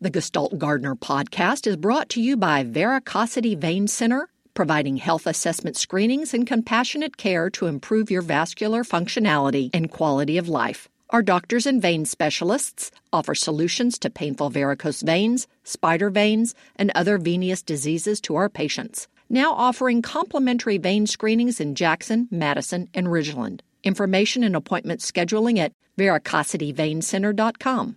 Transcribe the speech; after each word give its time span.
The 0.00 0.10
Gestalt 0.10 0.56
Gardener 0.60 0.94
podcast 0.94 1.66
is 1.66 1.74
brought 1.76 2.08
to 2.10 2.20
you 2.20 2.36
by 2.36 2.62
Veracosity 2.62 3.56
Vein 3.56 3.88
Center, 3.88 4.28
providing 4.54 4.96
health 4.96 5.26
assessment 5.26 5.76
screenings 5.76 6.32
and 6.32 6.46
compassionate 6.46 7.16
care 7.16 7.50
to 7.50 7.66
improve 7.66 8.08
your 8.08 8.22
vascular 8.22 8.84
functionality 8.84 9.70
and 9.74 9.90
quality 9.90 10.38
of 10.38 10.48
life. 10.48 10.88
Our 11.10 11.22
doctors 11.22 11.66
and 11.66 11.82
vein 11.82 12.04
specialists 12.04 12.92
offer 13.12 13.34
solutions 13.34 13.98
to 13.98 14.08
painful 14.08 14.50
varicose 14.50 15.02
veins, 15.02 15.48
spider 15.64 16.10
veins, 16.10 16.54
and 16.76 16.92
other 16.94 17.18
venous 17.18 17.60
diseases 17.60 18.20
to 18.20 18.36
our 18.36 18.48
patients. 18.48 19.08
Now 19.28 19.52
offering 19.52 20.02
complimentary 20.02 20.78
vein 20.78 21.08
screenings 21.08 21.58
in 21.58 21.74
Jackson, 21.74 22.28
Madison, 22.30 22.88
and 22.94 23.08
Ridgeland. 23.08 23.62
Information 23.82 24.44
and 24.44 24.54
appointment 24.54 25.00
scheduling 25.00 25.58
at 25.58 25.72
veracosityveincenter.com. 25.98 27.96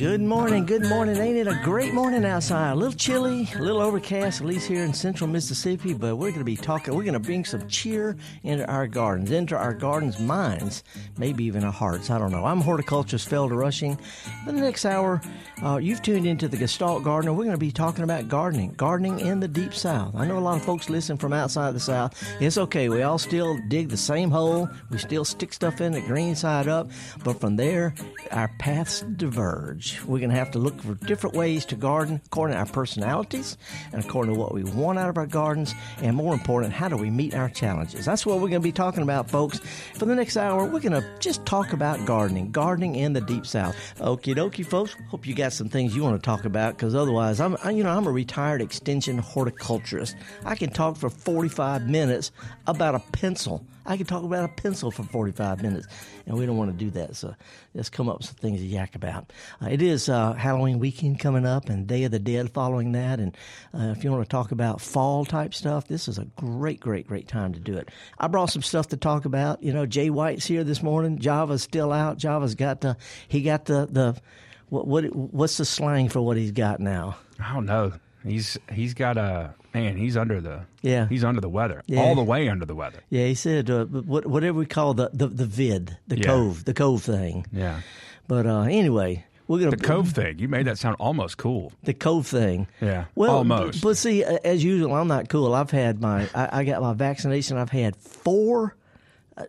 Good 0.00 0.22
morning, 0.22 0.64
good 0.64 0.86
morning. 0.86 1.18
Ain't 1.18 1.36
it 1.36 1.46
a 1.46 1.60
great 1.62 1.92
morning 1.92 2.24
outside? 2.24 2.72
A 2.72 2.74
little 2.74 2.94
chilly, 2.94 3.46
a 3.54 3.58
little 3.58 3.82
overcast, 3.82 4.40
at 4.40 4.46
least 4.46 4.66
here 4.66 4.82
in 4.82 4.94
central 4.94 5.28
Mississippi, 5.28 5.92
but 5.92 6.16
we're 6.16 6.30
going 6.30 6.38
to 6.38 6.44
be 6.44 6.56
talking, 6.56 6.94
we're 6.94 7.02
going 7.02 7.12
to 7.12 7.20
bring 7.20 7.44
some 7.44 7.68
cheer 7.68 8.16
into 8.42 8.66
our 8.66 8.86
gardens, 8.86 9.30
into 9.30 9.58
our 9.58 9.74
gardens' 9.74 10.18
minds, 10.18 10.84
maybe 11.18 11.44
even 11.44 11.64
our 11.64 11.70
hearts. 11.70 12.08
I 12.08 12.16
don't 12.16 12.32
know. 12.32 12.46
I'm 12.46 12.62
horticulturist 12.62 13.28
Felder 13.28 13.58
Rushing. 13.58 13.98
For 14.46 14.52
the 14.52 14.60
next 14.62 14.86
hour, 14.86 15.20
uh, 15.62 15.76
you've 15.76 16.00
tuned 16.00 16.24
into 16.24 16.48
the 16.48 16.56
Gestalt 16.56 17.04
Gardener. 17.04 17.34
We're 17.34 17.44
going 17.44 17.50
to 17.50 17.58
be 17.58 17.70
talking 17.70 18.02
about 18.02 18.26
gardening, 18.26 18.72
gardening 18.78 19.20
in 19.20 19.40
the 19.40 19.48
deep 19.48 19.74
south. 19.74 20.14
I 20.16 20.24
know 20.24 20.38
a 20.38 20.40
lot 20.40 20.56
of 20.56 20.64
folks 20.64 20.88
listen 20.88 21.18
from 21.18 21.34
outside 21.34 21.74
the 21.74 21.80
south. 21.80 22.24
It's 22.40 22.56
okay. 22.56 22.88
We 22.88 23.02
all 23.02 23.18
still 23.18 23.58
dig 23.68 23.90
the 23.90 23.98
same 23.98 24.30
hole. 24.30 24.66
We 24.88 24.96
still 24.96 25.26
stick 25.26 25.52
stuff 25.52 25.82
in 25.82 25.92
the 25.92 26.00
green 26.00 26.36
side 26.36 26.68
up, 26.68 26.90
but 27.22 27.38
from 27.38 27.56
there, 27.56 27.94
our 28.30 28.48
paths 28.58 29.02
diverge. 29.02 29.89
We're 30.06 30.18
going 30.18 30.30
to 30.30 30.36
have 30.36 30.50
to 30.52 30.58
look 30.58 30.80
for 30.82 30.94
different 30.94 31.36
ways 31.36 31.64
to 31.66 31.76
garden 31.76 32.20
according 32.26 32.54
to 32.54 32.60
our 32.60 32.66
personalities 32.66 33.56
and 33.92 34.04
according 34.04 34.34
to 34.34 34.40
what 34.40 34.54
we 34.54 34.64
want 34.64 34.98
out 34.98 35.08
of 35.08 35.16
our 35.16 35.26
gardens, 35.26 35.74
and 36.02 36.16
more 36.16 36.34
important, 36.34 36.72
how 36.72 36.88
do 36.88 36.96
we 36.96 37.10
meet 37.10 37.34
our 37.34 37.48
challenges? 37.48 38.04
That's 38.04 38.24
what 38.24 38.36
we're 38.36 38.48
going 38.48 38.60
to 38.62 38.68
be 38.68 38.72
talking 38.72 39.02
about, 39.02 39.30
folks. 39.30 39.60
For 39.94 40.06
the 40.06 40.14
next 40.14 40.36
hour, 40.36 40.64
we're 40.64 40.80
going 40.80 41.00
to 41.00 41.04
just 41.18 41.44
talk 41.46 41.72
about 41.72 42.04
gardening, 42.06 42.50
gardening 42.50 42.94
in 42.94 43.12
the 43.12 43.20
deep 43.20 43.46
south. 43.46 43.76
Okie 43.98 44.34
dokie, 44.34 44.66
folks. 44.66 44.96
Hope 45.08 45.26
you 45.26 45.34
got 45.34 45.52
some 45.52 45.68
things 45.68 45.94
you 45.94 46.02
want 46.02 46.20
to 46.20 46.24
talk 46.24 46.44
about, 46.44 46.76
because 46.76 46.94
otherwise, 46.94 47.40
I'm 47.40 47.56
you 47.74 47.84
know 47.84 47.90
I'm 47.90 48.06
a 48.06 48.12
retired 48.12 48.62
extension 48.62 49.18
horticulturist. 49.18 50.16
I 50.44 50.54
can 50.54 50.70
talk 50.70 50.96
for 50.96 51.10
45 51.10 51.88
minutes 51.88 52.32
about 52.66 52.94
a 52.94 53.00
pencil. 53.12 53.64
I 53.86 53.96
can 53.96 54.06
talk 54.06 54.22
about 54.22 54.44
a 54.44 54.48
pencil 54.48 54.90
for 54.90 55.02
45 55.02 55.62
minutes, 55.62 55.86
and 56.26 56.36
we 56.38 56.46
don't 56.46 56.56
want 56.56 56.70
to 56.70 56.76
do 56.76 56.90
that. 56.90 57.16
So 57.16 57.34
let's 57.74 57.88
come 57.88 58.08
up 58.08 58.18
with 58.18 58.26
some 58.26 58.36
things 58.36 58.60
to 58.60 58.66
yak 58.66 58.94
about. 58.94 59.32
Uh, 59.62 59.68
it 59.70 59.79
is 59.82 60.08
uh, 60.08 60.32
Halloween 60.34 60.78
weekend 60.78 61.18
coming 61.20 61.46
up, 61.46 61.68
and 61.68 61.86
Day 61.86 62.04
of 62.04 62.10
the 62.10 62.18
Dead 62.18 62.50
following 62.52 62.92
that. 62.92 63.20
And 63.20 63.36
uh, 63.74 63.94
if 63.96 64.04
you 64.04 64.10
want 64.10 64.24
to 64.24 64.28
talk 64.28 64.52
about 64.52 64.80
fall 64.80 65.24
type 65.24 65.54
stuff, 65.54 65.86
this 65.88 66.08
is 66.08 66.18
a 66.18 66.24
great, 66.36 66.80
great, 66.80 67.06
great 67.06 67.28
time 67.28 67.52
to 67.54 67.60
do 67.60 67.76
it. 67.76 67.90
I 68.18 68.26
brought 68.28 68.50
some 68.50 68.62
stuff 68.62 68.88
to 68.88 68.96
talk 68.96 69.24
about. 69.24 69.62
You 69.62 69.72
know, 69.72 69.86
Jay 69.86 70.10
White's 70.10 70.46
here 70.46 70.64
this 70.64 70.82
morning. 70.82 71.18
Java's 71.18 71.62
still 71.62 71.92
out. 71.92 72.18
Java's 72.18 72.54
got 72.54 72.80
the 72.80 72.96
he 73.28 73.42
got 73.42 73.64
the 73.66 73.86
the 73.90 74.20
what 74.68 74.86
what 74.86 75.04
what's 75.14 75.56
the 75.56 75.64
slang 75.64 76.08
for 76.08 76.20
what 76.20 76.36
he's 76.36 76.52
got 76.52 76.80
now? 76.80 77.16
I 77.38 77.54
don't 77.54 77.66
know. 77.66 77.92
He's 78.24 78.58
he's 78.70 78.92
got 78.94 79.16
a 79.16 79.54
man. 79.72 79.96
He's 79.96 80.16
under 80.16 80.40
the 80.42 80.60
Yeah. 80.82 81.08
He's 81.08 81.24
under 81.24 81.40
the 81.40 81.48
weather, 81.48 81.82
Yeah. 81.86 82.00
all 82.00 82.14
the 82.14 82.22
way 82.22 82.48
under 82.50 82.66
the 82.66 82.74
weather. 82.74 83.00
Yeah, 83.08 83.26
he 83.26 83.34
said 83.34 83.70
uh, 83.70 83.86
whatever 83.86 84.58
we 84.58 84.66
call 84.66 84.92
the, 84.94 85.08
the, 85.12 85.26
the 85.28 85.46
vid, 85.46 85.96
the 86.06 86.18
Yeah. 86.18 86.24
cove, 86.26 86.64
the 86.66 86.74
cove 86.74 87.02
thing. 87.02 87.46
Yeah, 87.50 87.80
But 88.28 88.46
uh, 88.46 88.62
anyway, 88.62 89.24
we're 89.50 89.58
gonna 89.58 89.72
the 89.72 89.76
cove 89.78 90.10
thing. 90.10 90.38
You 90.38 90.46
made 90.46 90.68
that 90.68 90.78
sound 90.78 90.94
almost 91.00 91.36
cool. 91.36 91.72
the 91.82 91.92
cove 91.92 92.28
thing. 92.28 92.68
Yeah, 92.80 93.06
Well, 93.16 93.38
almost. 93.38 93.82
But 93.82 93.96
see, 93.96 94.22
as 94.22 94.62
usual, 94.62 94.94
I'm 94.94 95.08
not 95.08 95.28
cool. 95.28 95.56
I've 95.56 95.72
had 95.72 96.00
my, 96.00 96.28
I, 96.32 96.60
I 96.60 96.64
got 96.64 96.80
my 96.80 96.92
vaccination. 96.92 97.56
I've 97.56 97.70
had 97.70 97.96
four. 97.96 98.76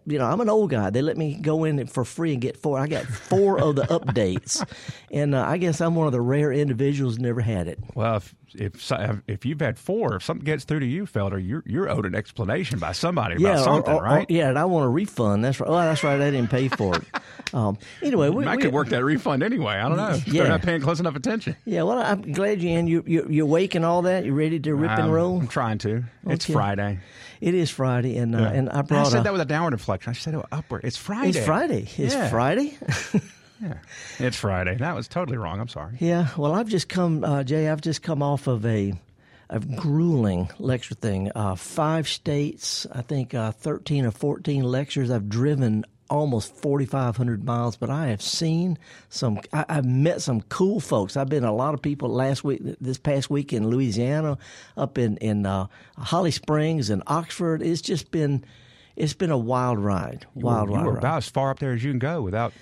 You 0.06 0.18
know, 0.20 0.26
I'm 0.26 0.42
an 0.42 0.50
old 0.50 0.70
guy. 0.72 0.90
They 0.90 1.02
let 1.02 1.18
me 1.18 1.36
go 1.42 1.64
in 1.64 1.86
for 1.88 2.04
free 2.06 2.34
and 2.34 2.42
get 2.42 2.58
four. 2.58 2.78
I 2.80 2.88
got 2.88 3.06
four 3.06 3.60
of 3.62 3.76
the 3.76 3.84
updates, 3.84 4.66
and 5.12 5.36
uh, 5.36 5.44
I 5.48 5.58
guess 5.58 5.82
I'm 5.82 5.96
one 5.96 6.08
of 6.08 6.14
the 6.14 6.22
rare 6.22 6.52
individuals 6.52 7.18
who 7.18 7.24
never 7.24 7.42
had 7.42 7.68
it. 7.68 7.80
Well, 7.96 8.18
if 8.18 8.36
if 8.54 8.92
if 9.28 9.46
you've 9.46 9.62
had 9.62 9.80
four, 9.80 10.16
if 10.16 10.24
something 10.24 10.44
gets 10.46 10.66
through 10.66 10.82
to 10.82 10.86
you, 10.86 11.06
Felder, 11.06 11.46
you're 11.46 11.64
you're 11.66 11.90
owed 11.90 12.06
an 12.06 12.16
explanation 12.16 12.80
by 12.80 12.92
somebody 12.92 13.36
about 13.44 13.64
something, 13.64 13.94
or- 13.94 14.02
or- 14.02 14.04
right? 14.04 14.26
yeah, 14.30 14.50
and 14.50 14.60
I 14.60 14.66
want 14.66 14.86
a 14.86 14.90
refund. 14.90 15.44
That's 15.46 15.60
right. 15.60 15.70
Oh, 15.70 15.74
that's 15.74 16.04
right. 16.04 16.20
I 16.20 16.32
didn't 16.32 16.50
pay 16.50 16.68
for 16.68 16.96
it. 16.98 17.04
Um, 17.54 17.78
anyway, 18.02 18.30
we, 18.30 18.46
I 18.46 18.56
we- 18.56 18.62
could 18.62 18.72
work 18.72 18.88
that 18.90 19.04
refund 19.04 19.44
anyway. 19.44 19.74
I 19.74 19.90
don't 19.90 19.98
know. 19.98 20.18
Yeah. 20.26 20.44
They're 20.44 20.52
not 20.52 20.62
paying 20.62 20.80
close 20.80 21.02
enough 21.02 21.18
attention. 21.18 21.58
Yeah, 21.66 21.84
well, 21.84 22.00
I'm 22.00 22.32
glad 22.32 22.62
you 22.62 22.70
and 22.70 22.88
you 22.88 23.04
you 23.06 23.28
you're 23.30 23.46
awake 23.46 23.76
and 23.76 23.84
all 23.84 24.04
that. 24.04 24.24
You 24.24 24.34
ready 24.34 24.58
to 24.62 24.74
rip 24.74 24.92
and 24.92 25.02
Um, 25.02 25.12
roll? 25.12 25.40
I'm 25.42 25.48
trying 25.50 25.78
to. 25.80 26.04
It's 26.28 26.46
Friday. 26.46 27.00
It 27.42 27.54
is 27.56 27.70
Friday, 27.72 28.18
and 28.18 28.36
uh, 28.36 28.40
Yeah. 28.40 28.50
and 28.52 28.70
I 28.70 28.80
I 28.90 29.04
said 29.04 29.22
a, 29.22 29.24
that 29.24 29.32
with 29.34 29.42
a 29.42 29.46
downward 29.46 29.74
inflection. 29.74 30.12
I 30.12 30.14
said 30.14 30.36
it 30.36 30.46
upward. 30.52 30.82
It's 30.86 30.96
Friday. 30.98 31.30
It's 31.30 31.46
Friday. 31.46 31.88
It's 31.98 32.14
Yeah. 32.14 32.30
Friday. 32.30 32.78
Yeah. 33.64 33.76
It's 34.18 34.38
Friday. 34.38 34.74
That 34.78 34.96
was 34.96 35.08
totally 35.08 35.38
wrong. 35.38 35.60
I'm 35.60 35.68
sorry. 35.68 35.96
yeah. 36.00 36.30
Well, 36.36 36.52
I've 36.54 36.68
just 36.68 36.90
come, 36.90 37.24
uh, 37.24 37.44
Jay. 37.44 37.70
I've 37.70 37.80
just 37.82 38.02
come 38.02 38.24
off 38.24 38.48
of 38.48 38.66
a 38.66 38.94
a 39.52 39.60
grueling 39.60 40.50
lecture 40.58 40.96
thing. 40.96 41.30
Uh, 41.36 41.54
five 41.54 42.08
states. 42.08 42.88
I 42.92 43.04
think 43.04 43.36
uh, 43.36 43.52
thirteen 43.52 44.06
or 44.06 44.12
fourteen 44.12 44.64
lectures. 44.64 45.12
I've 45.12 45.30
driven 45.30 45.86
almost 46.12 46.54
4,500 46.58 47.44
miles, 47.44 47.78
but 47.78 47.90
I 47.90 48.08
have 48.08 48.22
seen 48.22 48.78
some, 49.10 49.40
I, 49.54 49.66
I've 49.70 49.86
met 49.86 50.22
some 50.22 50.42
cool 50.42 50.80
folks. 50.80 51.16
I've 51.16 51.30
been 51.30 51.46
a 51.46 51.54
lot 51.54 51.74
of 51.74 51.82
people 51.82 52.10
last 52.10 52.44
week, 52.44 52.62
this 52.80 52.98
past 52.98 53.30
week 53.30 53.54
in 53.54 53.68
Louisiana, 53.68 54.38
up 54.76 54.98
in, 54.98 55.18
in 55.18 55.46
uh, 55.46 55.68
Holly 55.98 56.32
Springs 56.32 56.90
and 56.90 57.02
Oxford. 57.08 57.62
It's 57.64 57.82
just 57.82 58.12
been, 58.12 58.44
it's 58.96 59.14
been 59.14 59.32
a 59.32 59.38
wild 59.38 59.80
ride. 59.80 60.26
Wild, 60.36 60.70
ride. 60.70 60.80
you 60.80 60.86
were 60.86 60.94
ride. 60.94 61.00
about 61.00 61.18
as 61.18 61.30
far 61.30 61.50
up 61.50 61.60
there 61.60 61.72
as 61.72 61.84
you 61.84 61.92
can 61.92 62.00
go 62.00 62.22
without 62.22 62.54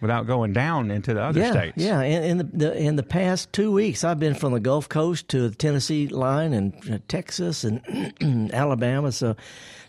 without 0.00 0.26
going 0.26 0.52
down 0.52 0.90
into 0.90 1.14
the 1.14 1.22
other 1.22 1.40
yeah, 1.40 1.50
states. 1.50 1.76
Yeah, 1.76 2.02
in, 2.02 2.22
in 2.22 2.38
the, 2.38 2.44
the 2.44 2.76
in 2.76 2.96
the 2.96 3.02
past 3.02 3.52
two 3.52 3.72
weeks, 3.72 4.04
I've 4.04 4.20
been 4.20 4.34
from 4.34 4.52
the 4.52 4.60
Gulf 4.60 4.88
Coast 4.88 5.28
to 5.28 5.48
the 5.48 5.54
Tennessee 5.54 6.08
line 6.08 6.52
and 6.52 6.74
uh, 6.90 6.98
Texas 7.08 7.64
and 7.64 8.52
Alabama. 8.52 9.12
So, 9.12 9.36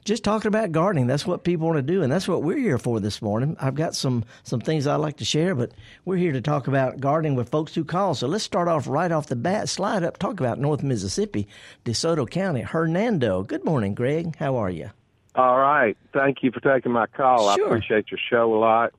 just 0.07 0.23
talking 0.23 0.47
about 0.47 0.71
gardening, 0.71 1.05
that's 1.05 1.27
what 1.27 1.43
people 1.43 1.67
want 1.67 1.77
to 1.77 1.81
do, 1.81 2.01
and 2.01 2.09
that's 2.09 2.29
what 2.29 2.41
we're 2.41 2.57
here 2.57 2.77
for 2.77 3.01
this 3.01 3.21
morning. 3.21 3.57
I've 3.59 3.75
got 3.75 3.93
some 3.93 4.23
some 4.43 4.61
things 4.61 4.87
I'd 4.87 4.95
like 4.95 5.17
to 5.17 5.25
share, 5.25 5.53
but 5.53 5.73
we're 6.05 6.15
here 6.15 6.31
to 6.31 6.39
talk 6.39 6.69
about 6.69 7.01
gardening 7.01 7.35
with 7.35 7.49
folks 7.49 7.75
who 7.75 7.83
call. 7.83 8.15
So 8.15 8.25
let's 8.25 8.45
start 8.45 8.69
off 8.69 8.87
right 8.87 9.11
off 9.11 9.27
the 9.27 9.35
bat. 9.35 9.67
Slide 9.67 10.03
up, 10.03 10.17
talk 10.17 10.39
about 10.39 10.59
North 10.59 10.81
Mississippi, 10.81 11.45
DeSoto 11.83 12.27
County. 12.27 12.61
Hernando. 12.61 13.43
Good 13.43 13.65
morning, 13.65 13.95
Greg. 13.95 14.37
How 14.37 14.55
are 14.55 14.69
you? 14.69 14.91
All 15.35 15.59
right. 15.59 15.97
Thank 16.13 16.41
you 16.41 16.51
for 16.53 16.61
taking 16.61 16.93
my 16.93 17.07
call. 17.07 17.53
Sure. 17.53 17.65
I 17.65 17.67
appreciate 17.67 18.09
your 18.09 18.19
show 18.29 18.55
a 18.55 18.59
lot. 18.59 18.93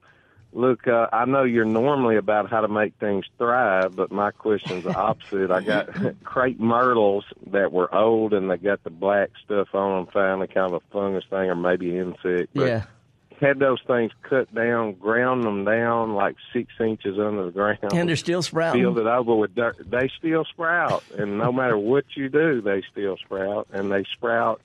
Look, 0.53 0.89
uh, 0.89 1.09
I 1.13 1.27
know 1.27 1.45
you're 1.45 1.65
normally 1.67 2.17
about 2.17 2.51
how 2.51 2.63
to 2.63 2.69
make 2.69 2.95
things 2.99 3.27
thrive, 3.37 3.95
but 3.95 4.11
my 4.11 4.31
question's 4.31 4.85
the 4.85 4.95
opposite. 4.97 5.51
I 5.51 5.61
got 5.61 5.89
crepe 6.25 6.59
myrtles 6.59 7.25
that 7.49 7.71
were 7.71 7.95
old 7.95 8.33
and 8.33 8.51
they 8.51 8.57
got 8.57 8.83
the 8.83 8.91
black 8.91 9.31
stuff 9.45 9.75
on 9.75 10.05
them, 10.05 10.13
finally 10.13 10.47
kind 10.47 10.73
of 10.73 10.75
a 10.75 10.81
fungus 10.93 11.25
thing 11.29 11.51
or 11.51 11.55
maybe 11.55 11.97
insect. 11.97 12.51
But 12.55 12.67
yeah. 12.67 12.85
Had 13.41 13.61
those 13.61 13.79
things 13.87 14.11
cut 14.23 14.53
down, 14.53 14.95
ground 14.95 15.45
them 15.45 15.65
down 15.65 16.15
like 16.15 16.35
six 16.53 16.73
inches 16.81 17.21
under 17.21 17.45
the 17.45 17.53
ground. 17.53 17.79
And 17.93 18.09
they're 18.09 18.17
still 18.17 18.43
sprouting. 18.43 18.83
filled 18.83 18.99
it 18.99 19.07
over 19.07 19.37
with 19.37 19.55
dirt. 19.55 19.77
They 19.89 20.11
still 20.19 20.45
sprout, 20.45 21.05
and 21.17 21.39
no 21.39 21.53
matter 21.53 21.79
what 21.79 22.05
you 22.17 22.29
do, 22.29 22.61
they 22.61 22.83
still 22.91 23.17
sprout, 23.17 23.69
and 23.71 23.93
they 23.93 24.03
sprout. 24.13 24.61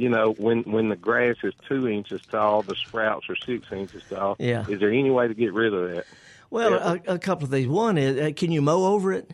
You 0.00 0.08
know, 0.08 0.32
when 0.32 0.62
when 0.62 0.88
the 0.88 0.96
grass 0.96 1.36
is 1.42 1.52
two 1.68 1.86
inches 1.86 2.22
tall, 2.22 2.62
the 2.62 2.74
sprouts 2.74 3.28
are 3.28 3.36
six 3.36 3.70
inches 3.70 4.02
tall. 4.08 4.36
Yeah. 4.38 4.64
Is 4.66 4.80
there 4.80 4.90
any 4.90 5.10
way 5.10 5.28
to 5.28 5.34
get 5.34 5.52
rid 5.52 5.74
of 5.74 5.90
that? 5.90 6.06
Well, 6.48 6.72
a, 6.74 7.14
a 7.14 7.18
couple 7.18 7.44
of 7.44 7.50
things. 7.50 7.68
One 7.68 7.98
is, 7.98 8.18
uh, 8.18 8.30
can 8.34 8.50
you 8.50 8.62
mow 8.62 8.86
over 8.86 9.12
it? 9.12 9.30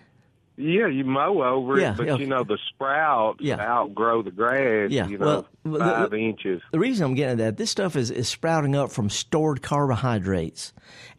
Yeah, 0.56 0.86
you 0.86 1.04
mow 1.04 1.42
over 1.42 1.78
Yeah, 1.78 1.90
it, 1.92 1.96
but 1.98 2.06
yeah. 2.06 2.16
you 2.16 2.26
know 2.26 2.42
the 2.44 2.58
sprouts 2.68 3.40
Yeah. 3.42 3.60
outgrow 3.60 4.22
the 4.22 4.30
grass. 4.30 4.90
Yeah, 4.90 5.06
you 5.06 5.18
know, 5.18 5.44
well, 5.64 5.72
the- 5.72 5.78
five 5.78 6.10
the- 6.10 6.16
inches. 6.18 6.62
The 6.72 6.78
reason 6.78 7.04
I'm 7.04 7.14
getting 7.14 7.32
at 7.32 7.38
that, 7.38 7.56
this 7.56 7.70
stuff 7.70 7.94
is, 7.96 8.10
is 8.10 8.28
sprouting 8.28 8.74
up 8.74 8.90
from 8.90 9.10
stored 9.10 9.62
carbohydrates. 9.62 10.72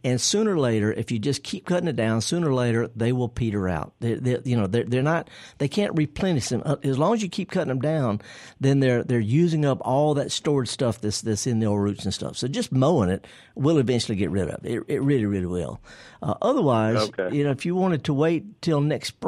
And 0.03 0.21
sooner 0.21 0.53
or 0.53 0.59
later, 0.59 0.93
if 0.93 1.11
you 1.11 1.19
just 1.19 1.43
keep 1.43 1.65
cutting 1.65 1.89
it 1.89 1.95
down, 1.97 2.21
sooner 2.21 2.49
or 2.49 2.53
later, 2.53 2.87
they 2.95 3.11
will 3.11 3.27
peter 3.27 3.67
out. 3.67 3.93
They, 3.99 4.13
they, 4.13 4.39
you 4.45 4.55
know, 4.55 4.65
they're, 4.67 4.85
they're 4.85 5.03
not, 5.03 5.29
they 5.57 5.67
can't 5.67 5.93
replenish 5.95 6.47
them. 6.49 6.61
Uh, 6.65 6.77
As 6.83 6.97
long 6.97 7.13
as 7.13 7.21
you 7.21 7.27
keep 7.29 7.51
cutting 7.51 7.67
them 7.69 7.81
down, 7.81 8.21
then 8.61 8.79
they're, 8.79 9.03
they're 9.03 9.19
using 9.19 9.65
up 9.65 9.79
all 9.81 10.13
that 10.13 10.31
stored 10.31 10.69
stuff 10.69 11.01
that's, 11.01 11.21
that's 11.21 11.45
in 11.45 11.59
the 11.59 11.65
old 11.65 11.81
roots 11.81 12.05
and 12.05 12.13
stuff. 12.13 12.37
So 12.37 12.47
just 12.47 12.71
mowing 12.71 13.09
it 13.09 13.27
will 13.55 13.79
eventually 13.79 14.15
get 14.15 14.29
rid 14.29 14.47
of 14.49 14.63
it. 14.63 14.71
It, 14.71 14.83
it 14.87 15.01
really, 15.01 15.25
really 15.25 15.47
will. 15.47 15.81
Uh, 16.23 16.35
otherwise, 16.41 17.09
Okay. 17.09 17.35
you 17.35 17.43
know, 17.43 17.51
if 17.51 17.65
you 17.65 17.75
wanted 17.75 18.05
to 18.05 18.13
wait 18.13 18.61
till 18.61 18.79
next 18.81 19.09
spring, 19.09 19.26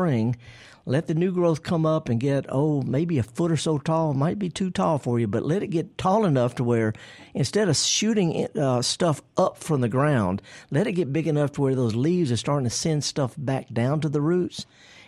let 0.85 1.07
the 1.07 1.13
new 1.13 1.31
growth 1.31 1.61
come 1.61 1.85
up 1.85 2.09
and 2.09 2.19
get 2.19 2.45
oh 2.49 2.81
maybe 2.81 3.17
a 3.17 3.23
foot 3.23 3.51
or 3.51 3.57
so 3.57 3.77
tall 3.77 4.13
might 4.13 4.39
be 4.39 4.49
too 4.49 4.71
tall 4.71 4.97
for 4.97 5.19
you 5.19 5.27
but 5.27 5.43
let 5.43 5.61
it 5.61 5.67
get 5.67 5.97
tall 5.97 6.25
enough 6.25 6.55
to 6.55 6.63
where 6.63 6.93
instead 7.33 7.69
of 7.69 7.75
shooting 7.75 8.33
it, 8.33 8.55
uh, 8.57 8.81
stuff 8.81 9.21
up 9.37 9.57
from 9.57 9.81
the 9.81 9.89
ground 9.89 10.41
let 10.71 10.87
it 10.87 10.93
get 10.93 11.13
big 11.13 11.27
enough 11.27 11.51
to 11.51 11.61
where 11.61 11.75
those 11.75 11.95
leaves 11.95 12.31
are 12.31 12.37
starting 12.37 12.63
to 12.63 12.69
send 12.69 13.03
stuff 13.03 13.35
back 13.37 13.67
down 13.73 13.99
to 13.99 14.09
the 14.09 14.21
roots 14.21 14.65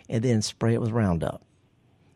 and 0.08 0.22
then 0.22 0.42
spray 0.42 0.74
it 0.74 0.80
with 0.80 0.90
roundup 0.90 1.42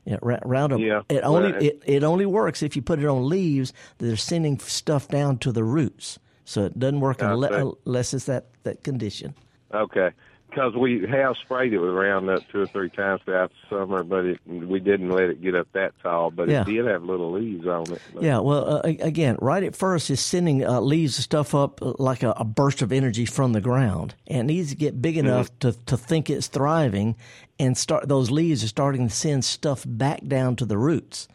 yeah, 0.07 0.19
Roundup. 0.23 0.79
Yeah, 0.79 1.03
It 1.09 1.23
only 1.25 1.51
it, 1.67 1.83
it 1.85 2.05
only 2.05 2.27
works 2.27 2.63
if 2.63 2.77
you 2.77 2.83
put 2.83 3.01
it 3.01 3.07
on 3.07 3.29
leaves 3.29 3.73
that 3.99 4.13
are 4.13 4.17
sending 4.17 4.57
stuff 4.61 5.09
down 5.09 5.39
to 5.39 5.51
the 5.51 5.65
roots. 5.65 6.21
So 6.45 6.67
it 6.67 6.79
doesn't 6.79 7.01
work 7.01 7.21
unless 7.21 8.15
it's 8.15 8.27
that, 8.27 8.47
that 8.63 8.85
condition. 8.85 9.35
Okay. 9.75 10.13
Because 10.57 10.75
we 10.75 11.07
have 11.11 11.37
sprayed 11.37 11.75
it 11.75 11.79
with 11.79 11.91
Roundup 11.93 12.41
two 12.49 12.63
or 12.63 12.67
three 12.67 12.89
times 12.89 13.21
throughout 13.27 13.51
the 13.51 13.77
summer, 13.77 14.03
but 14.03 14.25
it, 14.25 14.41
we 14.47 14.81
didn't 14.81 15.11
let 15.11 15.25
it 15.25 15.43
get 15.43 15.55
up 15.55 15.69
that 15.75 15.93
tall. 16.03 16.31
But 16.31 16.49
Yeah. 16.49 16.63
it 16.63 16.65
did 16.65 16.87
have 16.87 17.03
little 17.05 17.31
leaves 17.33 17.67
on 17.67 17.83
it. 17.93 18.01
But- 18.15 18.23
Yeah, 18.23 18.39
well, 18.39 18.77
uh, 18.77 18.81
again, 18.85 19.37
right 19.43 19.63
at 19.63 19.77
first, 19.77 20.09
it's 20.09 20.23
sending 20.23 20.65
uh, 20.67 20.81
leaves 20.81 21.19
and 21.19 21.25
stuff 21.25 21.55
up 21.55 21.83
uh, 21.83 21.93
like 21.99 22.23
a, 22.23 22.31
a 22.39 22.45
burst 22.45 22.81
of 22.81 22.91
energy 22.91 23.27
from 23.27 23.53
the 23.53 23.61
ground, 23.61 24.15
and 24.29 24.49
it 24.51 24.55
needs 24.55 24.71
to 24.71 24.77
get 24.77 25.03
big 25.03 25.19
enough 25.19 25.51
to, 25.59 25.73
to 25.85 25.95
think 25.99 26.31
it's 26.31 26.47
thriving, 26.47 27.17
and 27.59 27.77
start 27.77 28.09
those 28.09 28.31
leaves 28.31 28.65
are 28.65 28.69
starting 28.69 29.09
to 29.09 29.15
send 29.15 29.45
stuff 29.45 29.85
back 29.87 30.25
down 30.27 30.57
to 30.57 30.65
the 30.65 30.79
roots, 30.79 31.29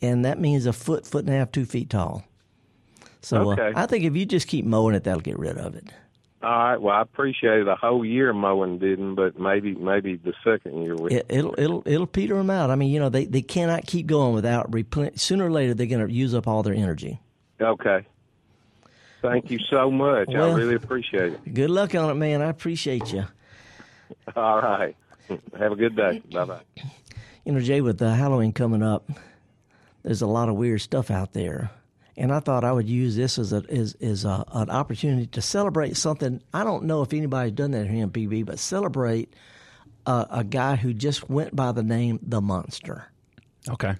and 0.00 0.24
that 0.24 0.40
means 0.40 0.64
a 0.64 0.72
foot, 0.72 1.06
foot 1.06 1.26
and 1.26 1.34
a 1.34 1.36
half, 1.36 1.52
two 1.52 1.66
feet 1.66 1.90
tall. 1.90 2.24
So 3.20 3.50
uh, 3.50 3.72
I 3.76 3.84
think 3.84 4.04
if 4.04 4.16
you 4.16 4.24
just 4.24 4.48
keep 4.48 4.64
mowing 4.64 4.94
it, 4.94 5.04
that'll 5.04 5.20
get 5.20 5.38
rid 5.38 5.58
of 5.58 5.74
it. 5.74 5.84
All 6.42 6.50
right. 6.50 6.76
Well, 6.80 6.94
I 6.96 7.02
appreciate 7.02 7.60
it. 7.60 7.64
The 7.66 7.76
whole 7.76 8.04
year 8.04 8.32
mowing 8.32 8.78
didn't, 8.78 9.14
but 9.14 9.38
maybe 9.38 9.74
maybe 9.74 10.16
the 10.16 10.34
second 10.42 10.82
year 10.82 10.96
we. 10.96 11.12
it 11.12 11.26
it'll 11.28 11.54
it'll 11.56 11.82
it'll 11.86 12.06
peter 12.06 12.34
them 12.34 12.50
out. 12.50 12.70
I 12.70 12.74
mean, 12.74 12.90
you 12.90 12.98
know, 12.98 13.08
they, 13.08 13.26
they 13.26 13.42
cannot 13.42 13.86
keep 13.86 14.06
going 14.06 14.34
without 14.34 14.70
replen- 14.70 15.18
Sooner 15.18 15.46
or 15.46 15.52
later, 15.52 15.72
they're 15.74 15.86
going 15.86 16.06
to 16.06 16.12
use 16.12 16.34
up 16.34 16.48
all 16.48 16.62
their 16.64 16.74
energy. 16.74 17.20
Okay. 17.60 18.04
Thank 19.20 19.52
you 19.52 19.60
so 19.70 19.88
much. 19.90 20.26
Well- 20.28 20.52
I 20.52 20.58
really 20.58 20.74
appreciate 20.74 21.34
it. 21.34 21.54
Good 21.54 21.70
luck 21.70 21.94
on 21.94 22.10
it, 22.10 22.14
man. 22.14 22.42
I 22.42 22.48
appreciate 22.48 23.12
you. 23.12 23.24
All 24.34 24.60
right. 24.60 24.96
Have 25.58 25.72
a 25.72 25.76
good 25.76 25.94
day. 25.96 26.22
Bye 26.32 26.44
bye. 26.44 26.60
You 27.44 27.52
know, 27.52 27.60
Jay, 27.60 27.80
with 27.80 28.02
uh, 28.02 28.12
Halloween 28.14 28.52
coming 28.52 28.82
up, 28.82 29.08
there's 30.02 30.22
a 30.22 30.26
lot 30.26 30.48
of 30.48 30.56
weird 30.56 30.80
stuff 30.80 31.10
out 31.10 31.32
there, 31.32 31.70
and 32.16 32.32
I 32.32 32.40
thought 32.40 32.64
I 32.64 32.72
would 32.72 32.88
use 32.88 33.16
this 33.16 33.38
as 33.38 33.52
a 33.52 33.64
as, 33.70 33.94
as 34.00 34.24
a, 34.24 34.44
an 34.52 34.70
opportunity 34.70 35.26
to 35.26 35.42
celebrate 35.42 35.96
something. 35.96 36.42
I 36.52 36.64
don't 36.64 36.84
know 36.84 37.02
if 37.02 37.12
anybody's 37.12 37.52
done 37.52 37.70
that 37.72 37.88
here 37.88 38.02
in 38.02 38.10
PB, 38.10 38.46
but 38.46 38.58
celebrate 38.58 39.32
uh, 40.06 40.26
a 40.30 40.44
guy 40.44 40.76
who 40.76 40.92
just 40.92 41.28
went 41.30 41.54
by 41.54 41.72
the 41.72 41.82
name 41.82 42.18
the 42.22 42.40
Monster. 42.40 43.10
Okay. 43.68 43.94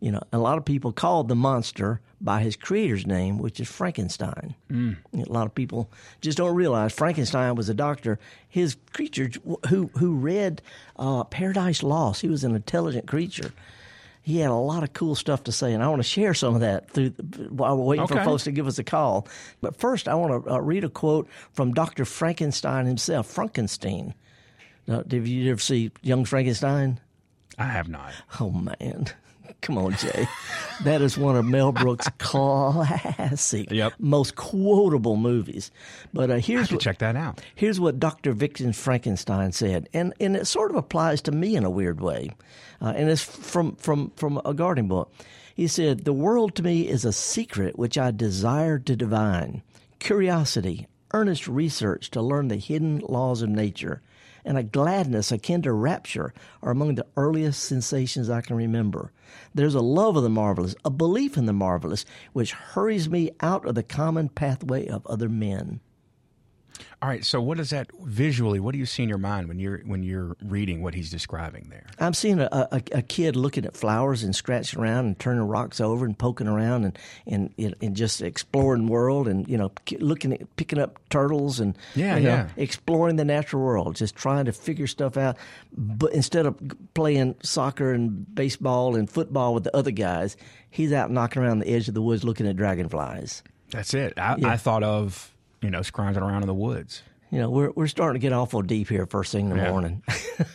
You 0.00 0.12
know, 0.12 0.20
a 0.32 0.38
lot 0.38 0.58
of 0.58 0.66
people 0.66 0.92
called 0.92 1.28
the 1.28 1.34
monster 1.34 2.00
by 2.20 2.42
his 2.42 2.56
creator's 2.56 3.06
name, 3.06 3.38
which 3.38 3.58
is 3.58 3.70
Frankenstein. 3.70 4.54
Mm. 4.70 4.96
A 5.14 5.32
lot 5.32 5.46
of 5.46 5.54
people 5.54 5.90
just 6.20 6.36
don't 6.36 6.54
realize 6.54 6.92
Frankenstein 6.92 7.54
was 7.54 7.70
a 7.70 7.74
doctor. 7.74 8.18
His 8.46 8.76
creature 8.92 9.30
who 9.68 9.90
who 9.96 10.14
read 10.16 10.60
uh, 10.98 11.24
Paradise 11.24 11.82
Lost. 11.82 12.20
He 12.20 12.28
was 12.28 12.44
an 12.44 12.54
intelligent 12.54 13.06
creature. 13.06 13.52
He 14.24 14.38
had 14.38 14.50
a 14.50 14.54
lot 14.54 14.82
of 14.82 14.94
cool 14.94 15.14
stuff 15.14 15.44
to 15.44 15.52
say, 15.52 15.74
and 15.74 15.82
I 15.82 15.88
want 15.88 16.00
to 16.00 16.08
share 16.08 16.32
some 16.32 16.54
of 16.54 16.62
that 16.62 16.88
through 16.88 17.10
while 17.50 17.76
we're 17.76 17.84
waiting 17.84 18.06
for 18.06 18.24
folks 18.24 18.44
to 18.44 18.52
give 18.52 18.66
us 18.66 18.78
a 18.78 18.84
call. 18.84 19.28
But 19.60 19.76
first, 19.76 20.08
I 20.08 20.14
want 20.14 20.46
to 20.46 20.50
uh, 20.50 20.58
read 20.60 20.82
a 20.82 20.88
quote 20.88 21.28
from 21.52 21.74
Dr. 21.74 22.06
Frankenstein 22.06 22.86
himself, 22.86 23.26
Frankenstein. 23.26 24.14
Now, 24.86 25.02
did 25.02 25.28
you 25.28 25.50
ever 25.50 25.60
see 25.60 25.90
Young 26.00 26.24
Frankenstein? 26.24 27.00
I 27.58 27.66
have 27.66 27.88
not. 27.88 28.14
Oh 28.40 28.50
man. 28.50 29.08
Come 29.64 29.78
on, 29.78 29.96
Jay. 29.96 30.26
That 30.84 31.00
is 31.02 31.16
one 31.18 31.36
of 31.36 31.44
Mel 31.44 31.72
Brooks' 31.72 32.08
classic, 32.18 33.70
Yep. 33.70 33.94
most 33.98 34.36
quotable 34.36 35.16
movies. 35.16 35.70
But 36.12 36.30
uh, 36.30 36.34
here's 36.36 36.70
what, 36.70 36.80
check 36.80 36.98
that 36.98 37.16
out. 37.16 37.40
here's 37.54 37.80
what 37.80 37.98
Dr. 37.98 38.32
Victor 38.32 38.72
Frankenstein 38.72 39.52
said, 39.52 39.88
and 39.94 40.12
and 40.20 40.36
it 40.36 40.46
sort 40.46 40.70
of 40.70 40.76
applies 40.76 41.20
to 41.22 41.32
me 41.32 41.56
in 41.56 41.64
a 41.64 41.70
weird 41.70 42.00
way, 42.00 42.30
uh, 42.82 42.92
and 42.96 43.08
it's 43.08 43.22
from 43.22 43.76
from 43.76 44.10
from 44.16 44.40
a 44.44 44.52
gardening 44.54 44.88
book. 44.88 45.12
He 45.54 45.66
said, 45.68 46.04
"The 46.04 46.12
world 46.12 46.54
to 46.56 46.62
me 46.62 46.88
is 46.88 47.04
a 47.04 47.12
secret 47.12 47.78
which 47.78 47.96
I 47.96 48.10
desire 48.10 48.78
to 48.80 48.96
divine, 48.96 49.62
curiosity, 50.00 50.86
earnest 51.12 51.46
research 51.48 52.10
to 52.10 52.20
learn 52.22 52.48
the 52.48 52.56
hidden 52.56 52.98
laws 53.08 53.40
of 53.42 53.48
nature." 53.48 54.02
And 54.44 54.58
a 54.58 54.62
gladness 54.62 55.32
akin 55.32 55.62
to 55.62 55.72
rapture 55.72 56.34
are 56.62 56.72
among 56.72 56.94
the 56.96 57.06
earliest 57.16 57.62
sensations 57.62 58.28
I 58.28 58.42
can 58.42 58.56
remember. 58.56 59.12
There's 59.54 59.74
a 59.74 59.80
love 59.80 60.16
of 60.16 60.22
the 60.22 60.28
marvelous, 60.28 60.74
a 60.84 60.90
belief 60.90 61.36
in 61.36 61.46
the 61.46 61.52
marvelous, 61.52 62.04
which 62.32 62.52
hurries 62.52 63.08
me 63.08 63.30
out 63.40 63.66
of 63.66 63.74
the 63.74 63.82
common 63.82 64.28
pathway 64.28 64.86
of 64.86 65.06
other 65.06 65.28
men. 65.28 65.80
All 67.02 67.08
right. 67.08 67.24
So, 67.24 67.40
what 67.40 67.60
is 67.60 67.70
that 67.70 67.88
visually? 68.02 68.58
What 68.60 68.72
do 68.72 68.78
you 68.78 68.86
see 68.86 69.02
in 69.02 69.08
your 69.08 69.18
mind 69.18 69.48
when 69.48 69.58
you're 69.58 69.78
when 69.84 70.02
you're 70.02 70.36
reading 70.42 70.82
what 70.82 70.94
he's 70.94 71.10
describing 71.10 71.66
there? 71.70 71.86
I'm 72.00 72.14
seeing 72.14 72.40
a, 72.40 72.48
a, 72.50 72.82
a 72.92 73.02
kid 73.02 73.36
looking 73.36 73.64
at 73.66 73.76
flowers 73.76 74.22
and 74.22 74.34
scratching 74.34 74.80
around 74.80 75.06
and 75.06 75.18
turning 75.18 75.42
rocks 75.42 75.80
over 75.80 76.04
and 76.06 76.18
poking 76.18 76.48
around 76.48 76.84
and 76.84 76.98
and, 77.26 77.74
and 77.80 77.94
just 77.94 78.22
exploring 78.22 78.86
the 78.86 78.92
world 78.92 79.28
and 79.28 79.46
you 79.48 79.58
know 79.58 79.70
looking 80.00 80.32
at 80.32 80.56
picking 80.56 80.78
up 80.78 80.98
turtles 81.10 81.60
and 81.60 81.76
Yeah, 81.94 82.16
you 82.16 82.22
know, 82.24 82.28
yeah. 82.34 82.48
exploring 82.56 83.16
the 83.16 83.24
natural 83.24 83.62
world, 83.62 83.96
just 83.96 84.16
trying 84.16 84.46
to 84.46 84.52
figure 84.52 84.86
stuff 84.86 85.16
out. 85.16 85.36
But 85.76 86.12
instead 86.12 86.46
of 86.46 86.56
playing 86.94 87.34
soccer 87.42 87.92
and 87.92 88.34
baseball 88.34 88.96
and 88.96 89.08
football 89.10 89.52
with 89.54 89.64
the 89.64 89.76
other 89.76 89.90
guys, 89.90 90.36
he's 90.70 90.92
out 90.92 91.10
knocking 91.10 91.42
around 91.42 91.58
the 91.60 91.68
edge 91.68 91.86
of 91.88 91.94
the 91.94 92.02
woods 92.02 92.24
looking 92.24 92.46
at 92.48 92.56
dragonflies. 92.56 93.42
That's 93.70 93.92
it. 93.94 94.14
I, 94.18 94.36
Yeah. 94.38 94.48
I 94.48 94.56
thought 94.56 94.82
of 94.82 95.33
you 95.64 95.70
know 95.70 95.82
scrounging 95.82 96.22
around 96.22 96.42
in 96.42 96.46
the 96.46 96.54
woods. 96.54 97.02
You 97.30 97.40
know, 97.40 97.50
we're 97.50 97.70
we're 97.70 97.88
starting 97.88 98.20
to 98.20 98.24
get 98.24 98.32
awful 98.32 98.62
deep 98.62 98.88
here 98.88 99.06
first 99.06 99.32
thing 99.32 99.50
in 99.50 99.56
the 99.56 99.64
Yeah. 99.64 99.70
morning. 99.70 100.02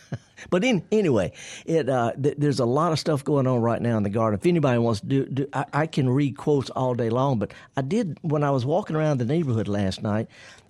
but 0.50 0.64
in, 0.64 0.82
anyway, 0.90 1.32
it 1.66 1.88
uh, 1.90 2.12
th- 2.12 2.36
there's 2.38 2.60
a 2.60 2.64
lot 2.64 2.92
of 2.92 2.98
stuff 2.98 3.22
going 3.22 3.46
on 3.46 3.60
right 3.60 3.82
now 3.82 3.96
in 3.98 4.02
the 4.02 4.08
garden. 4.10 4.38
If 4.40 4.46
anybody 4.46 4.78
wants 4.78 5.00
to 5.00 5.06
do, 5.06 5.26
do 5.26 5.48
I, 5.52 5.64
I 5.74 5.86
can 5.86 6.08
read 6.08 6.36
quotes 6.38 6.70
all 6.70 6.94
day 6.94 7.10
long. 7.10 7.38
But 7.38 7.52
I 7.76 7.82
did 7.82 8.18
when 8.22 8.42
I 8.42 8.50
was 8.50 8.64
walking 8.64 8.96
around 8.96 9.18
the 9.18 9.26
neighborhood 9.26 9.68
last 9.68 10.02
night. 10.02 10.28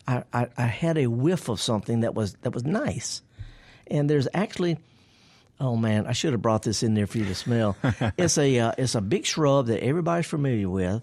I, 0.09 0.25
I, 0.33 0.49
I 0.57 0.63
had 0.67 0.99
a 0.99 1.07
whiff 1.07 1.49
of 1.49 1.61
something 1.61 2.01
that 2.01 2.15
was 2.15 2.33
that 2.43 2.53
was 2.55 2.65
nice, 2.65 3.23
and 3.87 4.09
there's 4.11 4.27
actually. 4.35 4.79
Oh 5.63 5.77
man, 5.77 6.07
I 6.07 6.13
should 6.13 6.33
have 6.33 6.41
brought 6.41 6.63
this 6.63 6.83
in 6.83 6.95
there 6.95 7.07
for 7.07 7.19
you 7.19 7.27
to 7.27 7.35
smell. 7.35 7.77
it's 8.17 8.39
a 8.39 8.59
uh, 8.59 8.73
it's 8.79 8.95
a 8.95 9.03
big 9.03 9.27
shrub 9.27 9.67
that 9.67 9.85
everybody's 9.85 10.25
familiar 10.27 10.71
with. 10.71 11.03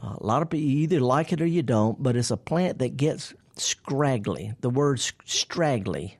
A 0.00 0.24
lot 0.24 0.42
of 0.42 0.50
people 0.50 0.66
you 0.66 0.78
either 0.78 1.00
like 1.00 1.32
it 1.32 1.40
or 1.40 1.46
you 1.46 1.62
don't, 1.62 2.00
but 2.00 2.16
it's 2.16 2.30
a 2.30 2.36
plant 2.36 2.78
that 2.78 2.96
gets 2.96 3.34
scraggly. 3.56 4.54
The 4.60 4.70
word 4.70 5.00
straggly. 5.24 6.18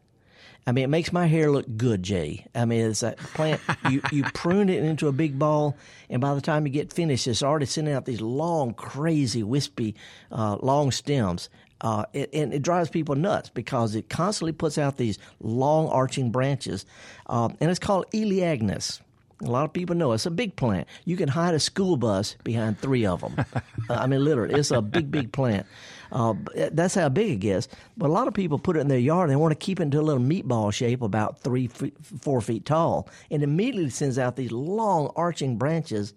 I 0.67 0.73
mean, 0.73 0.85
it 0.85 0.89
makes 0.89 1.13
my 1.15 1.27
hair 1.27 1.51
look 1.51 1.65
good, 1.79 2.03
Jay. 2.03 2.45
I 2.55 2.67
mean, 2.67 2.91
it's 2.91 3.03
a 3.03 3.13
plant. 3.13 3.61
you 3.89 4.03
you 4.13 4.25
prune 4.35 4.69
it 4.69 4.85
into 4.85 5.09
a 5.09 5.13
big 5.13 5.39
ball, 5.39 5.77
and 6.11 6.21
by 6.21 6.35
the 6.35 6.43
time 6.43 6.67
you 6.67 6.73
get 6.73 6.93
finished, 6.93 7.27
it's 7.27 7.43
already 7.43 7.65
sending 7.65 7.95
out 7.95 8.05
these 8.05 8.21
long, 8.21 8.75
crazy, 8.75 9.43
wispy, 9.43 9.95
uh, 10.31 10.57
long 10.61 10.91
stems. 10.91 11.49
Uh, 11.81 12.05
it, 12.13 12.29
and 12.35 12.53
it 12.53 12.61
drives 12.61 12.91
people 12.91 13.15
nuts 13.15 13.49
because 13.49 13.95
it 13.95 14.11
constantly 14.11 14.53
puts 14.53 14.77
out 14.77 14.97
these 14.97 15.19
long, 15.41 15.89
arching 15.89 16.31
branches, 16.31 16.85
uh, 17.29 17.49
and 17.61 17.71
it's 17.71 17.79
called 17.79 18.05
Elaeagnus. 18.13 19.01
A 19.43 19.51
lot 19.51 19.65
of 19.65 19.73
people 19.73 19.95
know 19.95 20.13
it's 20.13 20.27
a 20.27 20.31
big 20.33 20.57
plant. 20.57 20.89
You 21.05 21.17
can 21.17 21.29
hide 21.29 21.55
a 21.55 21.61
school 21.61 21.97
bus 21.97 22.37
behind 22.43 22.79
three 22.81 23.07
of 23.07 23.21
them. 23.21 23.37
uh, 23.55 23.61
I 23.95 24.07
mean, 24.09 24.25
literally, 24.25 24.55
it's 24.55 24.73
a 24.73 24.83
big, 24.83 25.11
big 25.13 25.31
plant. 25.33 25.65
Uh, 26.11 26.35
that's 26.73 26.95
how 26.95 27.09
big 27.09 27.31
it 27.31 27.37
gets. 27.37 27.69
But 27.97 28.11
a 28.11 28.13
lot 28.13 28.27
of 28.27 28.35
people 28.35 28.59
put 28.59 28.77
it 28.77 28.81
in 28.81 28.89
their 28.89 28.99
yard. 28.99 29.31
They 29.31 29.37
want 29.37 29.53
to 29.53 29.65
keep 29.65 29.79
it 29.79 29.85
into 29.85 30.01
a 30.01 30.03
little 30.03 30.23
meatball 30.23 30.73
shape, 30.73 31.03
about 31.03 31.41
three, 31.41 31.69
feet, 31.69 31.95
four 32.21 32.41
feet 32.41 32.65
tall, 32.65 33.09
and 33.31 33.43
immediately 33.43 33.91
sends 33.91 34.19
out 34.19 34.35
these 34.37 34.53
long, 34.53 35.13
arching 35.15 35.57
branches. 35.57 36.15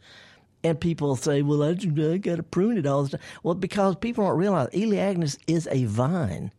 And 0.63 0.79
people 0.79 1.15
say, 1.15 1.41
"Well, 1.41 1.63
I, 1.63 1.69
I 1.69 2.17
got 2.17 2.35
to 2.37 2.43
prune 2.43 2.77
it 2.77 2.85
all 2.85 3.03
the 3.03 3.17
time." 3.17 3.25
Well, 3.43 3.55
because 3.55 3.95
people 3.95 4.25
don't 4.25 4.37
realize 4.37 4.69
Elaeagnus 4.69 5.37
is 5.47 5.67
a 5.71 5.85
vine. 5.85 6.51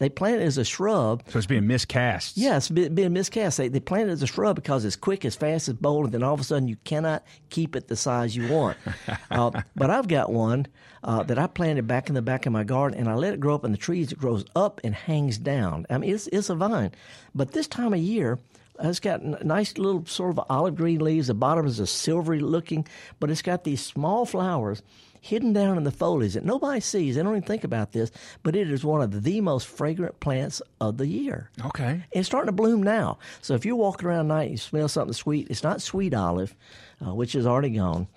They 0.00 0.08
plant 0.08 0.40
it 0.40 0.44
as 0.44 0.56
a 0.56 0.64
shrub. 0.64 1.24
So 1.28 1.36
it's 1.36 1.46
being 1.46 1.66
miscast. 1.66 2.38
Yeah, 2.38 2.56
it's 2.56 2.70
being 2.70 3.12
miscast. 3.12 3.58
They, 3.58 3.68
they 3.68 3.80
plant 3.80 4.08
it 4.08 4.12
as 4.12 4.22
a 4.22 4.26
shrub 4.26 4.56
because 4.56 4.86
it's 4.86 4.96
quick, 4.96 5.26
as 5.26 5.36
fast, 5.36 5.68
as 5.68 5.74
bold, 5.74 6.06
and 6.06 6.14
then 6.14 6.22
all 6.22 6.32
of 6.32 6.40
a 6.40 6.44
sudden 6.44 6.68
you 6.68 6.76
cannot 6.84 7.22
keep 7.50 7.76
it 7.76 7.88
the 7.88 7.96
size 7.96 8.34
you 8.34 8.48
want. 8.48 8.78
uh, 9.30 9.50
but 9.76 9.90
I've 9.90 10.08
got 10.08 10.32
one 10.32 10.68
uh, 11.04 11.22
that 11.24 11.38
I 11.38 11.46
planted 11.46 11.86
back 11.86 12.08
in 12.08 12.14
the 12.14 12.22
back 12.22 12.46
of 12.46 12.52
my 12.52 12.64
garden, 12.64 12.98
and 12.98 13.10
I 13.10 13.14
let 13.14 13.34
it 13.34 13.40
grow 13.40 13.54
up 13.54 13.62
in 13.62 13.72
the 13.72 13.78
trees. 13.78 14.10
It 14.10 14.18
grows 14.18 14.46
up 14.56 14.80
and 14.82 14.94
hangs 14.94 15.36
down. 15.36 15.84
I 15.90 15.98
mean, 15.98 16.14
it's, 16.14 16.28
it's 16.28 16.48
a 16.48 16.54
vine. 16.54 16.92
But 17.34 17.52
this 17.52 17.68
time 17.68 17.92
of 17.92 18.00
year, 18.00 18.38
it's 18.82 19.00
got 19.00 19.44
nice 19.44 19.76
little 19.76 20.06
sort 20.06 20.30
of 20.30 20.46
olive 20.48 20.76
green 20.76 21.00
leaves. 21.00 21.26
The 21.26 21.34
bottom 21.34 21.66
is 21.66 21.78
a 21.78 21.86
silvery 21.86 22.40
looking, 22.40 22.86
but 23.18 23.30
it's 23.30 23.42
got 23.42 23.64
these 23.64 23.84
small 23.84 24.24
flowers 24.24 24.82
hidden 25.20 25.52
down 25.52 25.76
in 25.76 25.84
the 25.84 25.90
foliage 25.90 26.34
that 26.34 26.44
nobody 26.44 26.80
sees. 26.80 27.14
They 27.14 27.22
don't 27.22 27.32
even 27.32 27.42
think 27.42 27.64
about 27.64 27.92
this, 27.92 28.10
but 28.42 28.56
it 28.56 28.70
is 28.70 28.84
one 28.84 29.02
of 29.02 29.22
the 29.22 29.40
most 29.40 29.66
fragrant 29.66 30.18
plants 30.20 30.62
of 30.80 30.96
the 30.96 31.06
year. 31.06 31.50
Okay. 31.66 32.02
It's 32.12 32.26
starting 32.26 32.46
to 32.46 32.52
bloom 32.52 32.82
now. 32.82 33.18
So 33.42 33.54
if 33.54 33.64
you're 33.64 33.76
walking 33.76 34.08
around 34.08 34.20
at 34.20 34.34
night 34.34 34.42
and 34.42 34.50
you 34.52 34.56
smell 34.58 34.88
something 34.88 35.12
sweet, 35.12 35.48
it's 35.50 35.62
not 35.62 35.82
sweet 35.82 36.14
olive, 36.14 36.54
uh, 37.04 37.14
which 37.14 37.34
is 37.34 37.46
already 37.46 37.70
gone. 37.70 38.08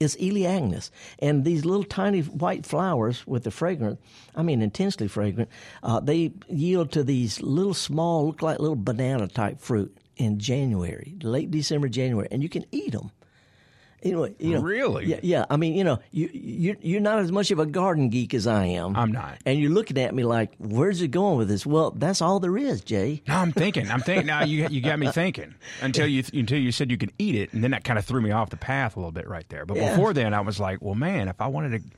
It's 0.00 0.16
Elaeagnus. 0.16 0.90
And 1.20 1.44
these 1.44 1.64
little 1.64 1.84
tiny 1.84 2.22
white 2.22 2.66
flowers 2.66 3.26
with 3.26 3.44
the 3.44 3.50
fragrance, 3.50 4.00
I 4.34 4.42
mean 4.42 4.60
intensely 4.60 5.08
fragrant, 5.08 5.48
uh, 5.82 6.00
they 6.00 6.32
yield 6.48 6.92
to 6.92 7.04
these 7.04 7.40
little 7.40 7.74
small, 7.74 8.26
look 8.26 8.42
like 8.42 8.58
little 8.58 8.76
banana 8.76 9.28
type 9.28 9.60
fruit 9.60 9.96
in 10.16 10.38
January, 10.38 11.14
late 11.22 11.50
December, 11.50 11.88
January, 11.88 12.28
and 12.30 12.42
you 12.42 12.48
can 12.48 12.64
eat 12.72 12.92
them. 12.92 13.10
Anyway, 14.04 14.34
you 14.38 14.54
know, 14.54 14.60
Really? 14.60 15.06
Yeah, 15.06 15.20
yeah. 15.22 15.44
I 15.48 15.56
mean, 15.56 15.74
you 15.74 15.82
know, 15.84 15.98
you 16.10 16.28
you 16.32 16.76
you're 16.82 17.00
not 17.00 17.18
as 17.20 17.32
much 17.32 17.50
of 17.50 17.58
a 17.58 17.66
garden 17.66 18.10
geek 18.10 18.34
as 18.34 18.46
I 18.46 18.66
am. 18.66 18.94
I'm 18.96 19.10
not. 19.12 19.38
And 19.46 19.58
you're 19.58 19.70
looking 19.70 19.96
at 19.98 20.14
me 20.14 20.24
like, 20.24 20.52
"Where's 20.58 21.00
it 21.02 21.08
going 21.08 21.38
with 21.38 21.48
this?" 21.48 21.64
Well, 21.64 21.90
that's 21.92 22.20
all 22.20 22.38
there 22.40 22.56
is, 22.58 22.82
Jay. 22.82 23.22
No, 23.26 23.36
I'm 23.36 23.52
thinking. 23.52 23.90
I'm 23.90 24.00
thinking. 24.00 24.26
Now 24.26 24.44
you 24.44 24.68
you 24.68 24.80
got 24.80 24.98
me 24.98 25.10
thinking 25.10 25.54
until 25.80 26.06
you 26.06 26.22
until 26.34 26.58
you 26.58 26.70
said 26.70 26.90
you 26.90 26.98
could 26.98 27.12
eat 27.18 27.34
it, 27.34 27.52
and 27.52 27.64
then 27.64 27.70
that 27.70 27.84
kind 27.84 27.98
of 27.98 28.04
threw 28.04 28.20
me 28.20 28.30
off 28.30 28.50
the 28.50 28.56
path 28.56 28.96
a 28.96 28.98
little 29.00 29.12
bit 29.12 29.26
right 29.26 29.48
there. 29.48 29.64
But 29.64 29.78
Yeah. 29.78 29.90
before 29.90 30.12
then, 30.12 30.34
I 30.34 30.40
was 30.42 30.60
like, 30.60 30.82
well, 30.82 30.94
man, 30.94 31.28
if 31.28 31.40
I 31.40 31.46
wanted 31.46 31.82
to. 31.82 31.96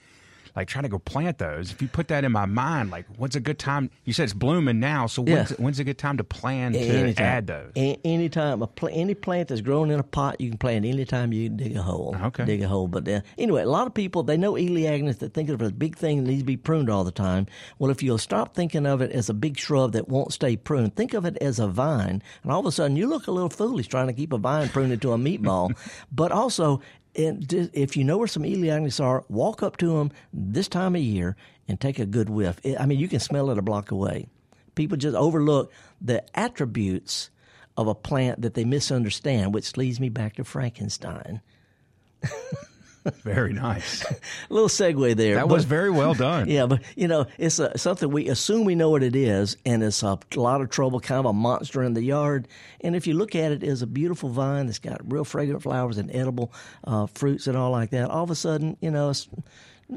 Like 0.56 0.68
trying 0.68 0.84
to 0.84 0.88
go 0.88 0.98
plant 0.98 1.36
those. 1.38 1.70
If 1.70 1.82
you 1.82 1.88
put 1.88 2.08
that 2.08 2.24
in 2.24 2.32
my 2.32 2.46
mind, 2.46 2.90
like 2.90 3.04
when's 3.18 3.36
a 3.36 3.40
good 3.40 3.58
time? 3.58 3.90
You 4.04 4.14
said 4.14 4.24
it's 4.24 4.32
blooming 4.32 4.80
now, 4.80 5.06
so 5.06 5.20
when's, 5.22 5.50
Yeah. 5.50 5.56
when's 5.58 5.78
a 5.78 5.84
good 5.84 5.98
time 5.98 6.16
to 6.16 6.24
plan 6.24 6.72
to 6.72 6.78
Anytime. 6.78 7.24
add 7.26 7.46
those? 7.46 7.72
A- 7.76 8.00
anytime 8.04 8.62
a 8.62 8.66
pl- 8.66 8.88
any 8.92 9.14
plant 9.14 9.48
that's 9.48 9.60
grown 9.60 9.90
in 9.90 10.00
a 10.00 10.02
pot, 10.02 10.40
you 10.40 10.48
can 10.48 10.56
plant 10.58 10.86
anytime 10.86 11.32
you 11.32 11.50
dig 11.50 11.76
a 11.76 11.82
hole. 11.82 12.16
Okay. 12.24 12.44
dig 12.46 12.62
a 12.62 12.68
hole. 12.68 12.88
But 12.88 13.06
uh, 13.06 13.20
anyway, 13.36 13.62
a 13.62 13.68
lot 13.68 13.86
of 13.86 13.92
people 13.94 14.22
they 14.22 14.36
know 14.38 14.54
Elaeagnus 14.54 15.18
that 15.18 15.34
think 15.34 15.50
of 15.50 15.60
it 15.60 15.64
as 15.64 15.70
a 15.70 15.74
big 15.74 15.96
thing 15.96 16.24
that 16.24 16.30
needs 16.30 16.40
to 16.42 16.46
be 16.46 16.56
pruned 16.56 16.88
all 16.88 17.04
the 17.04 17.10
time. 17.12 17.46
Well, 17.78 17.90
if 17.90 18.02
you'll 18.02 18.16
stop 18.16 18.54
thinking 18.54 18.86
of 18.86 19.02
it 19.02 19.12
as 19.12 19.28
a 19.28 19.34
big 19.34 19.58
shrub 19.58 19.92
that 19.92 20.08
won't 20.08 20.32
stay 20.32 20.56
pruned, 20.56 20.96
think 20.96 21.12
of 21.12 21.26
it 21.26 21.36
as 21.42 21.58
a 21.58 21.68
vine, 21.68 22.22
and 22.42 22.50
all 22.50 22.60
of 22.60 22.66
a 22.66 22.72
sudden 22.72 22.96
you 22.96 23.06
look 23.06 23.26
a 23.26 23.30
little 23.30 23.50
foolish 23.50 23.88
trying 23.88 24.06
to 24.06 24.14
keep 24.14 24.32
a 24.32 24.38
vine 24.38 24.68
pruned 24.70 24.92
into 24.92 25.12
a 25.12 25.18
meatball. 25.18 25.76
but 26.12 26.32
also, 26.32 26.80
and 27.16 27.70
if 27.72 27.96
you 27.96 28.04
know 28.04 28.18
where 28.18 28.28
some 28.28 28.42
Elaeagnus 28.42 29.02
are, 29.02 29.24
walk 29.28 29.62
up 29.62 29.76
to 29.78 29.96
them 29.96 30.12
this 30.32 30.68
time 30.68 30.94
of 30.94 31.00
year 31.00 31.36
and 31.68 31.80
take 31.80 31.98
a 31.98 32.06
good 32.06 32.28
whiff. 32.28 32.60
I 32.78 32.86
mean, 32.86 32.98
you 32.98 33.08
can 33.08 33.20
smell 33.20 33.50
it 33.50 33.58
a 33.58 33.62
block 33.62 33.90
away. 33.90 34.28
People 34.74 34.96
just 34.96 35.16
overlook 35.16 35.72
the 36.00 36.24
attributes 36.38 37.30
of 37.76 37.88
a 37.88 37.94
plant 37.94 38.42
that 38.42 38.54
they 38.54 38.64
misunderstand, 38.64 39.54
which 39.54 39.76
leads 39.76 40.00
me 40.00 40.08
back 40.08 40.36
to 40.36 40.44
Frankenstein. 40.44 41.40
Very 43.22 43.52
nice. 43.52 44.04
A 44.04 44.16
little 44.50 44.68
segue 44.68 45.16
there. 45.16 45.36
That 45.36 45.48
but- 45.48 45.54
was 45.54 45.64
very 45.64 45.90
well 45.90 46.14
done. 46.28 46.48
Yeah, 46.48 46.66
but 46.66 46.82
you 46.96 47.08
know, 47.08 47.26
it's 47.38 47.58
a, 47.58 47.76
something 47.78 48.10
we 48.10 48.28
assume 48.28 48.64
we 48.64 48.74
know 48.74 48.90
what 48.90 49.02
it 49.02 49.16
is, 49.16 49.56
and 49.66 49.82
it's 49.82 50.02
a 50.02 50.18
lot 50.34 50.60
of 50.60 50.70
trouble, 50.70 51.00
kind 51.00 51.18
of 51.20 51.26
a 51.26 51.32
monster 51.32 51.82
in 51.82 51.94
the 51.94 52.02
yard. 52.02 52.48
And 52.80 52.94
if 52.96 53.06
you 53.06 53.14
look 53.14 53.34
at 53.34 53.52
it 53.52 53.62
as 53.62 53.82
a 53.82 53.86
beautiful 53.86 54.28
vine 54.28 54.66
that's 54.66 54.78
got 54.78 55.00
real 55.10 55.24
fragrant 55.24 55.62
flowers 55.62 55.98
and 55.98 56.10
edible 56.14 56.52
uh, 56.84 57.06
fruits 57.06 57.46
and 57.46 57.56
all 57.56 57.70
like 57.70 57.90
that, 57.90 58.10
all 58.10 58.24
of 58.24 58.30
a 58.30 58.34
sudden, 58.34 58.76
you 58.80 58.90
know, 58.90 59.10
it's 59.10 59.28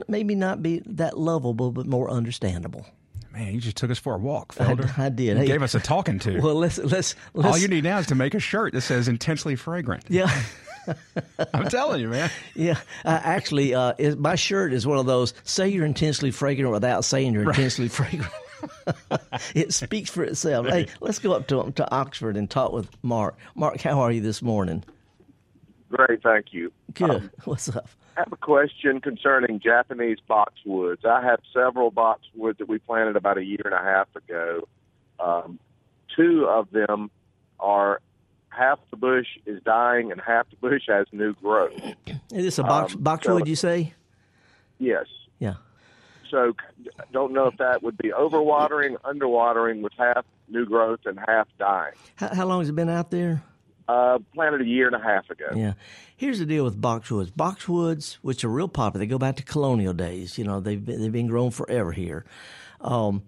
maybe 0.07 0.35
not 0.35 0.61
be 0.61 0.81
that 0.85 1.17
lovable, 1.17 1.71
but 1.71 1.85
more 1.85 2.09
understandable. 2.09 2.85
Man, 3.31 3.53
you 3.53 3.61
just 3.61 3.77
took 3.77 3.91
us 3.91 3.99
for 3.99 4.15
a 4.15 4.17
walk, 4.17 4.55
Felder. 4.55 4.89
I 4.99 5.09
did. 5.09 5.37
You 5.37 5.43
Hey. 5.43 5.45
gave 5.47 5.61
us 5.61 5.75
a 5.75 5.79
talking 5.79 6.17
to. 6.19 6.39
Well, 6.41 6.55
let's 6.55 6.77
let's, 6.79 7.15
let's 7.35 7.47
All 7.47 7.57
you 7.57 7.67
need 7.67 7.83
now 7.83 7.99
is 7.99 8.07
to 8.07 8.15
make 8.15 8.33
a 8.33 8.39
shirt 8.39 8.73
that 8.73 8.81
says 8.81 9.07
intensely 9.07 9.55
fragrant. 9.55 10.05
Yeah. 10.09 10.29
I'm 11.53 11.69
telling 11.69 12.01
you, 12.01 12.09
man. 12.09 12.29
Yeah, 12.55 12.79
uh, 13.05 13.19
actually, 13.23 13.73
uh, 13.73 13.93
is, 13.97 14.15
my 14.15 14.35
shirt 14.35 14.73
is 14.73 14.85
one 14.85 14.97
of 14.97 15.05
those 15.05 15.33
say 15.43 15.69
you're 15.69 15.85
intensely 15.85 16.31
fragrant 16.31 16.71
without 16.71 17.05
saying 17.05 17.33
you're 17.33 17.43
intensely 17.43 17.87
fragrant. 17.87 18.31
it 19.55 19.73
speaks 19.73 20.09
for 20.09 20.23
itself. 20.23 20.67
Hey, 20.67 20.87
let's 20.99 21.19
go 21.19 21.33
up 21.33 21.47
to 21.47 21.71
to 21.71 21.91
Oxford 21.91 22.37
and 22.37 22.49
talk 22.49 22.71
with 22.71 22.89
Mark. 23.03 23.37
Mark, 23.55 23.81
how 23.81 24.01
are 24.01 24.11
you 24.11 24.21
this 24.21 24.41
morning? 24.41 24.83
Great, 25.89 26.21
thank 26.21 26.47
you. 26.51 26.71
Good. 26.93 27.29
What's 27.45 27.69
up? 27.69 27.89
I 28.15 28.21
have 28.21 28.33
a 28.33 28.37
question 28.37 28.99
concerning 28.99 29.59
Japanese 29.59 30.17
boxwoods. 30.29 31.05
I 31.05 31.23
have 31.23 31.39
several 31.53 31.91
boxwoods 31.91 32.57
that 32.57 32.67
we 32.67 32.79
planted 32.79 33.15
about 33.15 33.37
a 33.37 33.43
year 33.43 33.61
and 33.63 33.73
a 33.73 33.81
half 33.81 34.13
ago. 34.15 34.67
Um, 35.19 35.59
two 36.15 36.45
of 36.45 36.69
them 36.71 37.11
are 37.59 38.01
half 38.49 38.79
the 38.91 38.97
bush 38.97 39.27
is 39.45 39.61
dying 39.63 40.11
and 40.11 40.19
half 40.21 40.49
the 40.49 40.55
bush 40.57 40.83
has 40.87 41.05
new 41.11 41.33
growth. 41.35 41.71
Is 42.33 42.43
this 42.45 42.59
a 42.59 42.63
box 42.63 42.95
Um, 42.95 43.01
boxwood? 43.01 43.41
so- 43.43 43.45
You 43.49 43.55
say? 43.55 43.93
Yes. 44.79 45.05
Yeah. 45.39 45.55
So 46.29 46.55
don't 47.11 47.33
know 47.33 47.47
if 47.47 47.57
that 47.57 47.81
would 47.81 47.97
be 47.97 48.09
overwatering, 48.09 48.97
underwatering 49.01 49.81
with 49.81 49.93
half 49.97 50.25
new 50.47 50.65
growth 50.65 50.99
and 51.05 51.19
half 51.27 51.47
dying. 51.57 51.93
How, 52.15 52.33
how 52.35 52.45
long 52.45 52.59
has 52.59 52.69
it 52.69 52.75
been 52.75 52.89
out 52.89 53.09
there? 53.11 53.43
Uh, 53.87 54.19
planted 54.35 54.61
a 54.61 54.65
year 54.65 54.85
and 54.85 54.95
a 54.95 54.99
half 55.03 55.27
ago. 55.31 55.47
Yeah. 55.55 55.73
Here's 56.15 56.37
the 56.37 56.45
deal 56.45 56.63
with 56.63 56.79
boxwoods. 56.79 57.31
Boxwoods, 57.31 58.19
which 58.21 58.43
are 58.43 58.49
real 58.49 58.67
popular, 58.67 59.03
they 59.03 59.09
go 59.09 59.17
back 59.17 59.37
to 59.37 59.43
colonial 59.43 59.93
days. 59.93 60.37
You 60.37 60.43
know, 60.43 60.59
they've 60.59 60.83
been, 60.83 61.01
they've 61.01 61.11
been 61.11 61.25
grown 61.27 61.49
forever 61.49 61.91
here. 61.91 62.23
Um, 62.81 63.23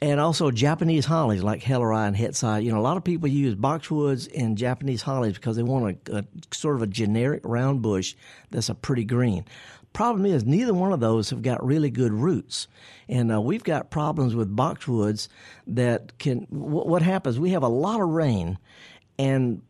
and 0.00 0.20
also 0.20 0.50
Japanese 0.50 1.04
hollies 1.04 1.42
like 1.42 1.62
Helleri 1.62 2.06
and 2.06 2.16
Hetzi. 2.16 2.62
You 2.62 2.72
know, 2.72 2.78
a 2.78 2.82
lot 2.82 2.96
of 2.96 3.04
people 3.04 3.28
use 3.28 3.54
boxwoods 3.54 4.28
and 4.36 4.56
Japanese 4.56 5.02
hollies 5.02 5.34
because 5.34 5.56
they 5.56 5.62
want 5.62 6.08
a, 6.08 6.18
a 6.18 6.24
sort 6.52 6.76
of 6.76 6.82
a 6.82 6.86
generic 6.86 7.42
round 7.44 7.82
bush 7.82 8.14
that's 8.50 8.68
a 8.68 8.74
pretty 8.74 9.04
green. 9.04 9.44
Problem 9.92 10.26
is, 10.26 10.44
neither 10.44 10.74
one 10.74 10.92
of 10.92 11.00
those 11.00 11.30
have 11.30 11.42
got 11.42 11.64
really 11.64 11.90
good 11.90 12.12
roots, 12.12 12.68
and 13.08 13.32
uh, 13.32 13.40
we've 13.40 13.64
got 13.64 13.90
problems 13.90 14.34
with 14.34 14.54
boxwoods 14.54 15.28
that 15.66 16.18
can. 16.18 16.46
What, 16.50 16.86
what 16.86 17.02
happens? 17.02 17.40
We 17.40 17.50
have 17.50 17.62
a 17.62 17.68
lot 17.68 18.00
of 18.00 18.08
rain, 18.08 18.58
and 19.18 19.62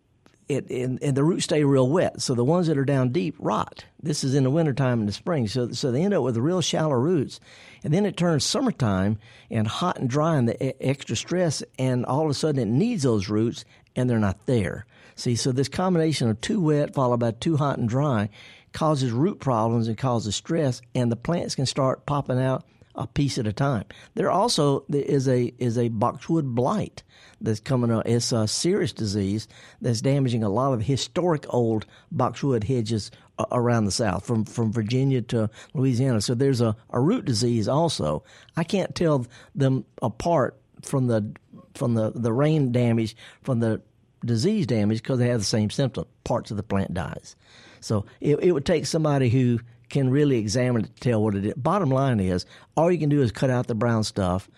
it, 0.48 0.70
and, 0.70 1.02
and 1.02 1.16
the 1.16 1.24
roots 1.24 1.44
stay 1.44 1.64
real 1.64 1.88
wet. 1.88 2.20
So 2.22 2.34
the 2.34 2.44
ones 2.44 2.66
that 2.66 2.78
are 2.78 2.84
down 2.84 3.10
deep 3.10 3.36
rot. 3.38 3.84
This 4.02 4.24
is 4.24 4.34
in 4.34 4.44
the 4.44 4.50
wintertime 4.50 5.00
and 5.00 5.08
the 5.08 5.12
spring. 5.12 5.46
So, 5.46 5.72
so 5.72 5.90
they 5.90 6.02
end 6.02 6.14
up 6.14 6.22
with 6.22 6.36
real 6.36 6.60
shallow 6.60 6.94
roots. 6.94 7.40
And 7.84 7.92
then 7.92 8.06
it 8.06 8.16
turns 8.16 8.44
summertime 8.44 9.18
and 9.50 9.66
hot 9.66 9.98
and 9.98 10.08
dry 10.08 10.36
and 10.36 10.48
the 10.48 10.82
extra 10.82 11.16
stress. 11.16 11.62
And 11.78 12.06
all 12.06 12.24
of 12.24 12.30
a 12.30 12.34
sudden 12.34 12.60
it 12.60 12.72
needs 12.72 13.02
those 13.02 13.28
roots 13.28 13.64
and 13.94 14.08
they're 14.08 14.18
not 14.18 14.46
there. 14.46 14.86
See, 15.16 15.36
so 15.36 15.52
this 15.52 15.68
combination 15.68 16.28
of 16.28 16.40
too 16.40 16.60
wet 16.60 16.94
followed 16.94 17.20
by 17.20 17.32
too 17.32 17.56
hot 17.56 17.78
and 17.78 17.88
dry 17.88 18.30
causes 18.72 19.10
root 19.10 19.40
problems 19.40 19.88
and 19.88 19.98
causes 19.98 20.36
stress. 20.36 20.80
And 20.94 21.10
the 21.12 21.16
plants 21.16 21.54
can 21.54 21.66
start 21.66 22.06
popping 22.06 22.40
out 22.40 22.64
a 22.98 23.06
piece 23.06 23.38
at 23.38 23.46
a 23.46 23.52
time. 23.52 23.84
There 24.14 24.30
also 24.30 24.84
is 24.90 25.28
a 25.28 25.54
is 25.58 25.78
a 25.78 25.88
boxwood 25.88 26.54
blight 26.54 27.02
that's 27.40 27.60
coming 27.60 27.90
up. 27.90 28.06
It's 28.06 28.32
a 28.32 28.46
serious 28.48 28.92
disease 28.92 29.48
that's 29.80 30.00
damaging 30.00 30.42
a 30.42 30.48
lot 30.50 30.74
of 30.74 30.82
historic 30.82 31.46
old 31.48 31.86
boxwood 32.10 32.64
hedges 32.64 33.10
uh, 33.38 33.46
around 33.52 33.84
the 33.84 33.92
South, 33.92 34.26
from 34.26 34.44
from 34.44 34.72
Virginia 34.72 35.22
to 35.22 35.48
Louisiana. 35.74 36.20
So 36.20 36.34
there's 36.34 36.60
a, 36.60 36.76
a 36.90 37.00
root 37.00 37.24
disease 37.24 37.68
also. 37.68 38.24
I 38.56 38.64
can't 38.64 38.94
tell 38.94 39.26
them 39.54 39.84
apart 40.02 40.60
from 40.82 41.06
the 41.06 41.32
from 41.74 41.94
the, 41.94 42.10
the 42.14 42.32
rain 42.32 42.72
damage 42.72 43.16
from 43.42 43.60
the 43.60 43.80
disease 44.24 44.66
damage 44.66 45.00
because 45.00 45.20
they 45.20 45.28
have 45.28 45.40
the 45.40 45.46
same 45.46 45.70
symptom. 45.70 46.06
Parts 46.24 46.50
of 46.50 46.56
the 46.56 46.62
plant 46.64 46.92
dies. 46.92 47.36
So 47.80 48.06
it, 48.20 48.36
it 48.42 48.52
would 48.52 48.66
take 48.66 48.86
somebody 48.86 49.28
who 49.28 49.60
can 49.88 50.10
really 50.10 50.38
examine 50.38 50.84
it 50.84 50.94
to 50.94 51.00
tell 51.00 51.22
what 51.22 51.34
it 51.34 51.44
is. 51.44 51.54
Bottom 51.54 51.90
line 51.90 52.20
is, 52.20 52.46
all 52.76 52.90
you 52.90 52.98
can 52.98 53.08
do 53.08 53.22
is 53.22 53.32
cut 53.32 53.50
out 53.50 53.66
the 53.66 53.74
brown 53.74 54.04
stuff, 54.04 54.48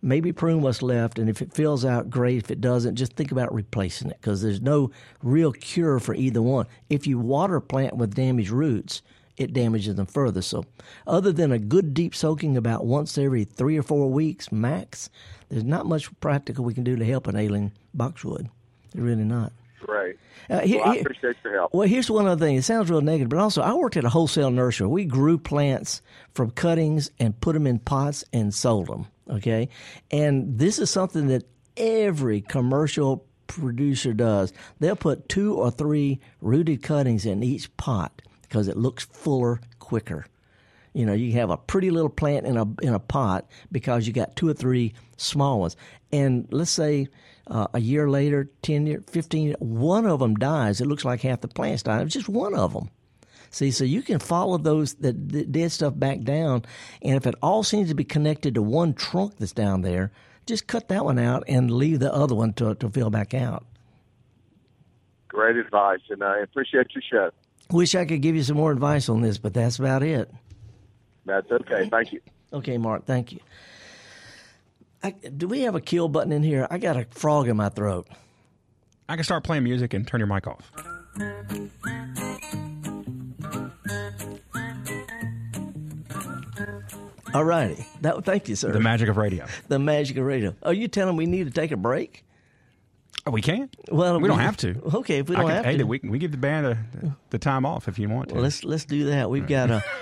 maybe 0.00 0.32
prune 0.32 0.62
what's 0.62 0.82
left, 0.82 1.18
and 1.18 1.30
if 1.30 1.40
it 1.40 1.52
fills 1.52 1.84
out, 1.84 2.10
great. 2.10 2.38
If 2.38 2.50
it 2.50 2.60
doesn't, 2.60 2.96
just 2.96 3.14
think 3.14 3.32
about 3.32 3.54
replacing 3.54 4.10
it 4.10 4.18
because 4.20 4.42
there's 4.42 4.60
no 4.60 4.90
real 5.22 5.52
cure 5.52 5.98
for 5.98 6.14
either 6.14 6.42
one. 6.42 6.66
If 6.90 7.06
you 7.06 7.18
water 7.18 7.60
plant 7.60 7.96
with 7.96 8.14
damaged 8.14 8.50
roots, 8.50 9.02
it 9.36 9.52
damages 9.52 9.94
them 9.94 10.06
further. 10.06 10.42
So, 10.42 10.64
other 11.06 11.32
than 11.32 11.52
a 11.52 11.58
good 11.58 11.94
deep 11.94 12.14
soaking 12.14 12.56
about 12.56 12.84
once 12.84 13.16
every 13.16 13.44
three 13.44 13.78
or 13.78 13.82
four 13.82 14.10
weeks 14.10 14.52
max, 14.52 15.08
there's 15.48 15.64
not 15.64 15.86
much 15.86 16.08
practical 16.20 16.64
we 16.64 16.74
can 16.74 16.84
do 16.84 16.96
to 16.96 17.04
help 17.04 17.26
an 17.26 17.36
ailing 17.36 17.72
boxwood. 17.94 18.48
Really 18.94 19.24
not. 19.24 19.52
Great. 19.86 20.16
Uh, 20.50 20.60
here- 20.60 20.80
Well, 20.80 20.92
I 20.92 20.96
appreciate 20.96 21.36
your 21.44 21.52
help. 21.54 21.74
well, 21.74 21.86
here's 21.88 22.10
one 22.10 22.26
other 22.26 22.44
thing. 22.44 22.56
It 22.56 22.62
sounds 22.62 22.90
real 22.90 23.00
negative, 23.00 23.28
but 23.28 23.38
also 23.38 23.62
I 23.62 23.72
worked 23.74 23.96
at 23.96 24.04
a 24.04 24.08
wholesale 24.08 24.50
nursery. 24.50 24.86
We 24.86 25.04
grew 25.04 25.38
plants 25.38 26.02
from 26.34 26.50
cuttings 26.50 27.10
and 27.18 27.38
put 27.40 27.54
them 27.54 27.66
in 27.66 27.78
pots 27.78 28.24
and 28.32 28.52
sold 28.54 28.88
them. 28.88 29.06
Okay, 29.30 29.68
and 30.10 30.58
this 30.58 30.78
is 30.78 30.90
something 30.90 31.28
that 31.28 31.44
every 31.76 32.40
commercial 32.40 33.24
producer 33.46 34.12
does. 34.12 34.52
They'll 34.80 34.96
put 34.96 35.28
two 35.28 35.54
or 35.54 35.70
three 35.70 36.20
rooted 36.40 36.82
cuttings 36.82 37.24
in 37.24 37.42
each 37.42 37.74
pot 37.76 38.20
because 38.42 38.66
it 38.68 38.76
looks 38.76 39.04
fuller 39.04 39.60
quicker. 39.78 40.26
You 40.92 41.06
know, 41.06 41.12
you 41.14 41.32
have 41.34 41.50
a 41.50 41.56
pretty 41.56 41.90
little 41.90 42.10
plant 42.10 42.46
in 42.46 42.56
a 42.56 42.66
in 42.82 42.92
a 42.94 42.98
pot 42.98 43.46
because 43.70 44.06
you 44.06 44.12
got 44.12 44.36
two 44.36 44.48
or 44.48 44.54
three 44.54 44.92
small 45.16 45.60
ones. 45.60 45.76
And 46.10 46.46
let's 46.50 46.70
say 46.70 47.08
uh, 47.46 47.66
a 47.74 47.80
year 47.80 48.08
later, 48.08 48.50
10 48.62 48.86
year, 48.86 49.02
15, 49.08 49.56
one 49.58 50.06
of 50.06 50.20
them 50.20 50.34
dies. 50.34 50.80
It 50.80 50.86
looks 50.86 51.04
like 51.04 51.22
half 51.22 51.40
the 51.40 51.48
plant's 51.48 51.82
died. 51.82 52.06
It's 52.06 52.14
just 52.14 52.28
one 52.28 52.54
of 52.54 52.72
them. 52.72 52.90
See, 53.50 53.70
so 53.70 53.84
you 53.84 54.00
can 54.00 54.18
follow 54.18 54.56
those 54.56 54.94
the, 54.94 55.12
the 55.12 55.44
dead 55.44 55.72
stuff 55.72 55.92
back 55.94 56.22
down, 56.22 56.64
and 57.02 57.16
if 57.16 57.26
it 57.26 57.34
all 57.42 57.62
seems 57.62 57.90
to 57.90 57.94
be 57.94 58.02
connected 58.04 58.54
to 58.54 58.62
one 58.62 58.94
trunk 58.94 59.34
that's 59.38 59.52
down 59.52 59.82
there, 59.82 60.10
just 60.46 60.66
cut 60.66 60.88
that 60.88 61.04
one 61.04 61.18
out 61.18 61.44
and 61.46 61.70
leave 61.70 62.00
the 62.00 62.12
other 62.12 62.34
one 62.34 62.54
to 62.54 62.74
to 62.76 62.88
fill 62.88 63.10
back 63.10 63.34
out. 63.34 63.66
Great 65.28 65.56
advice, 65.56 66.00
and 66.08 66.22
I 66.22 66.38
appreciate 66.38 66.86
your 66.94 67.02
show. 67.02 67.30
Wish 67.70 67.94
I 67.94 68.06
could 68.06 68.22
give 68.22 68.34
you 68.34 68.42
some 68.42 68.56
more 68.56 68.72
advice 68.72 69.10
on 69.10 69.20
this, 69.20 69.36
but 69.36 69.52
that's 69.52 69.78
about 69.78 70.02
it. 70.02 70.30
That's 71.26 71.50
okay. 71.50 71.90
Thank 71.90 72.12
you. 72.12 72.20
Okay, 72.54 72.78
Mark. 72.78 73.04
Thank 73.04 73.32
you. 73.32 73.40
I, 75.02 75.10
do 75.10 75.48
we 75.48 75.60
have 75.62 75.74
a 75.74 75.80
kill 75.80 76.08
button 76.08 76.32
in 76.32 76.42
here? 76.42 76.66
I 76.70 76.78
got 76.78 76.96
a 76.96 77.06
frog 77.10 77.48
in 77.48 77.56
my 77.56 77.68
throat. 77.68 78.06
I 79.08 79.16
can 79.16 79.24
start 79.24 79.44
playing 79.44 79.64
music 79.64 79.94
and 79.94 80.06
turn 80.06 80.20
your 80.20 80.28
mic 80.28 80.46
off. 80.46 80.70
All 87.34 87.44
righty. 87.44 87.84
That, 88.02 88.24
thank 88.24 88.48
you, 88.48 88.56
sir. 88.56 88.72
The 88.72 88.80
magic 88.80 89.08
of 89.08 89.16
radio. 89.16 89.46
The 89.68 89.78
magic 89.78 90.16
of 90.18 90.24
radio. 90.24 90.54
Are 90.62 90.72
you 90.72 90.86
telling 90.88 91.16
we 91.16 91.26
need 91.26 91.44
to 91.44 91.50
take 91.50 91.72
a 91.72 91.76
break? 91.76 92.24
Oh, 93.26 93.30
we 93.30 93.40
can't. 93.40 93.74
Well, 93.90 94.20
we 94.20 94.28
don't 94.28 94.38
have 94.40 94.56
to. 94.58 94.80
Okay, 94.96 95.18
if 95.18 95.28
we 95.28 95.36
don't 95.36 95.46
can- 95.46 95.54
have 95.56 95.64
hey, 95.64 95.76
to, 95.78 95.84
we, 95.84 96.00
we 96.02 96.18
give 96.18 96.32
the 96.32 96.36
band 96.36 96.66
a, 96.66 97.16
the 97.30 97.38
time 97.38 97.64
off 97.64 97.88
if 97.88 97.98
you 97.98 98.08
want 98.08 98.28
to. 98.30 98.34
well, 98.34 98.42
let's 98.42 98.64
let's 98.64 98.84
do 98.84 99.06
that. 99.06 99.30
We've 99.30 99.46
got 99.46 99.70
a. 99.70 99.84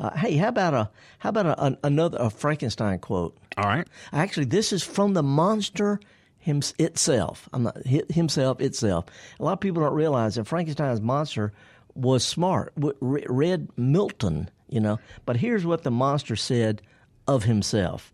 Uh, 0.00 0.16
hey, 0.16 0.36
how 0.36 0.48
about 0.48 0.74
a 0.74 0.90
how 1.18 1.30
about 1.30 1.46
a, 1.46 1.64
an, 1.64 1.76
another 1.82 2.18
a 2.20 2.30
Frankenstein 2.30 2.98
quote? 2.98 3.36
All 3.56 3.64
right. 3.64 3.86
Actually, 4.12 4.46
this 4.46 4.72
is 4.72 4.82
from 4.84 5.14
the 5.14 5.22
monster 5.22 5.98
him, 6.38 6.60
itself. 6.78 7.48
I'm 7.52 7.64
not 7.64 7.76
himself 7.86 8.60
itself. 8.60 9.06
A 9.40 9.44
lot 9.44 9.54
of 9.54 9.60
people 9.60 9.82
don't 9.82 9.94
realize 9.94 10.36
that 10.36 10.46
Frankenstein's 10.46 11.00
monster 11.00 11.52
was 11.94 12.24
smart. 12.24 12.72
w- 12.76 12.96
Read 13.00 13.68
Milton, 13.76 14.48
you 14.68 14.80
know. 14.80 15.00
But 15.26 15.36
here's 15.38 15.66
what 15.66 15.82
the 15.82 15.90
monster 15.90 16.36
said 16.36 16.80
of 17.26 17.42
himself: 17.44 18.12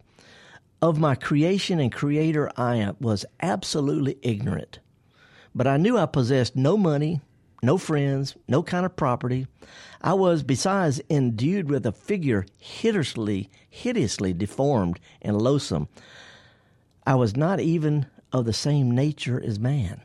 "Of 0.81 0.99
my 0.99 1.15
creation 1.15 1.79
and 1.81 1.93
creator, 1.93 2.51
I 2.57 2.77
am- 2.77 2.97
was 2.99 3.27
absolutely 3.43 4.17
ignorant, 4.23 4.79
but 5.55 5.67
I 5.67 5.77
knew 5.77 5.99
I 5.99 6.07
possessed 6.07 6.57
no 6.57 6.79
money." 6.79 7.21
No 7.65 7.79
friends, 7.79 8.37
no 8.47 8.63
kind 8.63 8.85
of 8.85 8.95
property. 8.95 9.47
I 10.03 10.13
was, 10.13 10.43
besides, 10.43 11.01
endued 11.09 11.71
with 11.71 11.87
a 11.87 11.93
figure 11.93 12.45
hideously, 12.59 13.49
hideously 13.71 14.35
deformed 14.35 15.01
and 15.23 15.41
loathsome. 15.41 15.89
I 17.07 17.15
was 17.15 17.39
not 17.39 17.61
even 17.61 18.05
of 18.35 18.45
the 18.45 18.53
same 18.53 18.91
nature 18.91 19.43
as 19.43 19.59
man. 19.59 20.03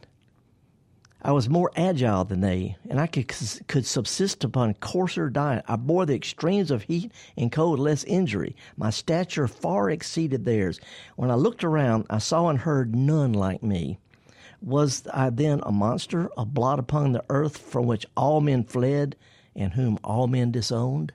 I 1.21 1.33
was 1.33 1.49
more 1.49 1.69
agile 1.75 2.23
than 2.23 2.39
they, 2.39 2.77
and 2.89 2.97
I 2.97 3.07
could, 3.07 3.27
could 3.67 3.85
subsist 3.85 4.45
upon 4.45 4.75
coarser 4.75 5.29
diet. 5.29 5.65
I 5.67 5.75
bore 5.75 6.05
the 6.05 6.15
extremes 6.15 6.71
of 6.71 6.83
heat 6.83 7.11
and 7.35 7.51
cold 7.51 7.77
less 7.77 8.05
injury. 8.05 8.55
My 8.77 8.89
stature 8.89 9.49
far 9.49 9.89
exceeded 9.89 10.45
theirs. 10.45 10.79
When 11.17 11.29
I 11.29 11.35
looked 11.35 11.65
around, 11.65 12.05
I 12.09 12.19
saw 12.19 12.47
and 12.47 12.59
heard 12.59 12.95
none 12.95 13.33
like 13.33 13.61
me. 13.61 13.99
Was 14.61 15.07
I 15.13 15.29
then 15.29 15.61
a 15.63 15.71
monster, 15.71 16.29
a 16.37 16.45
blot 16.45 16.79
upon 16.79 17.13
the 17.13 17.23
earth 17.29 17.57
from 17.57 17.85
which 17.85 18.05
all 18.17 18.41
men 18.41 18.63
fled 18.63 19.15
and 19.55 19.73
whom 19.73 19.97
all 20.03 20.27
men 20.27 20.51
disowned? 20.51 21.13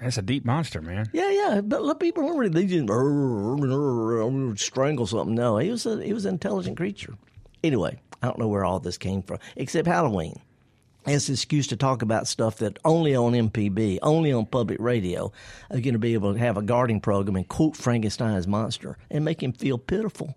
That's 0.00 0.18
a 0.18 0.22
deep 0.22 0.44
monster, 0.44 0.82
man. 0.82 1.08
Yeah, 1.12 1.30
yeah, 1.30 1.60
but 1.60 1.82
look, 1.82 2.00
people 2.00 2.22
remember 2.22 2.48
they 2.48 2.66
just 2.66 4.64
strangle 4.64 5.06
something. 5.06 5.34
No, 5.34 5.58
he 5.58 5.70
was 5.70 5.86
a 5.86 6.02
he 6.02 6.12
was 6.12 6.24
an 6.24 6.34
intelligent 6.34 6.76
creature. 6.76 7.14
Anyway, 7.62 7.98
I 8.22 8.26
don't 8.26 8.38
know 8.38 8.48
where 8.48 8.64
all 8.64 8.80
this 8.80 8.98
came 8.98 9.22
from, 9.22 9.38
except 9.56 9.86
Halloween. 9.86 10.40
It's 11.06 11.28
an 11.28 11.34
excuse 11.34 11.66
to 11.66 11.76
talk 11.76 12.00
about 12.00 12.26
stuff 12.26 12.58
that 12.58 12.78
only 12.84 13.14
on 13.14 13.32
MPB, 13.32 13.98
only 14.02 14.32
on 14.32 14.46
public 14.46 14.80
radio, 14.80 15.32
are 15.70 15.80
going 15.80 15.92
to 15.92 15.98
be 15.98 16.14
able 16.14 16.32
to 16.32 16.38
have 16.38 16.56
a 16.56 16.62
guarding 16.62 17.00
program 17.00 17.36
and 17.36 17.46
quote 17.46 17.76
Frankenstein's 17.76 18.46
monster 18.46 18.96
and 19.10 19.24
make 19.24 19.42
him 19.42 19.52
feel 19.52 19.76
pitiful. 19.76 20.34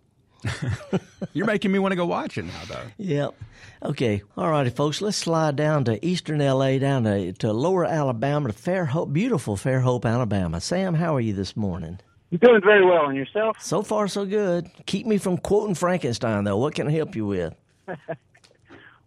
You're 1.34 1.46
making 1.46 1.72
me 1.72 1.80
want 1.80 1.92
to 1.92 1.96
go 1.96 2.06
watch 2.06 2.38
it 2.38 2.44
now, 2.46 2.62
though. 2.68 2.84
Yep. 2.98 3.36
Okay. 3.84 4.22
All 4.36 4.50
righty, 4.50 4.70
folks. 4.70 5.02
Let's 5.02 5.18
slide 5.18 5.56
down 5.56 5.84
to 5.86 6.04
eastern 6.06 6.40
LA, 6.40 6.78
down 6.78 7.04
to, 7.04 7.34
to 7.34 7.54
lower 7.54 7.86
Alabama, 7.86 8.52
to 8.52 8.54
Fairhope, 8.54 9.14
beautiful 9.14 9.56
Fairhope, 9.56 10.06
Alabama. 10.06 10.62
Sam, 10.62 10.94
how 10.96 11.16
are 11.16 11.22
you 11.22 11.34
this 11.34 11.56
morning? 11.58 12.00
You're 12.30 12.40
doing 12.40 12.62
very 12.62 12.86
well, 12.86 13.06
and 13.08 13.16
yourself? 13.16 13.58
So 13.62 13.82
far, 13.82 14.08
so 14.08 14.26
good. 14.26 14.70
Keep 14.86 15.06
me 15.08 15.18
from 15.18 15.38
quoting 15.38 15.76
Frankenstein, 15.76 16.44
though. 16.44 16.58
What 16.58 16.76
can 16.76 16.88
I 16.88 16.92
help 16.92 17.16
you 17.16 17.26
with? 17.26 17.56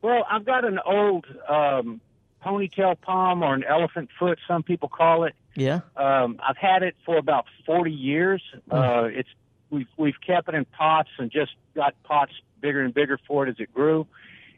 Well, 0.03 0.25
I've 0.31 0.45
got 0.45 0.65
an 0.65 0.79
old 0.85 1.27
um, 1.49 2.01
ponytail 2.45 3.01
palm 3.01 3.43
or 3.43 3.55
an 3.55 3.65
elephant 3.65 4.09
foot, 4.19 4.39
some 4.49 4.63
people 4.63 4.89
call 4.89 5.25
it. 5.25 5.35
Yeah. 5.55 5.81
Um, 5.97 6.41
I've 6.47 6.57
had 6.57 6.83
it 6.83 6.97
for 7.05 7.17
about 7.19 7.45
40 7.67 7.93
years. 7.93 8.43
Uh, 8.71 9.09
it's 9.11 9.29
we've 9.71 9.89
we've 9.97 10.21
kept 10.27 10.49
it 10.49 10.55
in 10.55 10.65
pots 10.65 11.11
and 11.19 11.31
just 11.31 11.53
got 11.75 11.95
pots 12.03 12.33
bigger 12.61 12.83
and 12.83 12.93
bigger 12.93 13.19
for 13.27 13.47
it 13.47 13.51
as 13.51 13.57
it 13.59 13.73
grew. 13.73 14.07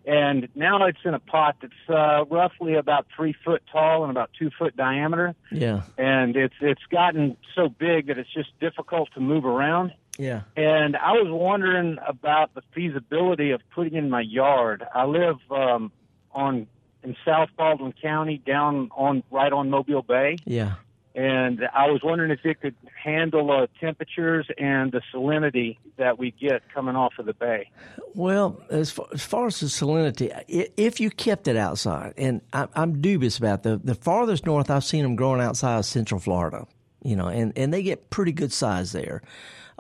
And 0.04 0.48
now 0.56 0.84
it's 0.86 0.98
in 1.04 1.14
a 1.14 1.20
pot 1.20 1.56
that's 1.62 1.72
uh, 1.88 2.24
roughly 2.24 2.74
about 2.74 3.06
three 3.14 3.34
foot 3.44 3.62
tall 3.70 4.02
and 4.02 4.10
about 4.10 4.30
two 4.36 4.50
foot 4.58 4.76
diameter. 4.76 5.34
Yeah. 5.52 5.82
And 5.96 6.36
it's 6.36 6.54
it's 6.60 6.82
gotten 6.90 7.36
so 7.54 7.68
big 7.68 8.08
that 8.08 8.18
it's 8.18 8.32
just 8.32 8.58
difficult 8.60 9.10
to 9.14 9.20
move 9.20 9.44
around. 9.44 9.92
Yeah. 10.18 10.42
And 10.56 10.96
I 10.96 11.12
was 11.12 11.28
wondering 11.30 11.98
about 12.06 12.54
the 12.54 12.62
feasibility 12.74 13.52
of 13.52 13.60
putting 13.74 13.94
in 13.94 14.10
my 14.10 14.20
yard. 14.20 14.84
I 14.94 15.04
live 15.04 15.36
um, 15.50 15.92
on 16.32 16.66
in 17.04 17.16
South 17.24 17.48
Baldwin 17.56 17.92
County, 18.00 18.38
down 18.38 18.90
on 18.96 19.22
right 19.30 19.52
on 19.52 19.70
Mobile 19.70 20.02
Bay, 20.02 20.36
Yeah. 20.44 20.74
And 21.14 21.60
I 21.74 21.90
was 21.90 22.00
wondering 22.02 22.30
if 22.30 22.44
it 22.44 22.60
could 22.60 22.74
handle 23.02 23.50
uh, 23.50 23.66
temperatures 23.80 24.46
and 24.58 24.92
the 24.92 25.02
salinity 25.12 25.76
that 25.98 26.18
we 26.18 26.30
get 26.30 26.62
coming 26.72 26.96
off 26.96 27.14
of 27.18 27.26
the 27.26 27.34
bay. 27.34 27.70
Well, 28.14 28.62
as 28.70 28.90
far, 28.90 29.06
as 29.12 29.24
far 29.24 29.46
as 29.46 29.60
the 29.60 29.66
salinity, 29.66 30.32
if 30.48 31.00
you 31.00 31.10
kept 31.10 31.48
it 31.48 31.56
outside, 31.56 32.14
and 32.16 32.40
I, 32.52 32.68
I'm 32.74 33.00
dubious 33.00 33.38
about 33.38 33.62
the 33.62 33.78
the 33.82 33.94
farthest 33.94 34.46
north 34.46 34.70
I've 34.70 34.84
seen 34.84 35.02
them 35.02 35.16
growing 35.16 35.40
outside 35.40 35.78
of 35.78 35.84
Central 35.84 36.20
Florida, 36.20 36.66
you 37.02 37.16
know, 37.16 37.28
and 37.28 37.52
and 37.56 37.72
they 37.72 37.82
get 37.82 38.10
pretty 38.10 38.32
good 38.32 38.52
size 38.52 38.92
there. 38.92 39.22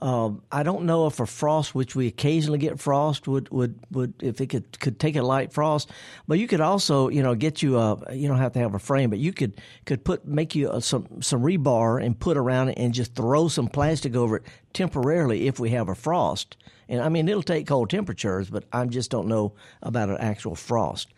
Um, 0.02 0.42
I 0.50 0.64
don't 0.64 0.84
know 0.84 1.06
if 1.06 1.20
a 1.20 1.26
frost, 1.26 1.76
which 1.76 1.94
we 1.94 2.08
occasionally 2.08 2.58
get 2.58 2.80
frost, 2.80 3.28
would 3.28 3.48
would 3.50 3.78
would 3.92 4.14
if 4.20 4.40
it 4.40 4.48
could 4.48 4.80
could 4.80 4.98
take 4.98 5.14
a 5.14 5.22
light 5.22 5.52
frost, 5.52 5.90
but 6.26 6.40
you 6.40 6.48
could 6.48 6.60
also 6.60 7.08
you 7.08 7.22
know 7.22 7.36
get 7.36 7.62
you 7.62 7.78
a 7.78 8.12
you 8.12 8.26
don't 8.26 8.38
have 8.38 8.52
to 8.54 8.58
have 8.58 8.74
a 8.74 8.80
frame, 8.80 9.10
but 9.10 9.20
you 9.20 9.32
could 9.32 9.60
could 9.86 10.04
put 10.04 10.26
make 10.26 10.56
you 10.56 10.72
a, 10.72 10.80
some 10.80 11.22
some 11.22 11.40
rebar 11.40 12.04
and 12.04 12.18
put 12.18 12.36
around 12.36 12.70
it 12.70 12.78
and 12.78 12.92
just 12.92 13.14
throw 13.14 13.46
some 13.46 13.68
plastic 13.68 14.16
over 14.16 14.38
it 14.38 14.42
temporarily 14.72 15.46
if 15.46 15.60
we 15.60 15.70
have 15.70 15.88
a 15.88 15.94
frost. 15.94 16.56
And 16.88 17.00
I 17.00 17.08
mean 17.08 17.28
it'll 17.28 17.44
take 17.44 17.68
cold 17.68 17.88
temperatures, 17.88 18.50
but 18.50 18.64
I 18.72 18.84
just 18.86 19.08
don't 19.08 19.28
know 19.28 19.52
about 19.82 20.08
an 20.08 20.18
actual 20.18 20.56
frost. 20.56 21.10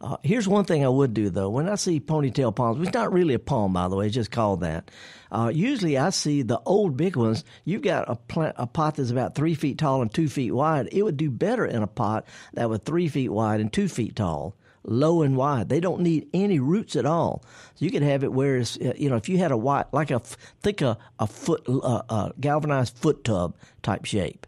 Uh, 0.00 0.16
here's 0.22 0.48
one 0.48 0.64
thing 0.64 0.82
I 0.82 0.88
would 0.88 1.12
do 1.12 1.28
though. 1.28 1.50
When 1.50 1.68
I 1.68 1.74
see 1.74 2.00
ponytail 2.00 2.56
palms, 2.56 2.86
is 2.86 2.94
not 2.94 3.12
really 3.12 3.34
a 3.34 3.38
palm 3.38 3.74
by 3.74 3.88
the 3.88 3.96
way, 3.96 4.06
it's 4.06 4.14
just 4.14 4.30
called 4.30 4.60
that. 4.60 4.90
Uh, 5.30 5.50
usually 5.54 5.98
I 5.98 6.10
see 6.10 6.42
the 6.42 6.60
old 6.64 6.96
big 6.96 7.16
ones. 7.16 7.44
You've 7.64 7.82
got 7.82 8.08
a 8.08 8.16
plant, 8.16 8.56
a 8.58 8.66
pot 8.66 8.96
that's 8.96 9.10
about 9.10 9.34
three 9.34 9.54
feet 9.54 9.76
tall 9.76 10.00
and 10.00 10.12
two 10.12 10.28
feet 10.28 10.52
wide. 10.52 10.88
It 10.90 11.02
would 11.02 11.18
do 11.18 11.30
better 11.30 11.66
in 11.66 11.82
a 11.82 11.86
pot 11.86 12.26
that 12.54 12.70
was 12.70 12.80
three 12.80 13.08
feet 13.08 13.28
wide 13.28 13.60
and 13.60 13.70
two 13.70 13.88
feet 13.88 14.16
tall, 14.16 14.56
low 14.84 15.20
and 15.20 15.36
wide. 15.36 15.68
They 15.68 15.80
don't 15.80 16.00
need 16.00 16.28
any 16.32 16.58
roots 16.60 16.96
at 16.96 17.04
all. 17.04 17.44
So 17.74 17.84
you 17.84 17.90
could 17.90 18.02
have 18.02 18.24
it 18.24 18.32
where 18.32 18.56
it's, 18.56 18.78
uh, 18.78 18.94
you 18.96 19.10
know, 19.10 19.16
if 19.16 19.28
you 19.28 19.36
had 19.36 19.52
a 19.52 19.56
white, 19.56 19.92
like 19.92 20.10
a, 20.10 20.20
think 20.62 20.80
a, 20.80 20.96
a 21.18 21.26
foot, 21.26 21.62
uh, 21.68 22.02
uh, 22.08 22.30
galvanized 22.40 22.96
foot 22.96 23.22
tub 23.22 23.54
type 23.82 24.06
shape 24.06 24.46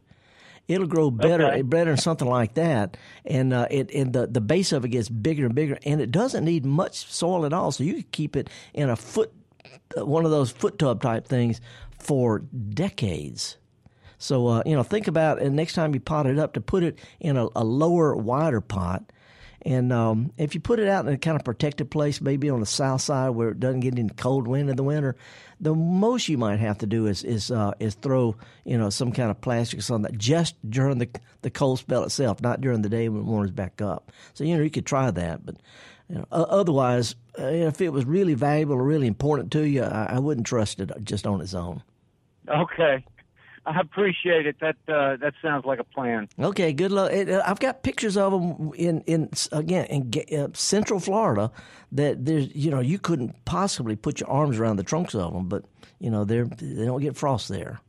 it'll 0.72 0.86
grow 0.86 1.10
better 1.10 1.46
Okay. 1.46 1.62
better 1.62 1.90
than 1.90 1.96
something 1.98 2.28
like 2.28 2.54
that. 2.54 2.96
And 3.24 3.52
uh, 3.52 3.66
it 3.70 3.90
and 3.94 4.12
the, 4.12 4.26
the 4.26 4.40
base 4.40 4.72
of 4.72 4.84
it 4.84 4.88
gets 4.88 5.08
bigger 5.08 5.46
and 5.46 5.54
bigger 5.54 5.78
and 5.84 6.00
it 6.00 6.10
doesn't 6.10 6.44
need 6.44 6.64
much 6.64 7.10
soil 7.12 7.44
at 7.46 7.52
all. 7.52 7.70
So 7.72 7.84
you 7.84 7.94
could 7.96 8.12
keep 8.12 8.36
it 8.36 8.48
in 8.74 8.90
a 8.90 8.96
foot 8.96 9.32
uh, 9.96 10.04
one 10.06 10.24
of 10.24 10.30
those 10.30 10.50
foot 10.50 10.78
tub 10.78 11.02
type 11.02 11.26
things 11.26 11.60
for 11.98 12.40
decades. 12.40 13.56
So 14.18 14.46
uh, 14.48 14.62
you 14.66 14.74
know 14.76 14.82
think 14.82 15.08
about 15.08 15.40
and 15.42 15.56
next 15.56 15.74
time 15.74 15.94
you 15.94 16.00
pot 16.00 16.26
it 16.26 16.38
up 16.38 16.54
to 16.54 16.60
put 16.60 16.82
it 16.82 16.98
in 17.20 17.36
a, 17.36 17.46
a 17.56 17.64
lower 17.64 18.14
wider 18.16 18.60
pot. 18.60 19.04
And 19.64 19.92
um, 19.92 20.32
if 20.38 20.54
you 20.56 20.60
put 20.60 20.80
it 20.80 20.88
out 20.88 21.06
in 21.06 21.12
a 21.14 21.18
kind 21.18 21.36
of 21.36 21.44
protected 21.44 21.88
place, 21.88 22.20
maybe 22.20 22.50
on 22.50 22.58
the 22.58 22.66
south 22.66 23.00
side 23.00 23.30
where 23.30 23.50
it 23.50 23.60
doesn't 23.60 23.78
get 23.78 23.96
any 23.96 24.08
cold 24.08 24.48
wind 24.48 24.68
in 24.68 24.74
the 24.76 24.82
winter, 24.82 25.14
the 25.62 25.74
most 25.74 26.28
you 26.28 26.36
might 26.36 26.58
have 26.58 26.78
to 26.78 26.86
do 26.86 27.06
is 27.06 27.22
is 27.22 27.50
uh, 27.50 27.72
is 27.78 27.94
throw 27.94 28.36
you 28.64 28.76
know 28.76 28.90
some 28.90 29.12
kind 29.12 29.30
of 29.30 29.40
plastic 29.40 29.88
on 29.90 30.02
that 30.02 30.18
just 30.18 30.56
during 30.68 30.98
the 30.98 31.08
the 31.42 31.50
cold 31.50 31.78
spell 31.78 32.02
itself, 32.02 32.42
not 32.42 32.60
during 32.60 32.82
the 32.82 32.88
day 32.88 33.08
when 33.08 33.22
it 33.22 33.24
warms 33.24 33.52
back 33.52 33.80
up. 33.80 34.10
So 34.34 34.44
you 34.44 34.56
know 34.56 34.62
you 34.62 34.70
could 34.70 34.84
try 34.86 35.10
that, 35.10 35.46
but 35.46 35.56
you 36.08 36.16
know, 36.16 36.26
otherwise, 36.30 37.14
uh, 37.38 37.44
if 37.44 37.80
it 37.80 37.90
was 37.90 38.04
really 38.04 38.34
valuable 38.34 38.74
or 38.74 38.82
really 38.82 39.06
important 39.06 39.52
to 39.52 39.66
you, 39.66 39.82
I, 39.82 40.14
I 40.14 40.18
wouldn't 40.18 40.46
trust 40.46 40.80
it 40.80 40.90
just 41.04 41.26
on 41.26 41.40
its 41.40 41.54
own. 41.54 41.82
Okay. 42.48 43.04
I 43.64 43.78
appreciate 43.80 44.46
it. 44.46 44.56
That 44.60 44.76
uh, 44.88 45.16
that 45.16 45.34
sounds 45.40 45.64
like 45.64 45.78
a 45.78 45.84
plan. 45.84 46.28
Okay, 46.38 46.72
good 46.72 46.90
luck. 46.90 47.12
Uh, 47.12 47.42
I've 47.46 47.60
got 47.60 47.82
pictures 47.82 48.16
of 48.16 48.32
them 48.32 48.72
in 48.74 49.02
in 49.02 49.30
again 49.52 49.86
in 49.86 50.38
uh, 50.38 50.48
Central 50.52 50.98
Florida 50.98 51.50
that 51.92 52.24
there's 52.24 52.54
you 52.54 52.70
know 52.70 52.80
you 52.80 52.98
couldn't 52.98 53.44
possibly 53.44 53.94
put 53.94 54.20
your 54.20 54.28
arms 54.30 54.58
around 54.58 54.76
the 54.76 54.82
trunks 54.82 55.14
of 55.14 55.32
them, 55.32 55.48
but 55.48 55.64
you 56.00 56.10
know 56.10 56.24
they're 56.24 56.46
they 56.46 56.84
don't 56.84 57.00
get 57.00 57.16
frost 57.16 57.48
there. 57.48 57.80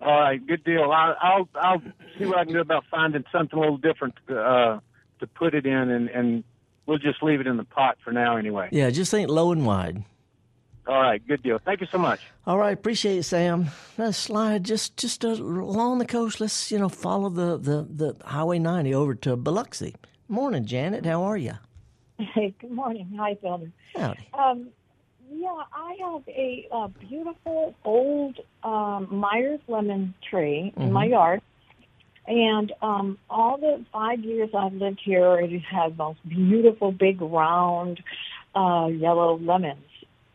All 0.00 0.20
right, 0.20 0.44
good 0.46 0.62
deal. 0.64 0.92
I'll 0.92 1.16
I'll, 1.20 1.48
I'll 1.56 1.82
see 2.18 2.26
what 2.26 2.38
I 2.38 2.44
can 2.44 2.54
do 2.54 2.60
about 2.60 2.84
finding 2.90 3.24
something 3.32 3.58
a 3.58 3.60
little 3.60 3.78
different 3.78 4.14
uh, 4.28 4.78
to 5.18 5.26
put 5.34 5.54
it 5.54 5.66
in, 5.66 5.90
and 5.90 6.08
and 6.08 6.44
we'll 6.86 6.98
just 6.98 7.22
leave 7.22 7.40
it 7.40 7.46
in 7.48 7.56
the 7.56 7.64
pot 7.64 7.98
for 8.04 8.12
now 8.12 8.36
anyway. 8.36 8.68
Yeah, 8.70 8.90
just 8.90 9.10
think 9.10 9.28
low 9.28 9.50
and 9.50 9.66
wide. 9.66 10.04
All 10.90 11.00
right, 11.00 11.24
good 11.24 11.40
deal. 11.44 11.60
Thank 11.64 11.80
you 11.82 11.86
so 11.92 11.98
much. 11.98 12.18
All 12.48 12.58
right, 12.58 12.72
appreciate 12.72 13.16
it, 13.18 13.22
Sam. 13.22 13.68
Let's 13.96 14.18
slide 14.18 14.64
just 14.64 14.96
just 14.96 15.24
uh, 15.24 15.28
along 15.28 15.98
the 15.98 16.04
coast. 16.04 16.40
Let's 16.40 16.72
you 16.72 16.78
know 16.80 16.88
follow 16.88 17.28
the, 17.28 17.56
the, 17.56 17.86
the 17.88 18.16
Highway 18.26 18.58
90 18.58 18.92
over 18.94 19.14
to 19.14 19.36
Biloxi. 19.36 19.94
Morning, 20.28 20.64
Janet. 20.66 21.06
How 21.06 21.22
are 21.22 21.36
you? 21.36 21.52
Hey, 22.18 22.52
good 22.60 22.72
morning. 22.72 23.08
Hi, 23.18 23.34
Bill. 23.34 23.68
Howdy. 23.96 24.28
Um, 24.34 24.68
yeah, 25.32 25.62
I 25.72 25.96
have 26.00 26.22
a, 26.26 26.66
a 26.72 26.88
beautiful 26.88 27.72
old 27.84 28.40
um, 28.64 29.06
Meyers 29.12 29.60
lemon 29.68 30.12
tree 30.28 30.72
in 30.76 30.82
Mm-hmm. 30.82 30.92
my 30.92 31.04
yard. 31.04 31.40
And 32.26 32.72
um, 32.82 33.16
all 33.30 33.56
the 33.58 33.84
five 33.92 34.20
years 34.20 34.50
I've 34.56 34.74
lived 34.74 35.00
here, 35.04 35.38
it 35.40 35.50
has 35.52 35.62
had 35.70 35.96
most 35.96 36.18
beautiful, 36.28 36.90
big, 36.92 37.20
round, 37.22 38.00
uh, 38.56 38.88
yellow 38.90 39.38
lemons. 39.38 39.84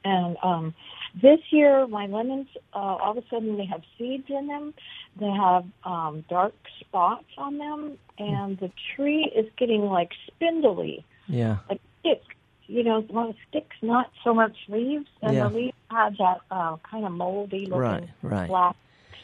And 0.05 0.37
um, 0.43 0.73
this 1.21 1.39
year, 1.49 1.85
my 1.87 2.05
lemons, 2.05 2.47
uh, 2.73 2.77
all 2.77 3.11
of 3.11 3.17
a 3.17 3.27
sudden, 3.29 3.57
they 3.57 3.65
have 3.65 3.81
seeds 3.97 4.25
in 4.29 4.47
them. 4.47 4.73
They 5.19 5.29
have 5.29 5.65
um, 5.83 6.23
dark 6.29 6.53
spots 6.79 7.25
on 7.37 7.57
them, 7.57 7.97
and 8.19 8.57
the 8.59 8.71
tree 8.95 9.29
is 9.35 9.47
getting 9.57 9.81
like 9.81 10.11
spindly 10.27 11.03
Yeah. 11.27 11.57
like 11.69 11.81
sticks. 11.99 12.27
You 12.67 12.83
know, 12.83 13.01
one 13.01 13.29
of 13.29 13.35
sticks, 13.49 13.75
not 13.81 14.11
so 14.23 14.33
much 14.33 14.55
leaves, 14.69 15.07
and 15.21 15.33
Yeah. 15.35 15.47
the 15.49 15.55
leaves 15.55 15.77
have 15.91 16.17
that 16.17 16.39
uh, 16.51 16.77
kind 16.89 17.05
of 17.05 17.11
moldy 17.11 17.65
looking 17.65 17.77
Right, 17.79 18.09
right. 18.23 18.47
black 18.47 18.75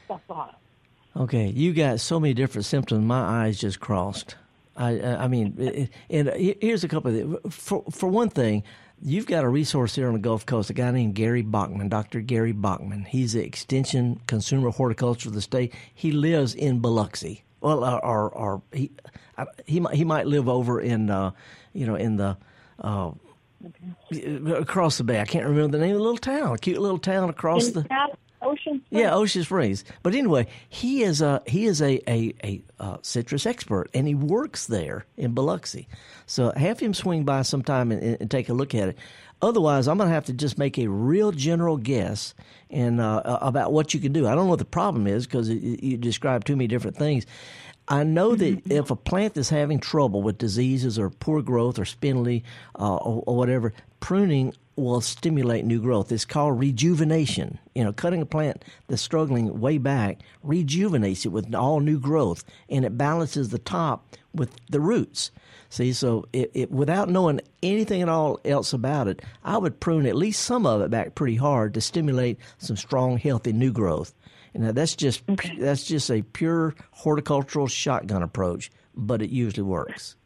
stuff 0.06 0.22
on 0.30 0.50
it. 0.50 0.56
Okay, 1.20 1.48
you 1.48 1.74
got 1.74 2.00
so 2.00 2.20
many 2.20 2.34
different 2.34 2.66
symptoms. 2.66 3.04
My 3.06 3.20
eyes 3.46 3.60
just 3.60 3.80
crossed. 3.80 4.36
I, 4.78 5.00
I 5.00 5.24
I 5.24 5.28
mean, 5.28 5.56
it- 5.60 5.90
and 6.10 6.30
here's 6.62 6.84
a 6.84 6.88
couple 6.88 7.12
of 7.12 7.18
things. 7.42 7.54
For 7.56 7.84
for 7.92 8.08
one 8.08 8.30
thing, 8.30 8.64
you've 9.04 9.26
got 9.28 9.44
a 9.44 9.50
resource 9.50 9.96
here 9.96 10.08
on 10.08 10.14
the 10.14 10.20
Gulf 10.20 10.46
Coast. 10.46 10.70
A 10.70 10.74
guy 10.74 10.92
named 10.92 11.16
Gary 11.16 11.42
Bachman, 11.42 11.90
Dr. 11.90 12.22
Gary 12.22 12.52
Bachman. 12.52 13.04
He's 13.06 13.34
the 13.34 13.44
Extension 13.44 14.22
Consumer 14.28 14.70
Horticulture 14.70 15.30
of 15.30 15.36
the 15.36 15.42
state. 15.42 15.74
He 15.94 16.12
lives 16.12 16.54
in 16.56 16.80
Biloxi. 16.80 17.44
Well, 17.62 17.84
or, 17.84 18.04
or, 18.06 18.30
or 18.30 18.62
he 18.74 18.92
I- 19.38 19.46
he 19.68 19.80
might 19.80 19.96
he 19.96 20.04
might 20.04 20.26
live 20.28 20.50
over 20.50 20.82
in 20.82 21.10
uh, 21.10 21.32
you 21.74 21.86
know 21.86 21.96
in 21.96 22.18
the. 22.18 22.38
Uh, 22.80 23.12
Across 24.56 24.98
the 24.98 25.04
bay, 25.04 25.22
I 25.22 25.26
can't 25.26 25.46
remember 25.46 25.78
the 25.78 25.84
name 25.84 25.92
of 25.92 25.98
the 26.00 26.04
little 26.04 26.18
town. 26.18 26.56
A 26.56 26.58
cute 26.58 26.80
little 26.82 26.98
town 26.98 27.30
across 27.30 27.68
In 27.68 27.74
the. 27.76 27.82
that 27.90 28.18
ocean, 28.42 28.82
Yeah, 28.90 29.14
Ocean 29.16 29.44
Springs. 29.44 29.84
But 30.04 30.16
anyway, 30.16 30.48
he 30.70 31.04
is 31.04 31.22
a 31.22 31.42
he 31.46 31.66
is 31.66 31.82
a 31.82 32.00
a, 32.10 32.34
a 32.44 32.64
uh, 32.80 32.98
citrus 33.02 33.46
expert, 33.46 33.90
and 33.94 34.08
he 34.08 34.16
works 34.16 34.68
there 34.68 35.06
in 35.18 35.34
Biloxi. 35.34 35.88
So 36.26 36.52
have 36.56 36.80
him 36.80 36.94
swing 36.94 37.24
by 37.24 37.44
sometime 37.44 37.92
and, 37.92 38.18
and 38.20 38.32
take 38.32 38.50
a 38.50 38.54
look 38.54 38.74
at 38.76 38.90
it. 38.90 38.98
Otherwise, 39.42 39.88
I'm 39.88 39.98
going 39.98 40.10
to 40.10 40.14
have 40.14 40.26
to 40.26 40.34
just 40.34 40.60
make 40.60 40.78
a 40.78 40.88
real 40.88 41.32
general 41.32 41.78
guess 41.78 42.36
and 42.70 43.02
uh, 43.02 43.40
about 43.42 43.74
what 43.74 43.94
you 43.94 44.00
can 44.00 44.14
do. 44.14 44.28
I 44.28 44.36
don't 44.36 44.46
know 44.46 44.52
what 44.52 44.60
the 44.60 44.66
problem 44.66 45.08
is 45.08 45.26
because 45.26 45.50
you 45.50 45.98
described 45.98 46.46
too 46.46 46.56
many 46.56 46.68
different 46.68 46.96
things. 46.96 47.26
I 47.88 48.04
know 48.04 48.36
that 48.36 48.72
if 48.72 48.92
a 48.92 48.96
plant 48.96 49.36
is 49.38 49.50
having 49.50 49.80
trouble 49.80 50.22
with 50.22 50.38
diseases 50.38 51.00
or 51.00 51.10
poor 51.10 51.42
growth 51.42 51.80
or 51.80 51.86
spindly 51.86 52.44
uh, 52.80 52.96
or, 52.96 53.24
or 53.26 53.36
whatever, 53.36 53.74
pruning 54.00 54.54
will 54.76 55.02
stimulate 55.02 55.66
new 55.66 55.82
growth. 55.82 56.12
It's 56.12 56.26
called 56.26 56.60
rejuvenation. 56.60 57.60
You 57.76 57.84
know, 57.84 57.94
cutting 57.94 58.22
a 58.22 58.26
plant 58.26 58.64
that's 58.88 59.02
struggling 59.02 59.60
way 59.60 59.78
back 59.78 60.22
rejuvenates 60.44 61.26
it 61.26 61.30
with 61.30 61.54
all 61.54 61.80
new 61.80 62.00
growth, 62.00 62.44
and 62.70 62.86
it 62.86 62.98
balances 62.98 63.50
the 63.50 63.60
top 63.60 64.16
with 64.34 64.56
the 64.70 64.80
roots. 64.80 65.32
See, 65.70 65.94
so 65.94 66.26
it, 66.34 66.52
it, 66.54 66.72
without 66.72 67.10
knowing 67.10 67.42
anything 67.64 68.02
at 68.02 68.10
all 68.10 68.40
else 68.44 68.74
about 68.74 69.08
it, 69.08 69.22
I 69.44 69.58
would 69.58 69.80
prune 69.80 70.06
at 70.06 70.16
least 70.16 70.44
some 70.44 70.66
of 70.66 70.82
it 70.82 70.92
back 70.92 71.16
pretty 71.16 71.38
hard 71.38 71.74
to 71.76 71.82
stimulate 71.82 72.40
some 72.58 72.76
strong, 72.76 73.18
healthy 73.18 73.54
new 73.54 73.72
growth. 73.72 74.14
And 74.54 74.66
that's 74.76 74.98
just 74.98 75.24
that's 75.60 75.86
just 75.86 76.12
a 76.12 76.24
pure 76.24 76.76
horticultural 76.92 77.68
shotgun 77.68 78.22
approach, 78.22 78.70
but 78.94 79.22
it 79.22 79.30
usually 79.30 79.64
works. 79.64 80.18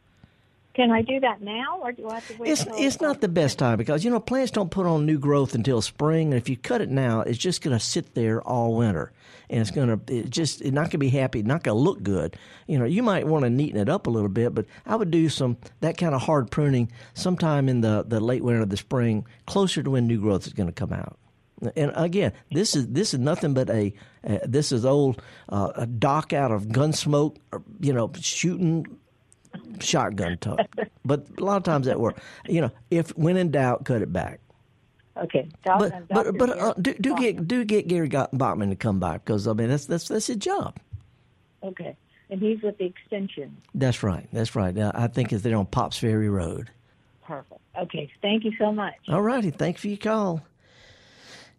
Can 0.76 0.90
I 0.90 1.00
do 1.00 1.18
that 1.20 1.40
now, 1.40 1.80
or 1.80 1.90
do 1.90 2.06
I 2.06 2.16
have 2.16 2.28
to 2.28 2.36
wait? 2.36 2.50
It's 2.50 2.66
it's 2.72 3.00
not 3.00 3.22
the 3.22 3.28
best 3.28 3.58
time 3.58 3.78
because 3.78 4.04
you 4.04 4.10
know 4.10 4.20
plants 4.20 4.50
don't 4.50 4.70
put 4.70 4.84
on 4.84 5.06
new 5.06 5.18
growth 5.18 5.54
until 5.54 5.80
spring, 5.80 6.34
and 6.34 6.34
if 6.34 6.50
you 6.50 6.56
cut 6.58 6.82
it 6.82 6.90
now, 6.90 7.22
it's 7.22 7.38
just 7.38 7.62
going 7.62 7.74
to 7.74 7.82
sit 7.82 8.14
there 8.14 8.42
all 8.42 8.76
winter, 8.76 9.10
and 9.48 9.62
it's 9.62 9.70
going 9.70 9.88
to 9.88 10.14
it 10.14 10.28
just 10.28 10.60
it's 10.60 10.72
not 10.72 10.82
going 10.82 10.90
to 10.90 10.98
be 10.98 11.08
happy, 11.08 11.42
not 11.42 11.62
going 11.62 11.78
to 11.78 11.82
look 11.82 12.02
good. 12.02 12.36
You 12.66 12.78
know, 12.78 12.84
you 12.84 13.02
might 13.02 13.26
want 13.26 13.46
to 13.46 13.50
neaten 13.50 13.80
it 13.80 13.88
up 13.88 14.06
a 14.06 14.10
little 14.10 14.28
bit, 14.28 14.54
but 14.54 14.66
I 14.84 14.96
would 14.96 15.10
do 15.10 15.30
some 15.30 15.56
that 15.80 15.96
kind 15.96 16.14
of 16.14 16.20
hard 16.20 16.50
pruning 16.50 16.92
sometime 17.14 17.70
in 17.70 17.80
the 17.80 18.04
the 18.06 18.20
late 18.20 18.44
winter, 18.44 18.60
of 18.60 18.68
the 18.68 18.76
spring, 18.76 19.26
closer 19.46 19.82
to 19.82 19.90
when 19.90 20.06
new 20.06 20.20
growth 20.20 20.46
is 20.46 20.52
going 20.52 20.68
to 20.68 20.74
come 20.74 20.92
out. 20.92 21.16
And 21.74 21.90
again, 21.94 22.34
this 22.52 22.76
is 22.76 22.88
this 22.88 23.14
is 23.14 23.20
nothing 23.20 23.54
but 23.54 23.70
a 23.70 23.94
uh, 24.28 24.40
this 24.44 24.72
is 24.72 24.84
old 24.84 25.22
uh, 25.48 25.72
a 25.74 25.86
Doc 25.86 26.34
out 26.34 26.52
of 26.52 26.66
Gunsmoke, 26.66 27.38
or, 27.50 27.62
you 27.80 27.94
know, 27.94 28.12
shooting 28.20 28.84
shotgun 29.80 30.38
talk. 30.38 30.60
but 31.04 31.26
a 31.38 31.44
lot 31.44 31.56
of 31.56 31.62
times 31.62 31.86
that 31.86 31.98
works. 32.00 32.20
You 32.48 32.62
know, 32.62 32.70
if 32.90 33.16
when 33.16 33.36
in 33.36 33.50
doubt, 33.50 33.84
cut 33.84 34.02
it 34.02 34.12
back. 34.12 34.40
Okay, 35.18 35.48
But 35.64 36.08
but 36.08 36.36
but 36.36 36.58
uh, 36.58 36.74
do, 36.74 36.92
do 36.94 37.16
get 37.16 37.48
do 37.48 37.64
get 37.64 37.88
Gary 37.88 38.08
Bachman 38.08 38.68
to 38.68 38.76
come 38.76 39.00
by 39.00 39.14
because 39.16 39.48
I 39.48 39.54
mean 39.54 39.68
that's 39.70 39.86
that's 39.86 40.08
that's 40.08 40.26
his 40.26 40.36
job. 40.36 40.76
Okay, 41.62 41.96
and 42.28 42.38
he's 42.38 42.60
with 42.60 42.76
the 42.76 42.84
extension. 42.84 43.56
That's 43.74 44.02
right. 44.02 44.28
That's 44.32 44.54
right. 44.54 44.76
Uh, 44.76 44.92
I 44.94 45.06
think 45.06 45.32
it's 45.32 45.42
there 45.42 45.56
on 45.56 45.66
Popp's 45.66 45.96
Ferry 45.96 46.28
Road. 46.28 46.70
Perfect. 47.24 47.60
Okay, 47.78 48.10
thank 48.20 48.44
you 48.44 48.52
so 48.58 48.70
much. 48.72 48.94
All 49.08 49.22
righty. 49.22 49.50
Thanks 49.50 49.80
for 49.80 49.88
your 49.88 49.96
call. 49.96 50.42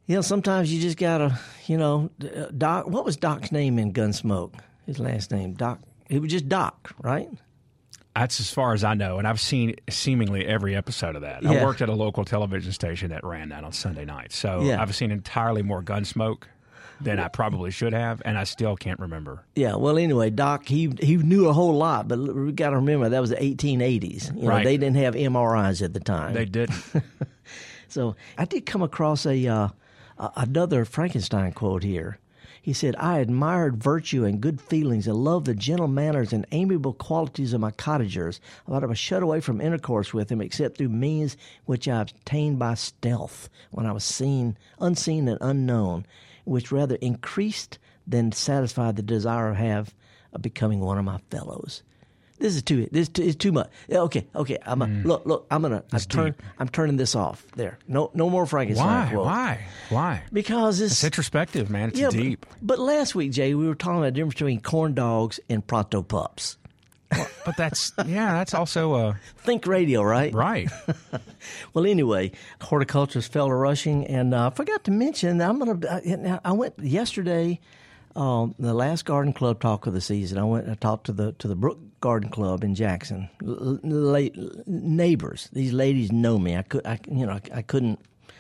You 0.06 0.16
know, 0.16 0.22
sometimes 0.22 0.72
you 0.72 0.80
just 0.80 0.98
gotta, 0.98 1.38
you 1.66 1.78
know, 1.78 2.10
uh, 2.24 2.46
Doc. 2.56 2.88
What 2.88 3.06
was 3.06 3.18
Doc's 3.18 3.52
name 3.52 3.80
in 3.80 3.92
Gunsmoke? 3.92 4.54
His 4.86 5.00
last 5.00 5.32
name, 5.32 5.54
Doc. 5.54 5.80
It 6.10 6.22
was 6.22 6.32
just 6.32 6.48
Doc, 6.48 6.94
right? 7.02 7.30
That's 8.20 8.40
as 8.40 8.50
far 8.50 8.74
as 8.74 8.84
I 8.84 8.94
know, 8.96 9.20
and 9.20 9.28
I've 9.28 9.40
seen 9.40 9.76
seemingly 9.90 10.46
every 10.46 10.76
episode 10.76 11.16
of 11.16 11.22
that. 11.22 11.44
Yeah. 11.44 11.52
I 11.52 11.64
worked 11.64 11.82
at 11.82 11.90
a 11.90 11.94
local 11.94 12.26
television 12.26 12.72
station 12.72 13.10
that 13.12 13.24
ran 13.24 13.50
that 13.50 13.64
on 13.64 13.72
Sunday 13.72 14.06
nights, 14.06 14.36
so 14.36 14.62
Yeah. 14.64 14.82
I've 14.82 14.96
seen 14.96 15.12
entirely 15.12 15.62
more 15.62 15.84
Gunsmoke 15.84 16.44
than 17.00 17.20
I 17.20 17.28
probably 17.28 17.70
should 17.70 17.94
have, 17.94 18.24
and 18.26 18.40
I 18.40 18.44
still 18.44 18.76
can't 18.76 19.00
remember. 19.00 19.44
Yeah. 19.56 19.76
Well, 19.76 20.00
anyway, 20.00 20.32
Doc, 20.32 20.66
he 20.68 20.92
he 21.00 21.18
knew 21.18 21.48
a 21.48 21.54
whole 21.54 21.76
lot, 21.76 22.08
but 22.08 22.18
we 22.18 22.52
got 22.54 22.72
to 22.72 22.78
remember 22.78 23.08
that 23.10 23.20
was 23.20 23.30
the 23.30 23.36
1880s. 23.36 24.36
You 24.36 24.42
know, 24.42 24.48
Right. 24.50 24.64
they 24.64 24.78
didn't 24.78 24.98
have 24.98 25.14
MRIs 25.14 25.84
at 25.84 25.94
the 25.94 26.00
time. 26.00 26.34
They 26.34 26.46
didn't. 26.46 26.76
So 27.90 28.16
I 28.38 28.46
did 28.46 28.66
come 28.66 28.82
across 28.82 29.26
a 29.26 29.48
uh, 29.48 29.70
a- 30.18 30.32
another 30.36 30.84
Frankenstein 30.86 31.54
quote 31.54 31.84
here. 31.84 32.20
He 32.68 32.74
said, 32.74 32.98
"I 32.98 33.20
admired 33.20 33.82
virtue 33.82 34.26
and 34.26 34.42
good 34.42 34.60
feelings, 34.60 35.08
and 35.08 35.16
loved 35.16 35.46
the 35.46 35.56
gentle 35.56 35.88
manners 35.88 36.34
and 36.34 36.46
amiable 36.52 36.92
qualities 36.92 37.54
of 37.54 37.62
my 37.62 37.72
cottagers, 37.72 38.42
but 38.68 38.84
I 38.84 38.88
was 38.88 39.00
shut 39.00 39.24
away 39.24 39.40
from 39.40 39.62
intercourse 39.62 40.14
with 40.14 40.28
them, 40.28 40.42
except 40.42 40.78
through 40.78 40.90
means 40.90 41.38
which 41.64 41.88
I 41.88 42.02
obtained 42.02 42.60
by 42.60 42.74
stealth, 42.74 43.50
when 43.72 43.86
I 43.86 43.94
was 43.94 44.04
seen, 44.04 44.58
unseen, 44.82 45.30
and 45.30 45.38
unknown, 45.40 46.06
which 46.44 46.70
rather 46.70 46.96
increased 46.96 47.80
than 48.06 48.34
satisfied 48.34 48.98
the 48.98 49.02
desire 49.02 49.52
I 49.52 49.60
have 49.60 49.96
of 50.34 50.42
becoming 50.42 50.82
one 50.82 50.98
of 50.98 51.06
my 51.06 51.20
fellows." 51.30 51.84
This 52.40 52.56
is 52.56 52.62
too. 52.62 52.88
This 52.92 53.10
is 53.18 53.36
too 53.36 53.52
much. 53.52 53.70
Okay, 53.92 54.28
okay. 54.36 54.58
I'm 54.64 54.82
a, 54.82 54.88
look. 54.88 55.26
Look. 55.26 55.48
I'm 55.50 55.64
gonna. 55.64 55.84
I 55.92 55.98
turn. 56.00 56.36
I'm 56.60 56.70
turning 56.70 56.98
this 56.98 57.16
off. 57.16 57.46
There. 57.56 57.80
No. 57.88 58.12
No 58.14 58.30
more 58.30 58.46
Frankenstein 58.46 59.06
Why? 59.06 59.12
quotes. 59.12 59.26
Why? 59.26 59.66
Why? 59.90 60.24
Because 60.32 60.80
it's, 60.80 60.94
It's 60.94 61.04
introspective, 61.04 61.70
man. 61.70 61.90
It's 61.90 62.00
yeah, 62.00 62.10
deep. 62.10 62.46
But, 62.62 62.78
last 62.80 63.16
week, 63.16 63.32
Jay, 63.32 63.54
we 63.56 63.68
were 63.68 63.76
talking 63.76 63.98
about 63.98 64.06
the 64.08 64.12
difference 64.12 64.36
between 64.36 64.62
corn 64.62 64.94
dogs 64.94 65.40
and 65.50 65.66
pronto 65.66 66.04
pups. 66.04 66.58
But 67.10 67.56
that's 67.58 67.94
yeah, 68.06 68.34
that's 68.34 68.54
also 68.54 68.94
uh, 68.94 69.14
Think 69.38 69.66
radio, 69.66 70.02
right? 70.04 70.34
right. 70.34 70.70
Well, 71.74 71.86
anyway, 71.86 72.32
horticulturist 72.62 73.32
Felder 73.32 73.60
Rushing, 73.60 74.06
and 74.08 74.34
uh, 74.34 74.48
I 74.48 74.50
forgot 74.50 74.84
to 74.86 74.92
mention 74.92 75.42
I'm 75.42 75.60
gonna. 75.60 75.80
I, 75.90 76.40
I 76.44 76.52
went 76.52 76.78
yesterday, 76.80 77.60
um, 78.18 78.56
the 78.60 78.74
last 78.74 79.06
garden 79.06 79.32
club 79.34 79.62
talk 79.62 79.88
of 79.88 79.94
the 79.94 80.02
season. 80.02 80.38
I 80.38 80.44
went. 80.44 80.68
I 80.70 80.74
talked 80.76 81.06
to 81.06 81.14
the 81.14 81.32
to 81.34 81.48
the 81.48 81.56
Brook 81.56 81.80
Garden 82.02 82.30
Club 82.30 82.64
in 82.64 82.76
Jackson. 82.76 83.30
L- 83.46 83.80
la- 83.84 84.28
neighbors, 84.66 85.50
these 85.54 85.74
ladies 85.74 86.12
know 86.12 86.38
me. 86.40 86.56
I 86.58 86.62
could, 86.64 86.86
I, 86.86 87.00
you 87.10 87.26
know, 87.26 87.34
I, 87.34 87.42
I 87.56 87.62
couldn't. 87.62 88.00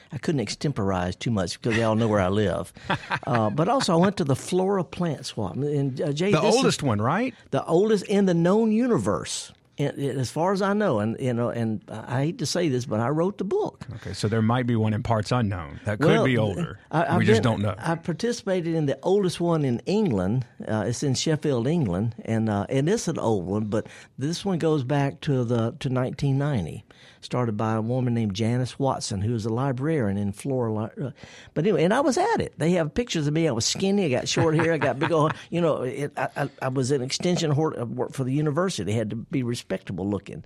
I 0.09 0.17
couldn't 0.17 0.39
extemporize 0.39 1.17
too 1.17 1.31
much 1.31 1.59
because 1.61 1.75
they 1.77 1.83
all 1.83 1.95
know 1.95 2.07
where 2.07 2.21
I 2.21 2.29
live. 2.29 2.71
Uh, 3.27 3.49
but 3.49 3.67
also, 3.67 3.91
I 3.93 3.97
went 3.97 4.15
to 4.17 4.23
the 4.23 4.37
Flora 4.37 4.81
Plant 4.85 5.25
Swap. 5.25 5.55
And 5.57 5.99
uh, 6.01 6.13
Jay, 6.13 6.31
The 6.31 6.39
oldest 6.39 6.81
one, 6.81 7.01
right? 7.01 7.33
the 7.51 7.65
oldest 7.65 8.05
in 8.05 8.25
the 8.25 8.33
known 8.33 8.71
universe, 8.71 9.51
and, 9.77 9.97
and 9.97 10.19
as 10.19 10.31
far 10.31 10.53
as 10.53 10.61
I 10.61 10.73
know. 10.73 10.99
And 10.99 11.17
you 11.19 11.33
know, 11.33 11.49
and 11.49 11.81
I 11.89 12.21
hate 12.21 12.39
to 12.39 12.45
say 12.45 12.69
this, 12.69 12.85
but 12.85 12.99
I 12.99 13.09
wrote 13.09 13.37
the 13.37 13.43
book. 13.43 13.85
Okay, 13.95 14.13
so 14.13 14.27
there 14.27 14.41
might 14.41 14.67
be 14.67 14.75
one 14.75 14.93
in 14.93 15.03
parts 15.03 15.31
unknown 15.31 15.79
that 15.85 15.99
could 15.99 16.07
Well, 16.07 16.25
be 16.25 16.37
older. 16.37 16.79
I, 16.91 17.17
we 17.17 17.25
just 17.25 17.43
don't 17.43 17.61
know. 17.61 17.75
I 17.77 17.95
participated 17.95 18.73
in 18.75 18.85
the 18.85 18.97
oldest 19.03 19.39
one 19.39 19.65
in 19.65 19.79
England. 19.85 20.45
Uh, 20.67 20.85
it's 20.87 21.03
in 21.03 21.13
Sheffield, 21.13 21.67
England, 21.67 22.15
and 22.25 22.49
uh, 22.49 22.65
and 22.69 22.89
it's 22.89 23.07
an 23.07 23.19
old 23.19 23.45
one, 23.45 23.65
but 23.65 23.87
this 24.17 24.43
one 24.43 24.57
goes 24.57 24.83
back 24.83 25.21
to 25.21 25.43
the 25.43 25.57
to 25.79 25.89
1990. 25.89 26.83
Started 27.27 27.57
by 27.57 27.73
a 27.73 27.81
woman 27.81 28.13
named 28.13 28.35
Janice 28.35 28.79
Watson, 28.79 29.19
who 29.19 29.33
was 29.33 29.45
a 29.45 29.49
librarian 29.49 30.17
in 30.17 30.31
Florida. 30.31 30.93
Uh, 31.07 31.11
but 31.53 31.65
anyway, 31.65 31.83
and 31.83 31.93
I 31.93 31.99
was 31.99 32.17
at 32.17 32.39
it. 32.39 32.53
They 32.57 32.71
have 32.71 32.93
pictures 32.93 33.27
of 33.27 33.33
me. 33.33 33.49
I 33.49 33.51
was 33.51 33.65
skinny. 33.65 34.05
I 34.05 34.09
got 34.09 34.29
short 34.29 34.55
hair. 34.55 34.71
I 34.71 34.77
got 34.77 34.97
big 34.97 35.11
old. 35.11 35.33
You 35.49 35.59
know, 35.59 35.81
it, 35.81 36.13
I, 36.15 36.49
I, 36.61 36.69
was 36.69 36.91
an 36.91 37.01
extension 37.01 37.51
hort- 37.51 37.75
of 37.75 37.91
work 37.91 38.13
for 38.13 38.23
the 38.23 38.31
university. 38.31 38.93
Had 38.93 39.09
to 39.09 39.17
be 39.17 39.43
respectable 39.43 40.09
looking. 40.09 40.45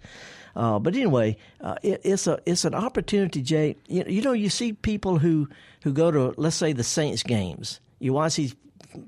Uh, 0.56 0.80
but 0.80 0.96
anyway, 0.96 1.38
uh, 1.62 1.76
it, 1.84 2.02
it's 2.04 2.26
a 2.26 2.40
it's 2.48 2.66
an 2.66 2.74
opportunity, 2.74 3.44
Jay. 3.44 3.76
You, 3.88 4.04
you 4.08 4.24
know, 4.24 4.32
you 4.32 4.50
see 4.50 4.74
people 4.74 5.20
who 5.20 5.50
who 5.84 5.94
go 5.94 6.10
to 6.10 6.34
let's 6.36 6.56
say 6.56 6.74
the 6.74 6.84
Saints 6.84 7.22
games. 7.22 7.80
You 8.00 8.14
watch 8.14 8.38
these 8.38 8.56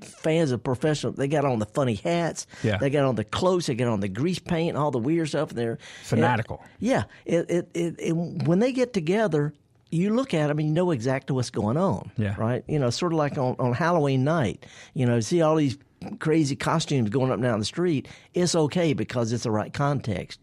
fans 0.02 0.50
of 0.50 0.62
professional. 0.62 1.12
They 1.12 1.28
got 1.28 1.44
on 1.44 1.58
the 1.58 1.66
funny 1.66 1.94
hats. 1.94 2.46
Yeah. 2.62 2.78
They 2.78 2.90
got 2.90 3.04
on 3.04 3.14
the 3.14 3.24
clothes. 3.24 3.66
They 3.66 3.74
got 3.74 3.88
on 3.88 4.00
the 4.00 4.08
grease 4.08 4.38
paint 4.38 4.70
and 4.70 4.78
all 4.78 4.90
the 4.90 4.98
weird 4.98 5.28
stuff. 5.28 5.50
And 5.50 5.58
they're 5.58 5.78
Fanatical. 6.02 6.62
yeah. 6.78 7.04
It, 7.24 7.50
it, 7.50 7.70
it, 7.74 7.94
it, 7.98 8.12
when 8.12 8.58
they 8.58 8.72
get 8.72 8.92
together, 8.92 9.52
you 9.90 10.14
look 10.14 10.34
at 10.34 10.48
them 10.48 10.58
and 10.58 10.68
you 10.68 10.74
know 10.74 10.90
exactly 10.90 11.34
what's 11.34 11.50
going 11.50 11.76
on. 11.76 12.10
Yeah. 12.16 12.34
Right. 12.36 12.64
You 12.66 12.78
know, 12.78 12.90
sort 12.90 13.12
of 13.12 13.18
like 13.18 13.38
on, 13.38 13.56
on 13.58 13.72
Halloween 13.72 14.24
night. 14.24 14.66
You 14.94 15.06
know, 15.06 15.20
see 15.20 15.40
all 15.42 15.56
these 15.56 15.78
crazy 16.18 16.56
costumes 16.56 17.10
going 17.10 17.30
up 17.30 17.34
and 17.34 17.42
down 17.42 17.58
the 17.58 17.64
street. 17.64 18.08
It's 18.32 18.54
okay 18.54 18.92
because 18.92 19.32
it's 19.32 19.44
the 19.44 19.50
right 19.50 19.72
context. 19.72 20.40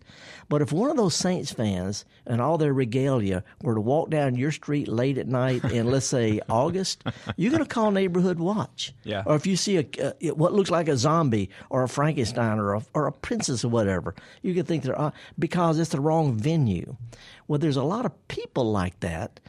But 0.50 0.62
if 0.62 0.74
one 0.74 0.90
of 0.90 0.98
those 0.98 1.16
Saints 1.16 1.54
fans 1.54 2.04
and 2.26 2.42
all 2.42 2.58
their 2.58 2.74
regalia 2.74 3.44
were 3.62 3.74
to 3.76 3.80
walk 3.82 4.10
down 4.10 4.36
your 4.36 4.52
street 4.52 4.90
late 4.90 5.18
at 5.18 5.28
night 5.28 5.64
in, 5.64 5.90
let's 5.90 6.06
say, 6.06 6.42
August, 6.50 7.06
you're 7.38 7.52
going 7.52 7.64
to 7.64 7.70
call 7.70 7.92
neighborhood 7.92 8.38
watch. 8.38 8.94
Yeah. 9.04 9.24
Or 9.26 9.36
if 9.36 9.48
you 9.48 9.56
see 9.56 9.78
a 9.78 9.86
uh, 10.04 10.12
what 10.36 10.54
looks 10.54 10.70
like 10.70 10.90
a 10.90 10.98
zombie 10.98 11.50
or 11.70 11.84
a 11.84 11.88
Frankenstein 11.90 12.60
or 12.60 12.74
a, 12.74 12.82
or 12.94 13.08
a 13.08 13.14
princess 13.14 13.64
or 13.64 13.70
whatever, 13.70 14.14
you 14.42 14.54
could 14.54 14.68
think 14.68 14.84
they're 14.84 15.00
uh, 15.00 15.12
because 15.40 15.80
it's 15.80 15.92
the 15.92 16.02
wrong 16.02 16.36
venue. 16.38 16.98
Well, 17.48 17.60
there's 17.60 17.78
a 17.78 17.84
lot 17.84 18.06
of 18.06 18.28
people 18.28 18.72
like 18.72 19.00
that. 19.00 19.40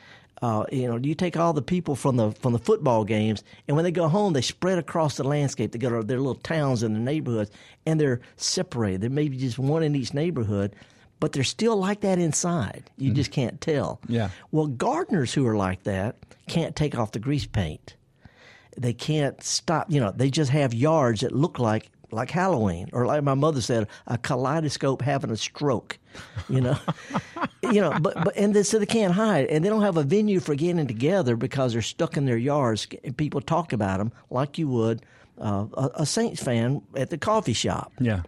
Uh, 0.42 0.64
you 0.72 0.88
know, 0.88 0.96
you 0.96 1.14
take 1.14 1.36
all 1.36 1.52
the 1.52 1.62
people 1.62 1.94
from 1.94 2.16
the 2.16 2.32
from 2.32 2.52
the 2.52 2.58
football 2.58 3.04
games, 3.04 3.44
and 3.68 3.76
when 3.76 3.84
they 3.84 3.92
go 3.92 4.08
home, 4.08 4.32
they 4.32 4.42
spread 4.42 4.76
across 4.76 5.16
the 5.16 5.24
landscape. 5.24 5.70
They 5.72 5.78
go 5.78 5.88
to 5.88 6.06
their 6.06 6.18
little 6.18 6.34
towns 6.34 6.82
and 6.82 6.94
their 6.94 7.02
neighborhoods, 7.02 7.50
and 7.86 8.00
they're 8.00 8.20
separated. 8.36 9.00
There 9.00 9.10
may 9.10 9.28
be 9.28 9.36
just 9.36 9.58
one 9.58 9.84
in 9.84 9.94
each 9.94 10.12
neighborhood, 10.12 10.74
but 11.20 11.32
they're 11.32 11.44
still 11.44 11.76
like 11.76 12.00
that 12.00 12.18
inside. 12.18 12.90
You 12.98 13.12
just 13.12 13.30
can't 13.30 13.60
tell. 13.60 14.00
Yeah. 14.08 14.30
Well, 14.50 14.66
gardeners 14.66 15.32
who 15.32 15.46
are 15.46 15.56
like 15.56 15.84
that 15.84 16.16
can't 16.48 16.74
take 16.74 16.98
off 16.98 17.12
the 17.12 17.20
grease 17.20 17.46
paint 17.46 17.94
they 18.76 18.92
can't 18.92 19.42
stop. 19.42 19.90
You 19.90 20.00
know, 20.00 20.10
they 20.10 20.30
just 20.30 20.50
have 20.50 20.74
yards 20.74 21.20
that 21.20 21.32
look 21.32 21.58
like 21.58 21.90
like 22.12 22.30
Halloween, 22.30 22.88
or 22.92 23.06
like 23.06 23.22
my 23.22 23.34
mother 23.34 23.60
said, 23.60 23.88
a 24.06 24.18
kaleidoscope 24.18 25.02
having 25.02 25.30
a 25.30 25.36
stroke. 25.36 25.98
You 26.48 26.60
know, 26.60 26.78
you 27.62 27.80
know, 27.80 27.96
but 28.00 28.14
but 28.24 28.36
and 28.36 28.54
they, 28.54 28.62
so 28.62 28.78
they 28.78 28.86
can't 28.86 29.14
hide, 29.14 29.46
and 29.46 29.64
they 29.64 29.68
don't 29.68 29.82
have 29.82 29.96
a 29.96 30.02
venue 30.02 30.40
for 30.40 30.54
getting 30.54 30.86
together 30.86 31.36
because 31.36 31.72
they're 31.72 31.82
stuck 31.82 32.16
in 32.16 32.26
their 32.26 32.36
yards. 32.36 32.86
And 33.02 33.16
people 33.16 33.40
talk 33.40 33.72
about 33.72 33.98
them 33.98 34.12
like 34.30 34.58
you 34.58 34.68
would 34.68 35.02
uh, 35.38 35.66
a, 35.74 35.90
a 35.96 36.06
Saints 36.06 36.42
fan 36.42 36.82
at 36.96 37.10
the 37.10 37.18
coffee 37.18 37.54
shop. 37.54 37.92
yeah. 37.98 38.22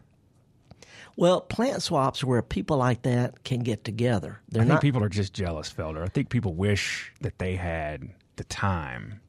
Well, 1.16 1.42
plant 1.42 1.81
swaps 1.81 2.25
where 2.25 2.42
people 2.42 2.79
like 2.79 3.03
that 3.03 3.44
can 3.44 3.61
get 3.61 3.85
together. 3.85 4.40
They're 4.49 4.62
I 4.62 4.64
think 4.64 4.75
not 4.75 4.83
people 4.83 5.05
are 5.05 5.09
just 5.09 5.33
jealous, 5.33 5.73
Felder. 5.73 6.03
I 6.03 6.09
think 6.09 6.29
people 6.29 6.55
wish 6.55 7.12
that 7.20 7.38
they 7.38 7.55
had 7.55 8.09
the 8.35 8.42
time 8.42 9.20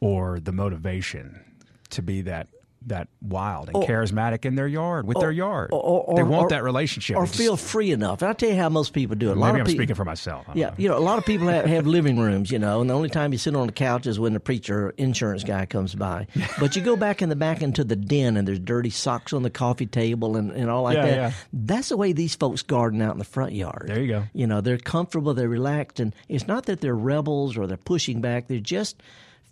or 0.00 0.40
the 0.40 0.52
motivation 0.52 1.44
to 1.90 2.00
be 2.00 2.22
that 2.22 2.48
that 2.88 3.08
wild 3.22 3.68
and 3.68 3.76
Or- 3.76 3.84
charismatic 3.86 4.44
in 4.44 4.54
their 4.54 4.66
yard 4.66 5.06
with 5.06 5.18
their 5.20 5.30
yard. 5.32 5.70
or- 5.72 5.80
or- 5.80 6.16
they 6.16 6.22
want 6.22 6.44
or- 6.44 6.48
that 6.50 6.62
relationship. 6.62 7.16
or 7.16 7.24
just- 7.26 7.36
feel 7.38 7.56
free 7.56 7.90
enough. 7.92 8.20
And 8.22 8.28
I'll 8.28 8.34
tell 8.34 8.48
you 8.50 8.56
how 8.56 8.68
most 8.68 8.92
people 8.92 9.16
do 9.16 9.30
it. 9.30 9.36
A 9.36 9.40
lot 9.40 9.48
maybe 9.48 9.60
of 9.60 9.60
I'm 9.60 9.66
people, 9.66 9.78
speaking 9.82 9.94
for 9.96 10.04
myself. 10.04 10.46
Yeah, 10.54 10.68
know. 10.68 10.74
you 10.78 10.88
know, 10.88 10.98
a 10.98 11.00
lot 11.00 11.18
of 11.18 11.24
people 11.24 11.48
have, 11.48 11.64
have 11.66 11.86
living 11.98 12.18
rooms, 12.18 12.50
you 12.50 12.58
know, 12.58 12.80
and 12.80 12.90
the 12.90 12.94
only 12.94 13.08
time 13.08 13.32
you 13.32 13.38
sit 13.38 13.54
on 13.54 13.66
the 13.66 13.72
couch 13.72 14.06
is 14.06 14.18
when 14.18 14.32
the 14.32 14.40
preacher 14.40 14.88
or 14.88 14.90
insurance 14.98 15.44
guy 15.44 15.66
comes 15.66 15.94
by. 15.94 16.26
but 16.60 16.74
you 16.76 16.82
go 16.82 16.96
back 16.96 17.22
in 17.22 17.28
the 17.28 17.36
back 17.36 17.62
into 17.62 17.84
the 17.84 17.96
den 17.96 18.36
and 18.36 18.46
there's 18.48 18.58
dirty 18.58 18.90
socks 18.90 19.32
on 19.32 19.42
the 19.42 19.50
coffee 19.50 19.86
table 19.86 20.36
and, 20.36 20.50
and 20.52 20.68
all 20.70 20.82
like 20.82 20.96
Yeah, 20.96 21.06
that. 21.06 21.14
yeah. 21.16 21.32
That's 21.52 21.88
the 21.90 21.96
way 21.96 22.12
these 22.12 22.34
folks 22.34 22.62
garden 22.62 23.00
out 23.02 23.12
in 23.12 23.18
the 23.18 23.24
front 23.24 23.52
yard. 23.52 23.84
There 23.88 24.00
you 24.00 24.08
go. 24.08 24.24
You 24.32 24.46
know, 24.46 24.60
they're 24.60 24.78
comfortable, 24.78 25.34
they're 25.34 25.48
relaxed, 25.48 26.00
and 26.00 26.14
it's 26.28 26.46
not 26.46 26.66
that 26.66 26.80
they're 26.80 26.94
rebels 26.96 27.56
or 27.56 27.66
they're 27.66 27.76
pushing 27.76 28.20
back. 28.20 28.48
They're 28.48 28.58
just 28.60 29.02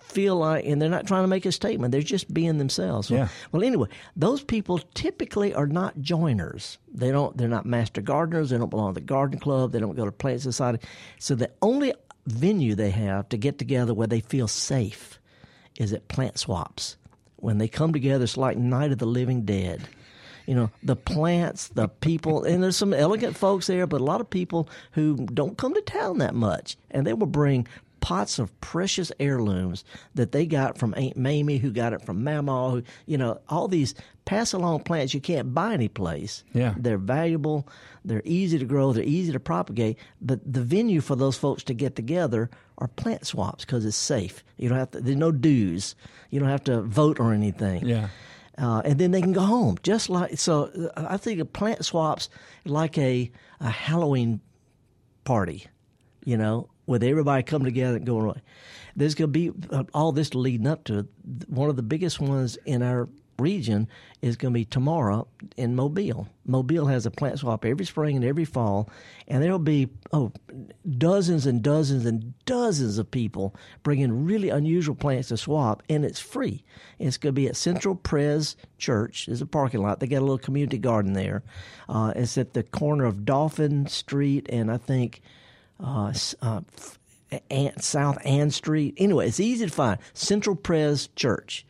feel 0.07 0.37
like, 0.37 0.64
and 0.64 0.81
they're 0.81 0.88
not 0.88 1.07
trying 1.07 1.25
to 1.25 1.29
make 1.29 1.45
a 1.45 1.53
statement. 1.53 1.92
They're 1.92 2.01
just 2.01 2.33
being 2.33 2.59
themselves. 2.59 3.11
Yeah. 3.11 3.29
Well, 3.53 3.64
anyway, 3.64 3.88
those 4.14 4.42
people 4.42 4.79
typically 4.95 5.53
are 5.53 5.66
not 5.66 6.01
joiners. 6.01 6.79
They 6.92 7.11
don't. 7.11 7.37
They're 7.37 7.49
not 7.49 7.66
master 7.66 8.01
gardeners. 8.01 8.51
They 8.51 8.59
don't 8.59 8.71
belong 8.71 8.95
to 8.95 9.01
the 9.01 9.07
garden 9.07 9.38
club. 9.38 9.73
They 9.73 9.81
don't 9.81 9.97
go 9.97 10.05
to 10.05 10.12
plant 10.12 10.40
society. 10.40 10.87
So 11.19 11.35
the 11.35 11.51
only 11.61 11.92
venue 12.27 12.75
they 12.75 12.90
have 12.90 13.29
to 13.29 13.37
get 13.37 13.59
together 13.59 13.95
where 13.95 14.07
they 14.07 14.21
feel 14.21 14.49
safe 14.49 15.21
is 15.79 15.92
at 15.92 16.09
plant 16.09 16.38
swaps. 16.38 16.97
When 17.37 17.59
they 17.59 17.69
come 17.69 17.92
together, 17.92 18.25
it's 18.25 18.37
like 18.37 18.57
Night 18.57 18.92
of 18.92 18.99
the 18.99 19.07
Living 19.07 19.42
Dead. 19.42 19.87
You 20.47 20.55
know, 20.55 20.71
the 20.83 20.97
plants, 20.97 21.69
the 21.69 21.88
people, 21.88 22.45
and 22.45 22.62
there's 22.62 22.77
some 22.77 22.95
elegant 22.95 23.37
folks 23.37 23.66
there, 23.66 23.87
but 23.87 24.01
a 24.01 24.05
lot 24.05 24.21
of 24.21 24.31
people 24.31 24.69
who 24.92 25.16
don't 25.16 25.59
come 25.59 25.75
to 25.75 25.81
town 25.81 26.19
that 26.19 26.37
much. 26.37 26.77
And 26.92 27.05
they 27.05 27.12
will 27.12 27.27
bring 27.27 27.66
pots 28.07 28.38
of 28.38 28.61
precious 28.61 29.11
heirlooms 29.19 29.83
that 30.14 30.31
they 30.31 30.47
got 30.47 30.79
from 30.79 30.95
Aunt 30.97 31.16
Mamie, 31.16 31.59
who 31.59 31.73
got 31.73 31.92
it 31.92 32.01
from 32.01 32.23
Mama, 32.23 32.71
who, 32.71 32.83
you 33.05 33.19
know, 33.19 33.40
all 33.49 33.66
these 33.66 33.97
pass 34.25 34.53
along 34.53 34.85
plants 34.85 35.12
you 35.12 35.21
can't 35.21 35.53
buy 35.53 35.75
anyplace. 35.75 36.45
Yeah. 36.53 36.75
They're 36.79 36.99
valuable, 36.99 37.66
they're 38.05 38.23
easy 38.25 38.61
to 38.61 38.64
grow, 38.64 38.92
they're 38.92 39.03
easy 39.03 39.33
to 39.33 39.40
propagate. 39.40 39.99
But 40.21 40.38
the 40.47 40.62
venue 40.62 41.01
for 41.01 41.16
those 41.16 41.37
folks 41.37 41.64
to 41.64 41.75
get 41.75 41.97
together 41.97 42.49
are 42.79 42.87
plant 42.87 43.27
swaps 43.27 43.64
because 43.64 43.85
it's 43.85 43.97
safe. 43.97 44.45
You 44.57 44.69
don't 44.69 44.79
have 44.79 44.92
to, 44.92 45.01
there's 45.01 45.16
no 45.16 45.33
dues. 45.33 45.97
You 46.31 46.38
don't 46.38 46.49
have 46.49 46.62
to 46.64 46.83
vote 46.83 47.19
or 47.19 47.33
anything. 47.33 47.85
Yeah. 47.85 48.11
Uh, 48.57 48.83
and 48.85 49.01
then 49.01 49.11
they 49.11 49.21
can 49.21 49.33
go 49.33 49.40
home. 49.40 49.79
Just 49.83 50.09
like 50.09 50.38
so, 50.38 50.90
uh, 50.97 51.07
I 51.11 51.16
think 51.16 51.40
of 51.40 51.53
plant 51.53 51.85
swaps 51.85 52.29
like 52.64 52.99
a, 52.99 53.33
a 53.59 53.69
Halloween 53.69 54.42
party, 55.25 55.66
you 56.25 56.37
know, 56.37 56.69
with 56.87 57.03
everybody 57.03 57.42
coming 57.42 57.66
together 57.66 57.96
and 57.96 58.07
going. 58.07 58.40
There's 58.94 59.14
going 59.14 59.33
to 59.33 59.53
be 59.53 59.53
uh, 59.70 59.85
all 59.92 60.12
this 60.12 60.35
leading 60.35 60.66
up 60.66 60.85
to 60.85 61.01
it. 61.01 61.07
One 61.49 61.68
of 61.68 61.77
the 61.77 61.83
biggest 61.83 62.20
ones 62.20 62.57
in 62.64 62.83
our 62.83 63.09
region 63.38 63.88
is 64.22 64.37
going 64.37 64.53
to 64.53 64.59
be 64.59 64.64
tomorrow 64.64 65.29
in 65.57 65.75
Mobile. 65.75 66.29
Mobile 66.46 66.87
has 66.87 67.07
a 67.07 67.11
plant 67.11 67.38
swap 67.38 67.64
every 67.64 67.85
spring 67.85 68.16
and 68.16 68.25
every 68.25 68.44
fall, 68.44 68.88
and 69.29 69.42
there'll 69.42 69.59
be 69.59 69.88
oh 70.12 70.33
dozens 70.99 71.46
and 71.46 71.62
dozens 71.62 72.07
and 72.07 72.33
dozens 72.44 72.99
of 72.99 73.11
people 73.11 73.55
bringing 73.83 74.25
really 74.25 74.49
unusual 74.49 74.94
plants 74.94 75.29
to 75.29 75.37
swap, 75.37 75.83
and 75.88 76.05
it's 76.05 76.20
free. 76.20 76.64
It's 76.99 77.18
going 77.18 77.35
to 77.35 77.40
be 77.40 77.49
at 77.49 77.57
Central 77.57 77.94
Pres 77.94 78.57
Church. 78.79 79.27
There's 79.27 79.42
a 79.42 79.46
parking 79.46 79.83
lot. 79.83 80.01
They 80.01 80.07
got 80.07 80.18
a 80.18 80.20
little 80.20 80.38
community 80.38 80.79
garden 80.79 81.12
there. 81.12 81.42
Uh, 81.88 82.12
it's 82.16 82.38
at 82.38 82.55
the 82.55 82.62
corner 82.62 83.05
of 83.05 83.25
Dolphin 83.25 83.87
Street 83.87 84.46
and 84.49 84.70
I 84.70 84.79
think 84.79 85.20
uh, 85.81 86.12
uh, 86.43 86.61
South 87.79 88.19
Ann 88.25 88.51
Street. 88.51 88.95
Anyway, 88.97 89.29
it's 89.29 89.41
easy 89.41 89.67
to 89.67 89.73
find. 89.73 89.99
Central 90.15 90.57
Pres 90.57 91.09
Church. 91.17 91.67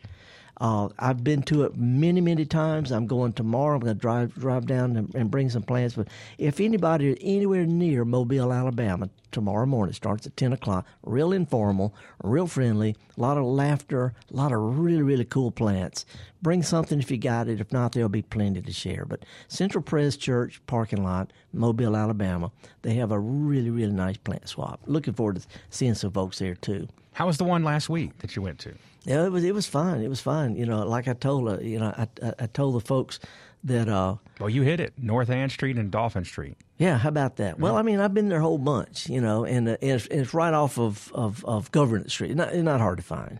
Uh, 0.59 0.89
I've 0.97 1.23
been 1.23 1.43
to 1.43 1.63
it 1.63 1.77
many, 1.77 2.19
many 2.21 2.45
times. 2.45 2.91
I'm 2.91 3.05
going 3.05 3.33
tomorrow. 3.33 3.75
I'm 3.75 3.81
going 3.81 3.95
to 3.95 3.99
drive 3.99 4.33
drive 4.35 4.65
down 4.65 4.95
and, 4.95 5.13
and 5.13 5.29
bring 5.29 5.49
some 5.49 5.63
plants. 5.63 5.95
But 5.95 6.07
if 6.37 6.59
anybody 6.59 7.11
is 7.11 7.17
anywhere 7.21 7.65
near 7.65 8.03
Mobile, 8.05 8.51
Alabama, 8.51 9.09
tomorrow 9.31 9.67
morning 9.67 9.93
starts 9.93 10.25
at 10.25 10.35
10 10.35 10.53
o'clock. 10.53 10.87
Real 11.03 11.31
informal, 11.31 11.93
real 12.23 12.47
friendly, 12.47 12.95
a 13.17 13.21
lot 13.21 13.37
of 13.37 13.45
laughter, 13.45 14.13
a 14.31 14.35
lot 14.35 14.51
of 14.51 14.79
really, 14.79 15.03
really 15.03 15.25
cool 15.25 15.51
plants. 15.51 16.05
Bring 16.41 16.63
something 16.63 16.99
if 16.99 17.11
you 17.11 17.17
got 17.17 17.47
it. 17.47 17.61
If 17.61 17.71
not, 17.71 17.91
there'll 17.91 18.09
be 18.09 18.23
plenty 18.23 18.61
to 18.61 18.71
share. 18.71 19.05
But 19.05 19.25
Central 19.47 19.83
Pres 19.83 20.17
Church 20.17 20.61
parking 20.65 21.03
lot, 21.03 21.31
Mobile, 21.53 21.95
Alabama, 21.95 22.51
they 22.81 22.95
have 22.95 23.11
a 23.11 23.19
really, 23.19 23.69
really 23.69 23.93
nice 23.93 24.17
plant 24.17 24.49
swap. 24.49 24.81
Looking 24.85 25.13
forward 25.13 25.37
to 25.37 25.47
seeing 25.69 25.95
some 25.95 26.11
folks 26.11 26.39
there 26.39 26.55
too. 26.55 26.87
How 27.17 27.25
was 27.25 27.39
the 27.39 27.45
one 27.45 27.63
last 27.63 27.89
week 27.89 28.19
that 28.19 28.35
you 28.35 28.43
went 28.43 28.59
to? 28.59 28.75
Yeah, 29.03 29.25
it 29.25 29.31
was 29.31 29.43
it 29.43 29.55
was 29.55 29.65
fun. 29.65 30.03
It 30.03 30.07
was 30.07 30.21
fun. 30.21 30.55
You 30.55 30.67
know, 30.67 30.85
like 30.85 31.07
I 31.07 31.13
told 31.13 31.49
uh, 31.49 31.57
you 31.61 31.79
know, 31.79 31.91
I, 31.97 32.07
I, 32.21 32.33
I 32.41 32.45
told 32.45 32.75
the 32.75 32.79
folks 32.79 33.19
that. 33.63 33.89
Uh, 33.89 34.17
well, 34.39 34.51
you 34.51 34.61
hit 34.61 34.79
it, 34.79 34.93
North 34.99 35.31
Ann 35.31 35.49
Street 35.49 35.77
and 35.77 35.89
Dolphin 35.89 36.25
Street. 36.25 36.57
Yeah, 36.77 36.99
how 36.99 37.09
about 37.09 37.37
that? 37.37 37.59
Well, 37.59 37.75
I 37.75 37.81
mean, 37.81 37.99
I've 37.99 38.13
been 38.13 38.29
there 38.29 38.37
a 38.37 38.43
whole 38.43 38.59
bunch, 38.59 39.09
you 39.09 39.19
know, 39.19 39.45
and, 39.45 39.67
uh, 39.67 39.77
and 39.81 39.93
it's, 39.93 40.05
it's, 40.11 40.35
right 40.35 40.53
off 40.53 40.77
of 40.77 41.11
of, 41.15 41.43
of 41.45 41.71
Government 41.71 42.11
Street. 42.11 42.35
Not 42.35 42.53
not 42.53 42.81
hard 42.81 42.97
to 42.97 43.03
find. 43.03 43.39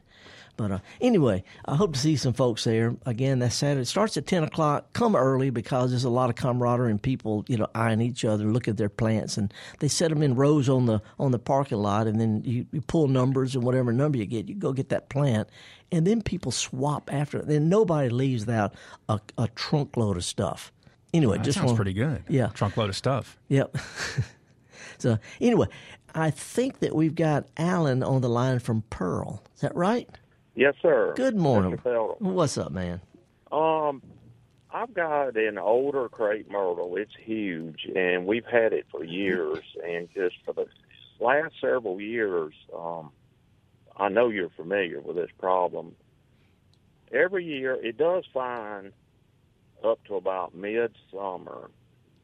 But 0.57 0.71
uh, 0.71 0.79
anyway, 0.99 1.43
I 1.65 1.75
hope 1.75 1.93
to 1.93 1.99
see 1.99 2.15
some 2.15 2.33
folks 2.33 2.63
there. 2.63 2.95
Again, 3.05 3.39
that 3.39 3.53
Saturday. 3.53 3.81
It 3.81 3.85
starts 3.85 4.17
at 4.17 4.25
10 4.25 4.43
o'clock. 4.43 4.91
Come 4.93 5.15
early 5.15 5.51
because 5.51 5.91
there's 5.91 6.03
a 6.03 6.09
lot 6.09 6.29
of 6.29 6.35
camaraderie 6.35 6.91
and 6.91 7.01
people, 7.01 7.45
you 7.47 7.57
know, 7.57 7.67
eyeing 7.75 8.01
each 8.01 8.25
other, 8.25 8.45
look 8.45 8.67
at 8.67 8.77
their 8.77 8.89
plants. 8.89 9.37
And 9.37 9.53
they 9.79 9.87
set 9.87 10.09
them 10.09 10.23
in 10.23 10.35
rows 10.35 10.67
on 10.67 10.87
the 10.87 11.01
on 11.19 11.31
the 11.31 11.39
parking 11.39 11.77
lot. 11.77 12.07
And 12.07 12.19
then 12.19 12.41
you, 12.43 12.65
you 12.71 12.81
pull 12.81 13.07
numbers 13.07 13.55
and 13.55 13.63
whatever 13.63 13.93
number 13.93 14.17
you 14.17 14.25
get, 14.25 14.49
you 14.49 14.55
go 14.55 14.73
get 14.73 14.89
that 14.89 15.09
plant. 15.09 15.47
And 15.91 16.05
then 16.05 16.21
people 16.21 16.51
swap 16.51 17.13
after 17.13 17.37
it. 17.37 17.47
Then 17.47 17.69
nobody 17.69 18.09
leaves 18.09 18.45
without 18.45 18.73
a, 19.07 19.21
a 19.37 19.47
trunk 19.49 19.95
load 19.95 20.17
of 20.17 20.25
stuff. 20.25 20.73
Anyway, 21.13 21.37
that 21.37 21.43
just 21.43 21.57
sounds 21.57 21.67
wanna, 21.67 21.75
pretty 21.77 21.93
good. 21.93 22.23
Yeah. 22.27 22.47
Trunk 22.47 22.75
load 22.77 22.89
of 22.89 22.95
stuff. 22.95 23.37
Yep. 23.47 23.77
so 24.97 25.17
anyway, 25.39 25.67
I 26.13 26.31
think 26.31 26.79
that 26.79 26.95
we've 26.95 27.15
got 27.15 27.47
Alan 27.57 28.03
on 28.03 28.21
the 28.21 28.29
line 28.29 28.59
from 28.59 28.83
Pearl. 28.89 29.43
Is 29.55 29.61
that 29.61 29.75
right? 29.75 30.09
Yes, 30.57 30.73
sir. 30.81 31.13
Good 31.15 31.35
morning. 31.35 31.79
What's 32.17 32.57
up, 32.57 32.71
man? 32.71 32.99
Um, 33.51 34.01
I've 34.73 34.91
got 34.91 35.37
an 35.37 35.59
older 35.59 36.09
crepe 36.09 36.49
myrtle. 36.49 36.95
It's 36.97 37.13
huge, 37.15 37.87
and 37.95 38.25
we've 38.25 38.43
had 38.43 38.73
it 38.73 38.87
for 38.89 39.03
years. 39.03 39.63
And 39.87 40.09
just 40.15 40.37
for 40.43 40.53
the 40.53 40.65
last 41.19 41.53
several 41.61 42.01
years, 42.01 42.55
um, 42.75 43.11
I 43.97 44.09
know 44.09 44.29
you're 44.29 44.49
familiar 44.49 44.99
with 44.99 45.15
this 45.15 45.29
problem. 45.37 45.95
Every 47.11 47.45
year, 47.45 47.75
it 47.75 47.95
does 47.95 48.23
fine 48.33 48.93
up 49.83 50.03
to 50.05 50.15
about 50.15 50.55
midsummer, 50.55 51.69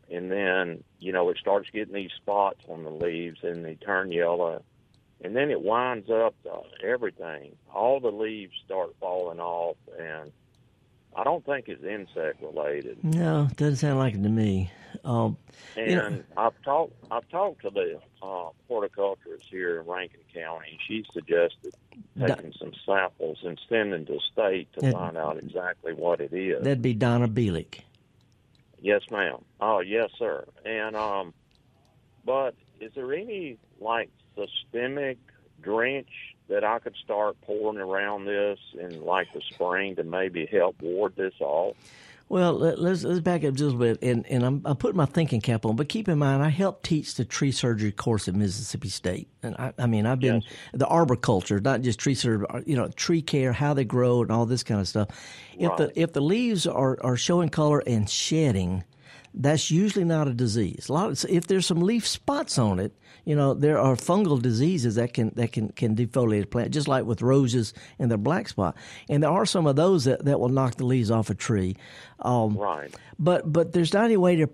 and 0.10 0.32
then 0.32 0.84
you 0.98 1.12
know 1.12 1.30
it 1.30 1.38
starts 1.38 1.69
getting 1.72 1.93
these 1.93 2.12
spots 2.17 2.62
on 2.67 2.84
the 2.84 2.89
leaves, 2.89 3.43
and 3.43 3.63
they 3.63 3.76
turn 3.76 4.12
yellow 4.12 4.63
and 5.23 5.36
then 5.36 5.49
it 5.51 5.62
winds 5.62 6.09
up 6.09 6.36
uh, 6.51 6.59
everything. 6.86 7.55
All 7.73 7.99
the 7.99 8.12
leaves 8.12 8.53
start 8.65 8.95
falling 8.99 9.39
off, 9.39 9.77
and 9.99 10.31
I 11.15 11.23
don't 11.23 11.45
think 11.45 11.67
it's 11.69 11.83
insect 11.83 12.41
related. 12.41 13.03
No, 13.03 13.47
doesn't 13.55 13.77
sound 13.77 13.99
like 13.99 14.15
it 14.15 14.23
to 14.23 14.29
me. 14.29 14.71
Um, 15.03 15.38
and 15.75 15.89
you 15.89 15.95
know, 15.95 16.23
I've 16.38 16.62
talked 16.63 16.93
I've 17.12 17.27
talked 17.29 17.62
to 17.63 17.69
the 17.71 17.99
uh, 18.21 18.49
horticulturist 18.67 19.45
here 19.49 19.79
in 19.81 19.88
Rankin 19.88 20.19
County. 20.33 20.77
She 20.88 21.03
suggested 21.13 21.73
taking 22.19 22.53
some 22.59 22.71
samples 22.86 23.39
and 23.43 23.59
sending 23.67 24.05
to 24.05 24.19
state 24.31 24.71
to 24.73 24.81
That- 24.81 24.93
find 24.93 25.17
out 25.17 25.38
exactly 25.38 25.93
what 25.93 26.21
it 26.21 26.31
is. 26.33 26.63
that'd 26.63 26.81
be 26.81 26.93
Donna 26.93 27.27
Bielik. 27.27 27.79
Yes, 28.81 29.01
ma'am. 29.09 29.38
Oh, 29.62 29.79
yes, 29.79 30.09
sir. 30.19 30.45
And 30.65 30.95
um, 30.95 31.33
but 32.25 32.53
is 32.81 32.91
there 32.95 33.13
any 33.13 33.57
like 33.79 34.09
systemic 34.36 35.17
drench 35.62 36.10
that 36.50 36.63
I 36.63 36.80
could 36.80 36.96
start 37.04 37.39
pouring 37.41 37.80
around 37.80 38.26
this 38.26 38.60
in 38.80 39.04
like 39.06 39.32
the 39.34 39.41
spring 39.54 39.96
to 39.96 40.04
maybe 40.04 40.46
help 40.46 40.82
ward 40.82 41.15
this 41.15 41.34
off? 41.39 41.76
Well, 42.30 42.54
let, 42.54 42.80
let's 42.80 43.04
let's 43.04 43.19
back 43.19 43.43
up 43.43 43.54
just 43.54 43.76
a 43.76 43.78
bit, 43.78 44.02
and 44.02 44.26
and 44.28 44.43
I'm 44.43 44.62
I'm 44.65 44.78
putting 44.78 44.98
my 44.98 45.06
thinking 45.06 45.39
cap 45.41 45.65
on. 45.65 45.76
But 45.76 45.89
keep 45.89 46.08
in 46.08 46.17
mind, 46.17 46.41
I 46.41 46.50
helped 46.50 46.84
teach 46.84 47.15
the 47.15 47.26
tree 47.26 47.52
surgery 47.52 47.91
course 47.91 48.28
at 48.28 48.34
Mississippi 48.34 48.89
State, 48.89 49.28
and 49.43 49.56
I, 49.60 49.74
I 49.78 49.86
mean, 49.88 50.06
I've 50.06 50.19
been 50.22 50.41
Yes. 50.41 50.54
the 50.74 50.88
arboriculture, 50.88 51.60
not 51.60 51.82
just 51.82 52.00
tree 52.00 52.15
surgery, 52.15 52.48
uh, 52.50 52.62
you 52.65 52.76
know, 52.76 52.88
tree 52.89 53.22
care, 53.22 53.54
how 53.54 53.74
they 53.74 53.84
grow, 53.84 54.22
and 54.22 54.32
all 54.32 54.46
this 54.46 54.63
kind 54.63 54.80
of 54.82 54.88
stuff. 54.88 55.10
If 55.60 55.67
Right. 55.69 55.78
the 55.78 56.02
if 56.02 56.13
the 56.13 56.22
leaves 56.22 56.65
are 56.65 56.98
are 57.04 57.17
showing 57.17 57.50
color 57.50 57.84
and 57.86 58.10
shedding, 58.10 58.84
that's 59.34 59.72
usually 59.72 60.06
not 60.06 60.28
a 60.28 60.34
disease. 60.34 60.89
A 60.89 60.93
lot 60.93 61.10
of, 61.12 61.26
if 61.30 61.48
there's 61.48 61.65
some 61.65 61.82
leaf 61.82 62.06
spots 62.08 62.58
on 62.58 62.80
it, 62.80 62.93
you 63.26 63.36
know, 63.36 63.54
there 63.54 63.80
are 63.80 63.96
fungal 63.96 64.41
diseases 64.41 64.96
that 64.96 65.13
can 65.13 65.32
that 65.36 65.52
can 65.54 65.69
can 65.69 65.96
defoliate 65.96 66.43
a 66.43 66.48
plant, 66.48 66.72
just 66.72 66.88
like 66.88 67.06
with 67.06 67.22
roses 67.22 67.74
and 67.98 68.12
their 68.12 68.17
black 68.17 68.50
spot. 68.50 68.76
And 69.10 69.24
there 69.24 69.32
are 69.32 69.46
some 69.46 69.65
of 69.65 69.76
those 69.78 70.04
that, 70.06 70.26
that 70.26 70.39
will 70.39 70.50
knock 70.50 70.76
the 70.76 70.86
leaves 70.86 71.10
off 71.10 71.30
a 71.30 71.36
tree. 71.36 71.78
Um, 72.19 72.58
Right. 72.58 72.93
but 73.17 73.52
but 73.52 73.72
there's 73.72 73.93
not 73.93 74.06
any 74.06 74.17
way 74.17 74.36
to 74.36 74.50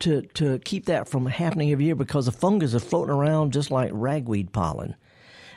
to 0.00 0.22
to 0.22 0.58
keep 0.58 0.86
that 0.86 1.08
from 1.08 1.24
happening 1.26 1.72
every 1.72 1.86
year 1.86 1.94
because 1.94 2.26
the 2.26 2.32
fungus 2.32 2.74
are 2.74 2.80
floating 2.80 3.14
around 3.14 3.52
just 3.52 3.70
like 3.70 3.90
ragweed 3.94 4.52
pollen. 4.52 4.94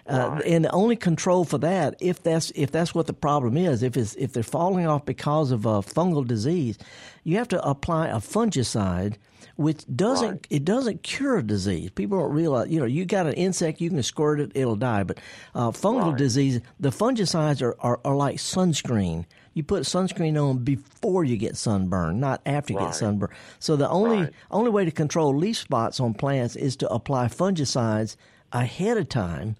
Uh, 0.07 0.39
and 0.45 0.63
the 0.65 0.71
only 0.71 0.95
control 0.95 1.45
for 1.45 1.57
that, 1.57 1.95
if 1.99 2.21
that's 2.21 2.51
if 2.55 2.71
that's 2.71 2.93
what 2.93 3.07
the 3.07 3.13
problem 3.13 3.57
is, 3.57 3.81
if 3.81 3.97
it's 3.97 4.13
if 4.15 4.33
they're 4.33 4.43
falling 4.43 4.85
off 4.85 5.03
because 5.05 5.51
of 5.51 5.65
a 5.65 5.81
fungal 5.81 6.25
disease, 6.25 6.77
you 7.23 7.37
have 7.37 7.47
to 7.47 7.61
apply 7.67 8.07
a 8.07 8.17
fungicide, 8.17 9.15
which 9.55 9.83
doesn't 9.95 10.29
Right. 10.29 10.47
it 10.51 10.63
doesn't 10.63 11.01
cure 11.01 11.37
a 11.37 11.43
disease. 11.43 11.89
People 11.89 12.19
don't 12.19 12.31
realize, 12.33 12.69
you 12.69 12.79
know, 12.79 12.85
you 12.85 13.03
got 13.05 13.25
an 13.25 13.33
insect, 13.33 13.81
you 13.81 13.89
can 13.89 14.03
squirt 14.03 14.39
it, 14.39 14.51
it'll 14.53 14.75
die. 14.75 15.03
But 15.03 15.19
uh, 15.55 15.71
fungal 15.71 16.09
Right. 16.09 16.17
disease, 16.17 16.61
the 16.79 16.89
fungicides 16.89 17.63
are, 17.63 17.75
are, 17.79 17.99
are 18.05 18.15
like 18.15 18.37
sunscreen. 18.37 19.25
You 19.55 19.63
put 19.63 19.83
sunscreen 19.83 20.39
on 20.39 20.59
before 20.59 21.23
you 21.23 21.35
get 21.35 21.57
sunburn, 21.57 22.19
not 22.19 22.41
after 22.45 22.73
you 22.73 22.77
Right. 22.77 22.85
get 22.89 22.93
sunburn. 22.95 23.29
So 23.57 23.75
the 23.75 23.89
only 23.89 24.25
Right. 24.25 24.33
only 24.51 24.69
way 24.69 24.85
to 24.85 24.91
control 24.91 25.35
leaf 25.35 25.57
spots 25.57 25.99
on 25.99 26.13
plants 26.13 26.55
is 26.55 26.75
to 26.75 26.93
apply 26.93 27.25
fungicides 27.29 28.17
ahead 28.51 28.97
of 28.97 29.09
time. 29.09 29.55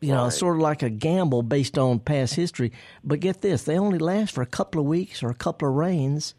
You 0.00 0.12
know, 0.12 0.24
Right. 0.24 0.32
sort 0.32 0.56
of 0.56 0.62
like 0.62 0.82
a 0.82 0.90
gamble 0.90 1.42
based 1.42 1.76
on 1.76 1.98
past 1.98 2.34
history. 2.34 2.72
But 3.02 3.20
get 3.20 3.40
this, 3.40 3.64
they 3.64 3.78
only 3.78 3.98
last 3.98 4.32
for 4.34 4.42
a 4.42 4.46
couple 4.46 4.80
of 4.80 4.86
weeks 4.86 5.22
or 5.22 5.28
a 5.28 5.34
couple 5.34 5.68
of 5.68 5.74
rains 5.74 6.34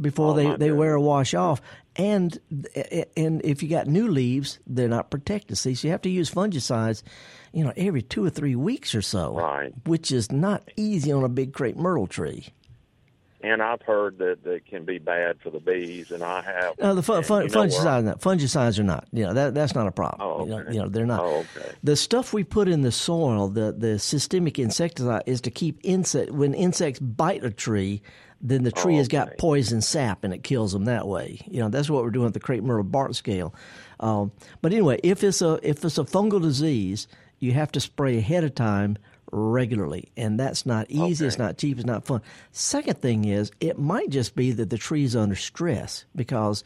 before 0.00 0.30
Oh, 0.30 0.34
they, 0.34 0.54
they 0.56 0.70
wear 0.72 0.94
a 0.94 1.00
wash 1.00 1.34
off. 1.34 1.60
And 1.96 2.38
and 3.16 3.40
if 3.44 3.62
you 3.64 3.68
got 3.68 3.88
new 3.88 4.06
leaves, 4.08 4.60
they're 4.66 4.88
not 4.88 5.10
protected. 5.10 5.58
See, 5.58 5.74
so 5.74 5.88
you 5.88 5.92
have 5.92 6.02
to 6.02 6.08
use 6.08 6.30
fungicides, 6.30 7.02
you 7.52 7.64
know, 7.64 7.72
every 7.76 8.00
two 8.02 8.24
or 8.24 8.30
three 8.30 8.54
weeks 8.54 8.94
or 8.94 9.02
so. 9.02 9.34
Right. 9.34 9.72
Which 9.86 10.12
is 10.12 10.30
not 10.30 10.70
easy 10.76 11.10
on 11.10 11.24
a 11.24 11.28
big 11.28 11.52
crepe 11.52 11.76
myrtle 11.76 12.06
tree. 12.06 12.46
And 13.42 13.62
I've 13.62 13.80
heard 13.80 14.18
that 14.18 14.44
that 14.44 14.66
can 14.66 14.84
be 14.84 14.98
bad 14.98 15.40
for 15.40 15.48
the 15.48 15.60
bees, 15.60 16.10
and 16.10 16.22
I 16.22 16.42
have. 16.42 16.78
No, 16.78 16.94
the 16.94 17.02
fun, 17.02 17.22
fun, 17.22 17.44
you 17.44 17.48
know 17.48 17.60
where 17.60 17.68
fungicides, 17.68 17.84
are 17.84 18.02
not. 18.02 18.20
fungicides 18.20 18.78
are 18.78 18.82
not. 18.84 19.08
You 19.12 19.24
know 19.24 19.34
that 19.34 19.54
that's 19.54 19.74
not 19.74 19.86
a 19.86 19.92
problem. 19.92 20.20
Oh, 20.20 20.44
you, 20.44 20.50
know, 20.50 20.70
you 20.70 20.78
know 20.80 20.88
they're 20.88 21.06
not. 21.06 21.20
Oh, 21.20 21.46
okay. 21.56 21.72
The 21.82 21.96
stuff 21.96 22.34
we 22.34 22.44
put 22.44 22.68
in 22.68 22.82
the 22.82 22.92
soil, 22.92 23.48
the 23.48 23.72
the 23.72 23.98
systemic 23.98 24.58
insecticide, 24.58 25.22
is 25.24 25.40
to 25.42 25.50
keep 25.50 25.80
insect. 25.82 26.32
When 26.32 26.52
insects 26.52 27.00
bite 27.00 27.42
a 27.42 27.50
tree, 27.50 28.02
then 28.42 28.62
the 28.62 28.72
tree 28.72 28.96
Oh, 28.96 28.98
has 28.98 29.08
got 29.08 29.38
poison 29.38 29.80
sap, 29.80 30.22
and 30.22 30.34
it 30.34 30.42
kills 30.42 30.72
them 30.72 30.84
that 30.84 31.06
way. 31.08 31.40
You 31.46 31.60
know 31.60 31.70
that's 31.70 31.88
what 31.88 32.02
we're 32.04 32.10
doing 32.10 32.26
with 32.26 32.34
the 32.34 32.40
crepe 32.40 32.62
myrtle 32.62 32.84
bark 32.84 33.14
scale. 33.14 33.54
Um, 34.00 34.32
but 34.60 34.72
anyway, 34.72 35.00
if 35.02 35.24
it's 35.24 35.40
a 35.40 35.58
if 35.62 35.82
it's 35.82 35.96
a 35.96 36.04
fungal 36.04 36.42
disease, 36.42 37.08
you 37.38 37.52
have 37.52 37.72
to 37.72 37.80
spray 37.80 38.18
ahead 38.18 38.44
of 38.44 38.54
time 38.54 38.98
regularly, 39.32 40.10
and 40.16 40.38
that's 40.38 40.66
not 40.66 40.86
easy. 40.90 41.26
It's 41.26 41.38
not 41.38 41.58
cheap. 41.58 41.78
It's 41.78 41.86
not 41.86 42.04
fun. 42.04 42.22
Second 42.52 42.98
thing 42.98 43.24
is, 43.24 43.50
it 43.60 43.78
might 43.78 44.10
just 44.10 44.34
be 44.34 44.52
that 44.52 44.70
the 44.70 44.78
tree's 44.78 45.16
under 45.16 45.36
stress 45.36 46.04
because, 46.14 46.62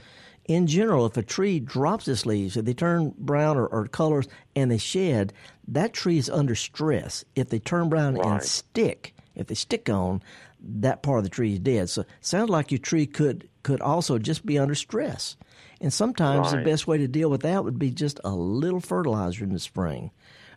in 0.46 0.66
general, 0.66 1.06
if 1.06 1.16
a 1.16 1.22
tree 1.22 1.60
drops 1.60 2.08
its 2.08 2.26
leaves, 2.26 2.56
if 2.56 2.64
they 2.64 2.74
turn 2.74 3.14
brown 3.18 3.56
or, 3.56 3.66
or 3.66 3.86
colors 3.86 4.28
and 4.54 4.70
they 4.70 4.78
shed, 4.78 5.32
that 5.68 5.92
tree 5.92 6.18
is 6.18 6.30
under 6.30 6.54
stress. 6.54 7.24
If 7.34 7.48
they 7.48 7.58
turn 7.58 7.88
brown 7.88 8.16
and 8.20 8.42
stick, 8.42 9.14
if 9.34 9.46
they 9.46 9.54
stick 9.54 9.88
on, 9.88 10.22
that 10.60 11.02
part 11.02 11.18
of 11.18 11.24
the 11.24 11.30
tree 11.30 11.54
is 11.54 11.58
dead. 11.58 11.90
So, 11.90 12.02
it 12.02 12.08
sounds 12.20 12.50
like 12.50 12.70
your 12.70 12.78
tree 12.78 13.06
could 13.06 13.48
could 13.62 13.80
also 13.80 14.18
just 14.18 14.44
be 14.44 14.58
under 14.58 14.74
stress. 14.74 15.36
And 15.80 15.92
sometimes 15.92 16.52
the 16.52 16.64
best 16.64 16.86
way 16.86 16.98
to 16.98 17.08
deal 17.08 17.28
with 17.28 17.42
that 17.42 17.64
would 17.64 17.78
be 17.78 17.90
just 17.90 18.20
a 18.24 18.30
little 18.30 18.80
fertilizer 18.80 19.44
in 19.44 19.52
the 19.52 19.58
spring 19.58 20.12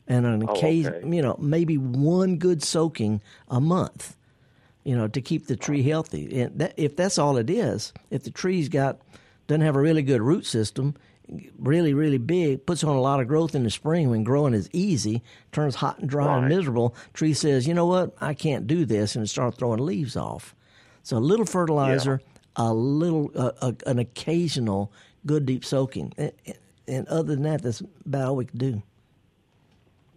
and 0.07 0.25
on 0.25 0.43
Oh, 0.47 0.53
occasion, 0.53 0.93
okay. 0.95 1.15
you 1.15 1.21
know, 1.21 1.35
maybe 1.39 1.77
one 1.77 2.37
good 2.37 2.63
soaking 2.63 3.21
a 3.49 3.59
month, 3.59 4.15
you 4.83 4.95
know, 4.95 5.07
to 5.07 5.21
keep 5.21 5.47
the 5.47 5.55
tree 5.55 5.83
healthy. 5.83 6.41
And 6.41 6.59
that, 6.59 6.73
if 6.77 6.95
that's 6.95 7.17
all 7.17 7.37
it 7.37 7.49
is, 7.49 7.93
if 8.09 8.23
the 8.23 8.31
tree's 8.31 8.69
got 8.69 8.99
doesn't 9.47 9.61
have 9.61 9.75
a 9.75 9.81
really 9.81 10.01
good 10.01 10.21
root 10.21 10.45
system, 10.45 10.95
really, 11.57 11.93
really 11.93 12.17
big, 12.17 12.65
puts 12.65 12.83
on 12.83 12.95
a 12.95 13.01
lot 13.01 13.19
of 13.19 13.27
growth 13.27 13.53
in 13.55 13.63
the 13.63 13.69
spring 13.69 14.09
when 14.09 14.23
growing 14.23 14.53
is 14.53 14.69
easy, 14.73 15.21
turns 15.51 15.75
hot 15.75 15.99
and 15.99 16.09
dry 16.09 16.37
and 16.37 16.47
miserable. 16.47 16.95
Tree 17.13 17.33
says, 17.33 17.67
you 17.67 17.73
know 17.73 17.85
what, 17.85 18.15
I 18.21 18.33
can't 18.33 18.67
do 18.67 18.85
this, 18.85 19.15
and 19.15 19.25
it 19.25 19.27
starts 19.27 19.57
throwing 19.57 19.79
leaves 19.79 20.15
off. 20.15 20.55
So 21.03 21.17
a 21.17 21.19
little 21.19 21.45
fertilizer, 21.45 22.21
a 22.55 22.73
little, 22.73 23.31
uh, 23.35 23.51
a, 23.61 23.75
an 23.89 23.99
occasional 23.99 24.91
good 25.25 25.45
deep 25.45 25.65
soaking, 25.65 26.13
and, 26.17 26.31
and 26.87 27.07
other 27.07 27.35
than 27.35 27.43
that, 27.43 27.61
that's 27.61 27.81
about 28.05 28.27
all 28.29 28.35
we 28.37 28.45
can 28.45 28.57
do. 28.57 28.83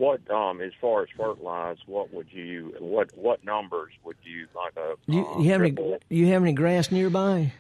What 0.01 0.31
um 0.31 0.63
as 0.63 0.73
far 0.81 1.03
as 1.03 1.09
fertilize, 1.15 1.77
what 1.85 2.11
would 2.15 2.29
you 2.33 2.75
what 2.79 3.11
what 3.19 3.45
numbers 3.45 3.93
would 4.03 4.17
you 4.23 4.47
like 4.57 4.73
a 4.79 4.95
You, 5.07 5.27
uh, 5.27 5.39
you 5.41 5.51
have 5.51 5.61
any, 5.61 5.73
triple? 5.73 5.99
you 6.09 6.27
have 6.29 6.41
any 6.43 6.55
grass 6.55 6.91
nearby? 6.91 7.53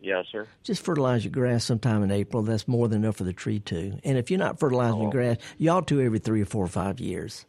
Yes, 0.00 0.24
sir. 0.32 0.46
Just 0.62 0.82
fertilize 0.82 1.26
your 1.26 1.32
grass 1.32 1.64
sometime 1.64 2.02
in 2.02 2.10
April. 2.10 2.42
That's 2.42 2.66
more 2.66 2.88
than 2.88 3.04
enough 3.04 3.16
for 3.16 3.24
the 3.24 3.34
tree 3.34 3.58
too. 3.60 3.98
And 4.02 4.16
if 4.16 4.30
you're 4.30 4.38
not 4.38 4.58
fertilizing 4.58 4.98
your 5.00 5.08
Oh. 5.08 5.12
grass, 5.12 5.36
you 5.58 5.68
ought 5.70 5.86
to 5.88 6.00
every 6.00 6.20
three 6.20 6.40
or 6.40 6.46
four 6.46 6.64
or 6.64 6.68
five 6.68 7.00
years. 7.00 7.44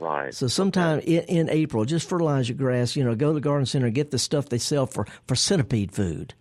Right. 0.00 0.34
So 0.34 0.48
sometime 0.48 0.98
in, 1.00 1.22
in 1.24 1.48
April, 1.48 1.84
just 1.84 2.08
fertilize 2.08 2.48
your 2.48 2.58
grass. 2.58 2.96
You 2.96 3.04
know, 3.04 3.14
go 3.14 3.28
to 3.28 3.34
the 3.34 3.40
garden 3.40 3.66
center, 3.66 3.86
and 3.86 3.94
get 3.94 4.10
the 4.10 4.18
stuff 4.18 4.48
they 4.48 4.58
sell 4.58 4.86
for, 4.86 5.06
for 5.28 5.36
centipede 5.36 5.92
food. 5.92 6.34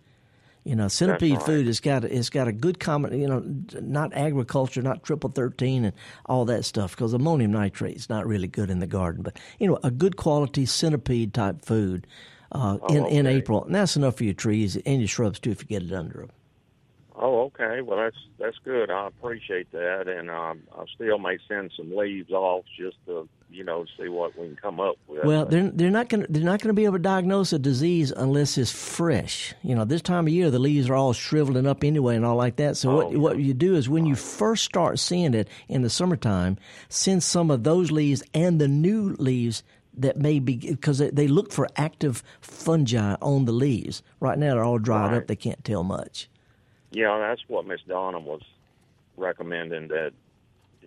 You 0.69 0.75
know, 0.75 0.87
centipede 0.87 1.37
right. 1.37 1.45
food 1.47 1.65
has 1.65 1.79
got 1.79 2.03
it's 2.03 2.29
got 2.29 2.47
a 2.47 2.51
good 2.51 2.79
common. 2.79 3.19
You 3.19 3.27
know, 3.27 3.43
not 3.81 4.13
agriculture, 4.13 4.83
not 4.83 5.01
triple 5.01 5.31
thirteen 5.31 5.83
and 5.83 5.95
all 6.27 6.45
that 6.45 6.63
stuff. 6.63 6.95
Because 6.95 7.11
ammonium 7.11 7.51
nitrate 7.51 7.95
is 7.95 8.07
not 8.07 8.27
really 8.27 8.47
good 8.47 8.69
in 8.69 8.77
the 8.77 8.85
garden. 8.85 9.23
But 9.23 9.39
you 9.57 9.65
know, 9.65 9.79
a 9.83 9.89
good 9.89 10.15
quality 10.15 10.67
centipede 10.67 11.33
type 11.33 11.65
food 11.65 12.05
uh, 12.51 12.77
in 12.89 13.03
in 13.07 13.25
okay. 13.25 13.37
April, 13.37 13.63
and 13.63 13.73
that's 13.73 13.97
enough 13.97 14.17
for 14.17 14.25
your 14.25 14.35
trees 14.35 14.77
and 14.85 15.01
your 15.01 15.07
shrubs 15.07 15.39
too 15.39 15.49
if 15.49 15.61
you 15.63 15.67
get 15.67 15.81
it 15.81 15.91
under 15.91 16.19
them. 16.19 16.29
Okay. 17.59 17.81
Well, 17.81 17.97
that's 17.97 18.15
that's 18.39 18.57
good. 18.63 18.89
I 18.89 19.07
appreciate 19.07 19.71
that, 19.71 20.07
and 20.07 20.29
um, 20.29 20.61
I 20.77 20.85
still 20.95 21.17
may 21.19 21.37
send 21.47 21.71
some 21.75 21.95
leaves 21.95 22.31
off 22.31 22.63
just 22.77 22.95
to 23.05 23.27
you 23.49 23.63
know 23.63 23.85
see 23.97 24.07
what 24.07 24.37
we 24.37 24.47
can 24.47 24.55
come 24.55 24.79
up 24.79 24.95
with. 25.07 25.25
Well, 25.25 25.45
they're 25.45 25.69
they're 25.69 25.91
not 25.91 26.07
going 26.07 26.25
to 26.25 26.31
they're 26.31 26.43
not 26.43 26.61
going 26.61 26.69
to 26.69 26.73
be 26.73 26.85
able 26.85 26.95
to 26.95 26.99
diagnose 27.03 27.51
a 27.51 27.59
disease 27.59 28.11
unless 28.11 28.57
it's 28.57 28.71
fresh. 28.71 29.53
You 29.61 29.75
know, 29.75 29.83
this 29.83 30.01
time 30.01 30.27
of 30.27 30.33
year 30.33 30.49
the 30.49 30.59
leaves 30.59 30.89
are 30.89 30.95
all 30.95 31.11
shriveling 31.11 31.67
up 31.67 31.83
anyway 31.83 32.15
and 32.15 32.25
all 32.25 32.35
like 32.37 32.55
that. 32.57 32.77
So 32.77 32.95
what 32.95 33.05
Oh, 33.07 33.19
what 33.19 33.39
you 33.39 33.53
do 33.53 33.75
is 33.75 33.89
when 33.89 34.05
you 34.05 34.15
first 34.15 34.63
start 34.63 34.97
seeing 34.99 35.33
it 35.33 35.49
in 35.67 35.81
the 35.81 35.89
summertime, 35.89 36.57
send 36.87 37.23
some 37.23 37.51
of 37.51 37.63
those 37.63 37.91
leaves 37.91 38.23
and 38.33 38.61
the 38.61 38.67
new 38.69 39.15
leaves 39.19 39.63
that 39.97 40.17
may 40.17 40.39
be 40.39 40.55
because 40.55 40.99
they, 40.99 41.09
they 41.09 41.27
look 41.27 41.51
for 41.51 41.67
active 41.75 42.23
fungi 42.39 43.15
on 43.21 43.43
the 43.43 43.51
leaves. 43.51 44.01
Right 44.21 44.37
now 44.37 44.53
they're 44.53 44.63
all 44.63 44.77
dried 44.79 45.13
up; 45.13 45.27
they 45.27 45.35
can't 45.35 45.63
tell 45.65 45.83
much. 45.83 46.29
Yeah, 46.91 47.17
that's 47.19 47.41
what 47.47 47.65
Miss 47.65 47.81
Donna 47.87 48.19
was 48.19 48.41
recommending. 49.17 49.87
That 49.89 50.11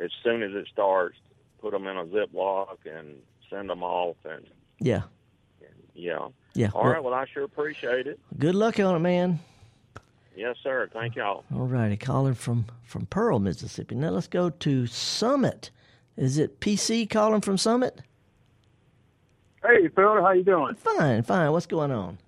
as 0.00 0.10
soon 0.22 0.42
as 0.42 0.52
it 0.52 0.66
starts, 0.72 1.16
put 1.60 1.72
them 1.72 1.86
in 1.86 1.96
a 1.96 2.04
Ziploc 2.04 2.78
and 2.84 3.16
send 3.48 3.70
them 3.70 3.82
off. 3.82 4.16
And 4.24 4.44
Yeah, 4.80 5.02
yeah, 5.94 6.28
yeah. 6.54 6.70
all 6.74 6.82
Well, 6.84 6.92
right. 6.92 7.04
Well, 7.04 7.14
I 7.14 7.26
sure 7.32 7.44
appreciate 7.44 8.06
it. 8.06 8.18
Good 8.38 8.54
luck 8.54 8.80
on 8.80 8.96
it, 8.96 9.00
man. 9.00 9.38
Yes, 10.34 10.56
sir. 10.62 10.88
Thank 10.92 11.14
y'all. 11.16 11.44
All 11.54 11.66
righty, 11.66 11.96
calling 11.96 12.34
from 12.34 12.66
from 12.84 13.06
Pearl, 13.06 13.38
Mississippi. 13.38 13.94
Now 13.94 14.10
let's 14.10 14.26
go 14.28 14.50
to 14.50 14.86
Summit. 14.86 15.70
Is 16.16 16.38
it 16.38 16.60
PC 16.60 17.08
calling 17.08 17.40
from 17.42 17.56
Summit? 17.58 18.00
Hey, 19.64 19.88
Phil, 19.88 20.20
how 20.22 20.32
you 20.32 20.42
doing? 20.42 20.74
Fine, 20.74 21.22
fine. 21.22 21.52
What's 21.52 21.66
going 21.66 21.92
on? 21.92 22.18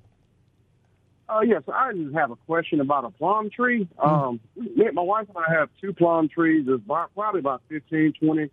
Uh, 1.35 1.41
yes, 1.41 1.63
I 1.73 1.93
just 1.93 2.15
have 2.15 2.31
a 2.31 2.37
question 2.37 2.81
about 2.81 3.05
a 3.05 3.11
plum 3.11 3.51
tree. 3.51 3.89
Um, 3.99 4.39
me, 4.57 4.89
my 4.93 5.03
wife 5.03 5.27
and 5.35 5.45
I 5.45 5.53
have 5.59 5.69
two 5.81 5.93
plum 5.93 6.29
trees. 6.29 6.67
It's 6.69 6.85
about, 6.85 7.13
probably 7.15 7.41
about 7.41 7.63
15, 7.69 8.13
20 8.21 8.51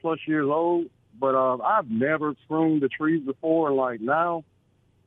plus 0.00 0.18
years 0.26 0.48
old. 0.48 0.86
But 1.18 1.34
uh, 1.34 1.56
I've 1.56 1.90
never 1.90 2.34
pruned 2.46 2.82
the 2.82 2.88
trees 2.88 3.24
before, 3.24 3.68
and 3.68 3.76
like 3.76 4.00
now, 4.00 4.44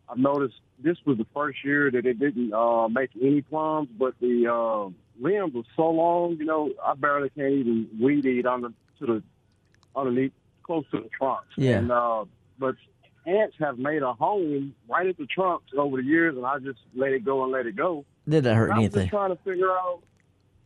I've 0.09 0.17
noticed 0.17 0.55
this 0.79 0.97
was 1.05 1.17
the 1.17 1.25
first 1.33 1.63
year 1.63 1.89
that 1.89 2.05
it 2.05 2.19
didn't 2.19 2.53
uh, 2.53 2.89
make 2.89 3.11
any 3.19 3.41
plums. 3.41 3.87
But 3.97 4.15
the 4.19 4.47
uh, 4.53 4.89
limbs 5.19 5.53
were 5.53 5.63
so 5.77 5.89
long, 5.89 6.35
you 6.37 6.45
know, 6.45 6.71
I 6.85 6.93
barely 6.95 7.29
can't 7.29 7.53
even 7.53 7.87
weed 7.99 8.25
eat 8.25 8.45
on 8.45 8.61
the 8.61 8.73
to 8.99 9.05
the 9.05 9.23
underneath 9.95 10.33
close 10.63 10.83
to 10.91 10.99
the 10.99 11.09
trunks. 11.09 11.47
Yeah. 11.57 11.77
And 11.77 11.91
uh, 11.91 12.25
but 12.59 12.75
ants 13.25 13.55
have 13.59 13.77
made 13.77 14.01
a 14.03 14.13
home 14.13 14.75
right 14.89 15.07
at 15.07 15.17
the 15.17 15.25
trunks 15.25 15.71
over 15.77 15.97
the 15.97 16.03
years, 16.03 16.35
and 16.35 16.45
I 16.45 16.59
just 16.59 16.79
let 16.95 17.11
it 17.11 17.23
go 17.25 17.43
and 17.43 17.51
let 17.51 17.65
it 17.65 17.75
go. 17.75 18.05
Did 18.27 18.43
that 18.45 18.55
hurt 18.55 18.71
I 18.71 18.75
was 18.75 18.79
anything? 18.85 19.01
just 19.03 19.09
trying 19.11 19.35
to 19.35 19.43
figure 19.43 19.71
out. 19.71 19.99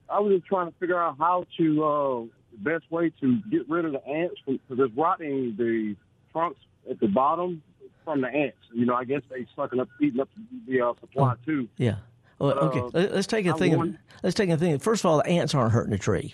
I 0.10 0.20
was 0.20 0.34
just 0.38 0.46
trying 0.48 0.72
to 0.72 0.78
figure 0.80 1.02
out 1.02 1.18
how 1.20 1.46
to 1.58 1.84
uh, 1.84 2.20
the 2.52 2.58
best 2.60 2.90
way 2.92 3.12
to 3.22 3.40
get 3.52 3.68
rid 3.70 3.86
of 3.86 3.92
the 3.92 4.06
ants 4.08 4.36
because 4.46 4.60
it's 4.80 4.96
rotting 4.98 5.56
the 5.58 5.96
trunks 6.32 6.60
at 6.90 7.00
the 7.00 7.08
bottom 7.08 7.62
from 8.06 8.22
the 8.22 8.28
ants. 8.28 8.58
You 8.74 8.86
know, 8.86 8.96
I 8.96 9.04
guess 9.04 9.22
they 9.30 9.46
sucking 9.56 9.80
up, 9.80 9.90
eating 10.02 10.20
up 10.22 10.30
the 10.68 10.82
uh, 10.82 10.94
supply 11.02 11.34
too. 11.46 11.68
Yeah. 11.78 11.96
Well, 12.40 12.54
okay. 12.54 12.80
uh, 12.80 12.90
Let- 12.94 13.16
Let's 13.16 13.28
take 13.28 13.46
a 13.48 13.54
I 13.54 13.58
thing. 13.58 13.74
Of, 13.74 13.96
let's 14.24 14.36
take 14.36 14.50
a 14.50 14.58
thing. 14.58 14.80
First 14.80 15.02
of 15.02 15.08
all, 15.12 15.18
the 15.18 15.28
ants 15.28 15.54
aren't 15.54 15.74
hurting 15.74 15.92
the 15.92 15.98
tree. 15.98 16.34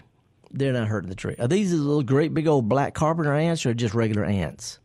They're 0.52 0.74
not 0.74 0.88
hurting 0.88 1.10
the 1.10 1.16
tree. 1.16 1.36
Are 1.40 1.48
these 1.48 1.72
the 1.72 1.78
little 1.78 2.04
great 2.04 2.32
big 2.34 2.46
old 2.48 2.70
black 2.70 2.94
carpenter 2.94 3.34
ants 3.34 3.66
or 3.66 3.74
just 3.74 3.96
regular 3.96 4.24
ants? 4.24 4.78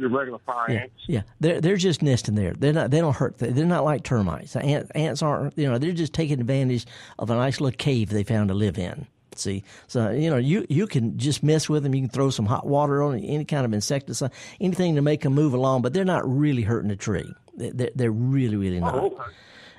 Your 0.00 0.08
regular 0.08 0.38
fire 0.46 0.64
Yeah, 0.70 0.78
ants. 0.80 0.94
yeah. 1.06 1.22
They're 1.40 1.60
they're 1.60 1.76
just 1.76 2.02
nesting 2.02 2.34
there. 2.34 2.54
They're 2.54 2.72
not. 2.72 2.90
They 2.90 3.00
don't 3.00 3.14
hurt. 3.14 3.36
They're 3.38 3.66
not 3.66 3.84
like 3.84 4.02
termites. 4.02 4.56
Ant, 4.56 4.90
ants 4.94 5.20
aren't. 5.22 5.58
You 5.58 5.68
know, 5.70 5.76
they're 5.76 5.92
just 5.92 6.14
taking 6.14 6.40
advantage 6.40 6.86
of 7.18 7.28
a 7.28 7.34
nice 7.36 7.60
little 7.60 7.76
cave 7.76 8.08
they 8.08 8.22
found 8.24 8.48
to 8.48 8.54
live 8.54 8.78
in. 8.78 9.06
See, 9.36 9.62
so 9.86 10.10
you 10.10 10.30
know, 10.30 10.38
you 10.38 10.64
you 10.70 10.86
can 10.86 11.18
just 11.18 11.42
mess 11.42 11.68
with 11.68 11.82
them. 11.82 11.94
You 11.94 12.00
can 12.02 12.08
throw 12.10 12.30
some 12.30 12.46
hot 12.46 12.66
water 12.66 13.02
on 13.02 13.18
it, 13.18 13.26
any 13.26 13.44
kind 13.44 13.64
of 13.66 13.72
insecticide, 13.74 14.32
anything 14.60 14.94
to 14.96 15.02
make 15.02 15.20
them 15.20 15.34
move 15.34 15.52
along. 15.54 15.82
But 15.82 15.92
they're 15.92 16.04
not 16.04 16.26
really 16.26 16.62
hurting 16.62 16.88
the 16.88 16.96
tree. 16.96 17.32
They- 17.54 17.70
They're, 17.70 17.90
they're 17.94 18.10
really, 18.10 18.56
really 18.56 18.78
oh, 18.78 18.80
not. 18.80 18.94
Oh, 18.94 19.06
okay. 19.06 19.22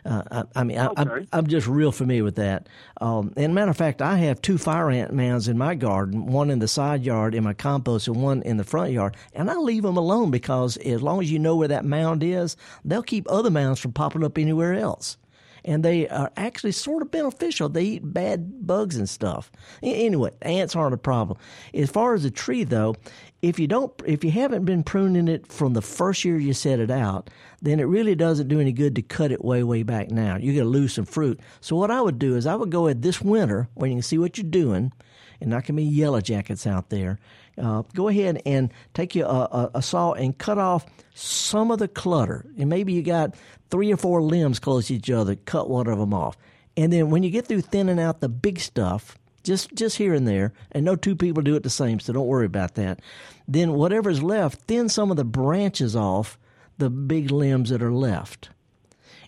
Uh, 0.06 0.24
I, 0.32 0.60
I 0.60 0.64
mean, 0.64 0.78
I, 0.78 0.90
I'm, 0.98 1.10
Okay. 1.10 1.28
I'm 1.34 1.48
just 1.48 1.68
real 1.68 1.92
familiar 1.92 2.24
with 2.24 2.36
that. 2.36 2.68
Um, 3.00 3.34
and 3.38 3.54
matter 3.54 3.72
of 3.72 3.78
fact, 3.78 4.02
I 4.02 4.18
have 4.18 4.42
two 4.42 4.58
fire 4.58 4.90
ant 4.90 5.14
mounds 5.14 5.48
in 5.48 5.58
my 5.58 5.76
garden, 5.76 6.26
one 6.28 6.50
in 6.50 6.60
the 6.60 6.68
side 6.68 7.04
yard 7.04 7.36
in 7.36 7.44
my 7.44 7.54
compost 7.54 8.08
and 8.08 8.22
one 8.22 8.42
in 8.44 8.58
the 8.58 8.64
front 8.64 8.92
yard. 8.92 9.16
And 9.34 9.50
I 9.50 9.56
leave 9.56 9.84
them 9.84 9.98
alone 9.98 10.32
because 10.32 10.78
as 10.78 11.02
long 11.02 11.22
as 11.22 11.32
you 11.32 11.40
know 11.40 11.56
where 11.56 11.68
that 11.68 11.86
mound 11.86 12.24
is, 12.24 12.56
they'll 12.86 13.04
keep 13.04 13.30
other 13.30 13.50
mounds 13.50 13.80
from 13.80 13.94
popping 13.94 14.24
up 14.24 14.38
anywhere 14.38 14.74
else. 14.74 15.18
And 15.64 15.86
they 15.86 16.08
are 16.10 16.32
actually 16.38 16.72
sort 16.72 17.04
of 17.04 17.12
beneficial. 17.12 17.70
They 17.70 17.84
eat 17.84 18.14
bad 18.14 18.66
bugs 18.66 18.96
and 18.96 19.08
stuff. 19.08 19.52
Anyway, 19.84 20.32
ants 20.42 20.76
aren't 20.76 20.96
a 20.96 20.98
problem. 20.98 21.38
As 21.76 21.92
far 21.92 22.16
as 22.16 22.24
the 22.24 22.32
tree, 22.32 22.64
though, 22.64 22.96
if 23.42 23.58
you 23.58 23.68
don't, 23.68 23.92
if 24.06 24.24
you 24.24 24.32
haven't 24.32 24.66
been 24.66 24.84
pruning 24.84 25.28
it 25.28 25.48
from 25.48 25.74
the 25.74 25.82
first 25.82 26.24
year 26.24 26.38
you 26.38 26.54
set 26.54 26.80
it 26.80 26.92
out, 26.92 27.30
then 27.62 27.80
it 27.80 27.84
really 27.84 28.14
doesn't 28.14 28.48
do 28.48 28.60
any 28.60 28.72
good 28.72 28.96
to 28.96 29.02
cut 29.02 29.32
it 29.32 29.44
way, 29.44 29.64
way 29.64 29.84
back 29.84 30.12
now. 30.12 30.38
You're 30.38 30.54
going 30.54 30.66
to 30.66 30.70
lose 30.70 30.94
some 30.94 31.06
fruit. 31.06 31.40
So 31.60 31.76
what 31.76 31.90
I 31.90 32.02
would 32.02 32.20
do 32.20 32.36
is 32.36 32.46
I 32.46 32.56
would 32.56 32.70
go 32.70 32.86
ahead 32.86 33.02
this 33.02 33.22
winter 33.22 33.68
when 33.74 33.92
you 33.92 33.98
can 33.98 34.04
see 34.04 34.18
what 34.18 34.38
you're 34.38 34.50
doing, 34.50 34.94
and 35.40 35.50
not 35.50 35.64
going 35.64 35.76
to 35.76 35.82
be 35.82 35.84
yellow 35.84 36.22
jackets 36.22 36.68
out 36.68 36.90
there. 36.90 37.18
Uh, 37.58 37.82
go 37.96 38.08
ahead 38.08 38.42
and 38.46 38.72
take 38.94 39.16
your 39.16 39.28
uh, 39.28 39.48
a, 39.52 39.72
a 39.76 39.82
saw 39.82 40.14
and 40.14 40.38
cut 40.38 40.60
off 40.60 40.86
some 41.16 41.72
of 41.72 41.80
the 41.80 41.88
clutter. 41.88 42.46
And 42.60 42.70
maybe 42.70 42.94
you 42.94 43.02
got 43.02 43.34
three 43.72 43.92
or 43.92 43.98
four 43.98 44.22
limbs 44.22 44.60
close 44.60 44.88
to 44.88 44.96
each 44.96 45.10
other. 45.10 45.36
Cut 45.36 45.68
one 45.68 45.88
of 45.88 45.98
them 45.98 46.14
off, 46.14 46.38
and 46.78 46.94
then 46.94 47.10
when 47.10 47.24
you 47.24 47.32
get 47.32 47.48
through 47.48 47.62
thinning 47.62 48.00
out 48.00 48.20
the 48.20 48.30
big 48.30 48.60
stuff, 48.60 49.18
just 49.44 49.74
just 49.74 49.98
here 49.98 50.14
and 50.14 50.28
there, 50.28 50.54
and 50.72 50.86
no 50.86 50.96
two 50.96 51.16
people 51.16 51.42
do 51.44 51.56
it 51.56 51.64
the 51.64 51.70
same, 51.70 52.00
so 52.00 52.14
don't 52.14 52.28
worry 52.28 52.46
about 52.46 52.76
that. 52.76 53.00
Then 53.48 53.74
whatever's 53.74 54.22
left, 54.24 54.62
thin 54.62 54.90
some 54.90 55.12
of 55.12 55.18
the 55.18 55.26
branches 55.26 55.96
off 55.96 56.38
the 56.78 56.90
big 56.90 57.32
limbs 57.32 57.70
that 57.70 57.82
are 57.84 57.92
left. 57.94 58.50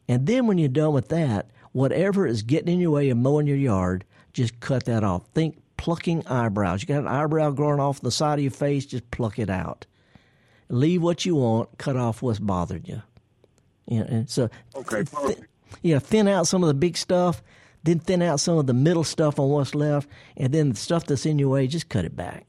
And 0.07 0.25
then 0.27 0.47
when 0.47 0.57
you're 0.57 0.69
done 0.69 0.93
with 0.93 1.09
that, 1.09 1.49
whatever 1.71 2.25
is 2.27 2.41
getting 2.43 2.73
in 2.73 2.79
your 2.79 2.91
way 2.91 3.09
of 3.09 3.17
mowing 3.17 3.47
your 3.47 3.57
yard, 3.57 4.05
just 4.33 4.59
cut 4.59 4.85
that 4.85 5.03
off. 5.03 5.25
Think 5.33 5.57
plucking 5.77 6.25
eyebrows. 6.27 6.81
You 6.81 6.87
got 6.87 6.99
an 7.01 7.07
eyebrow 7.07 7.51
growing 7.51 7.79
off 7.79 8.01
the 8.01 8.11
side 8.11 8.39
of 8.39 8.43
your 8.43 8.51
face, 8.51 8.85
just 8.85 9.09
pluck 9.11 9.39
it 9.39 9.49
out. 9.49 9.85
Leave 10.69 11.01
what 11.01 11.25
you 11.25 11.35
want, 11.35 11.77
cut 11.77 11.95
off 11.95 12.21
what's 12.21 12.39
bothered 12.39 12.87
you. 12.87 13.01
Yeah, 13.85 14.01
and 14.03 14.29
so 14.29 14.49
Okay, 14.75 15.03
perfect. 15.03 15.43
yeah, 15.81 15.99
thin 15.99 16.27
out 16.27 16.47
some 16.47 16.63
of 16.63 16.67
the 16.67 16.73
big 16.73 16.95
stuff, 16.97 17.43
then 17.83 17.99
thin 17.99 18.21
out 18.21 18.39
some 18.39 18.57
of 18.57 18.67
the 18.67 18.73
middle 18.73 19.03
stuff 19.03 19.39
on 19.39 19.49
what's 19.49 19.75
left, 19.75 20.09
and 20.37 20.53
then 20.53 20.69
the 20.69 20.75
stuff 20.75 21.05
that's 21.05 21.25
in 21.25 21.37
your 21.39 21.49
way, 21.49 21.67
just 21.67 21.89
cut 21.89 22.05
it 22.05 22.15
back. 22.15 22.45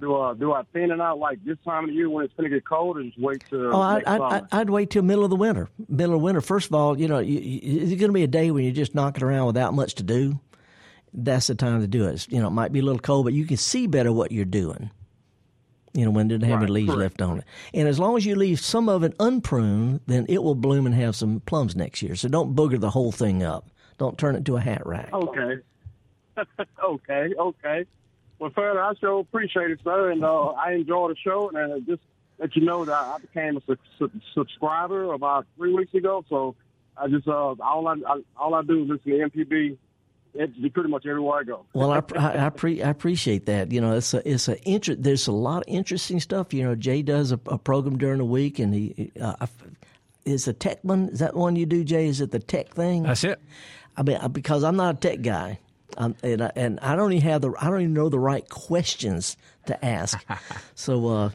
Do 0.00 0.14
uh, 0.16 0.34
do 0.34 0.52
I 0.52 0.62
thin 0.72 0.90
it 0.90 1.00
out 1.00 1.18
like 1.18 1.42
this 1.44 1.56
time 1.64 1.84
of 1.84 1.90
the 1.90 1.94
year 1.94 2.10
when 2.10 2.24
it's 2.24 2.34
going 2.34 2.50
to 2.50 2.54
get 2.54 2.64
cold, 2.66 2.98
or 2.98 3.02
just 3.04 3.18
wait 3.18 3.42
till 3.48 3.74
Oh, 3.74 3.80
I, 3.80 3.94
next 3.96 4.08
I, 4.08 4.16
summer? 4.16 4.48
I, 4.52 4.60
I'd 4.60 4.70
wait 4.70 4.90
till 4.90 5.02
middle 5.02 5.24
of 5.24 5.30
the 5.30 5.36
winter. 5.36 5.68
Middle 5.88 6.16
of 6.16 6.20
winter. 6.20 6.40
First 6.40 6.66
of 6.68 6.74
all, 6.74 6.98
you 6.98 7.08
know, 7.08 7.20
you, 7.20 7.38
you, 7.38 7.60
it's 7.82 8.00
going 8.00 8.10
to 8.10 8.12
be 8.12 8.24
a 8.24 8.28
day 8.28 8.50
when 8.50 8.64
you're 8.64 8.74
just 8.74 8.94
knocking 8.94 9.22
around 9.22 9.46
without 9.46 9.72
much 9.72 9.94
to 9.96 10.02
do. 10.02 10.38
That's 11.12 11.46
the 11.46 11.54
time 11.54 11.80
to 11.80 11.86
do 11.86 12.06
it. 12.08 12.26
You 12.30 12.40
know, 12.40 12.48
it 12.48 12.50
might 12.50 12.72
be 12.72 12.80
a 12.80 12.82
little 12.82 12.98
cold, 12.98 13.24
but 13.24 13.34
you 13.34 13.46
can 13.46 13.56
see 13.56 13.86
better 13.86 14.12
what 14.12 14.32
you're 14.32 14.44
doing. 14.44 14.90
You 15.94 16.04
know, 16.04 16.10
when 16.10 16.30
it 16.30 16.38
doesn't 16.38 16.50
have 16.50 16.62
any 16.62 16.72
leaves 16.72 16.92
correct. 16.92 17.20
left 17.20 17.22
on 17.22 17.38
it. 17.38 17.44
And 17.72 17.86
as 17.86 18.00
long 18.00 18.16
as 18.16 18.26
you 18.26 18.34
leave 18.34 18.58
some 18.58 18.88
of 18.88 19.04
it 19.04 19.14
unpruned, 19.20 20.00
then 20.06 20.26
it 20.28 20.42
will 20.42 20.56
bloom 20.56 20.86
and 20.86 20.94
have 20.94 21.14
some 21.14 21.40
plums 21.40 21.76
next 21.76 22.02
year. 22.02 22.16
So 22.16 22.28
don't 22.28 22.54
booger 22.56 22.80
the 22.80 22.90
whole 22.90 23.12
thing 23.12 23.44
up. 23.44 23.70
Don't 23.96 24.18
turn 24.18 24.34
it 24.34 24.44
to 24.46 24.56
a 24.56 24.60
hat 24.60 24.84
rack. 24.84 25.12
Okay. 25.12 25.58
okay, 26.84 27.30
okay. 27.38 27.86
Well, 28.40 28.50
Felder, 28.50 28.82
I 28.82 28.98
sure 28.98 29.20
appreciate 29.20 29.70
it, 29.70 29.80
sir, 29.84 30.10
and 30.10 30.24
uh, 30.24 30.48
I 30.48 30.72
enjoy 30.72 31.08
the 31.08 31.16
show. 31.16 31.48
And 31.50 31.72
uh, 31.72 31.78
just 31.86 32.02
let 32.38 32.56
you 32.56 32.62
know 32.62 32.84
that 32.84 32.94
I 32.94 33.18
became 33.18 33.56
a 33.56 33.62
su- 33.66 33.76
su- 33.98 34.20
subscriber 34.34 35.12
about 35.12 35.46
three 35.56 35.72
weeks 35.72 35.94
ago. 35.94 36.24
So 36.28 36.56
I 36.96 37.08
just 37.08 37.28
uh, 37.28 37.54
all 37.60 37.86
I, 37.86 37.94
I 38.06 38.20
all 38.36 38.54
I 38.54 38.62
do 38.62 38.82
is 38.82 38.88
listen 38.88 39.12
to 39.12 39.30
MPB. 39.30 39.76
It's 40.34 40.52
pretty 40.72 40.88
much 40.88 41.06
everywhere 41.06 41.40
I 41.40 41.44
go. 41.44 41.64
Well, 41.74 41.92
I 41.92 42.02
I, 42.16 42.46
I, 42.46 42.50
pre- 42.50 42.82
I 42.82 42.90
appreciate 42.90 43.46
that. 43.46 43.70
You 43.70 43.80
know, 43.80 43.96
it's 43.96 44.12
a 44.14 44.28
it's 44.28 44.48
a 44.48 44.68
inter- 44.68 44.96
There's 44.96 45.28
a 45.28 45.32
lot 45.32 45.58
of 45.58 45.64
interesting 45.68 46.18
stuff. 46.20 46.52
You 46.52 46.64
know, 46.64 46.74
Jay 46.74 47.02
does 47.02 47.30
a, 47.32 47.40
a 47.46 47.58
program 47.58 47.98
during 47.98 48.18
the 48.18 48.24
week, 48.24 48.58
and 48.58 48.74
he 48.74 49.12
uh, 49.20 49.46
is 50.24 50.46
the 50.46 50.52
tech 50.52 50.78
one. 50.82 51.08
Is 51.10 51.20
that 51.20 51.34
one 51.34 51.56
you 51.56 51.66
do, 51.66 51.84
Jay? 51.84 52.06
Is 52.06 52.20
it 52.20 52.30
the 52.32 52.40
tech 52.40 52.74
thing? 52.74 53.04
That's 53.04 53.24
it. 53.24 53.40
I 53.96 54.02
mean, 54.02 54.18
because 54.32 54.64
I'm 54.64 54.76
not 54.76 54.96
a 54.96 54.98
tech 54.98 55.22
guy, 55.22 55.60
um, 55.96 56.16
and 56.22 56.42
I, 56.42 56.50
and 56.56 56.80
I 56.80 56.96
don't 56.96 57.12
even 57.12 57.28
have 57.28 57.42
the 57.42 57.52
I 57.60 57.70
don't 57.70 57.80
even 57.80 57.94
know 57.94 58.08
the 58.08 58.18
right 58.18 58.48
questions 58.48 59.36
to 59.66 59.84
ask. 59.84 60.18
so 60.74 61.06
uh, 61.08 61.30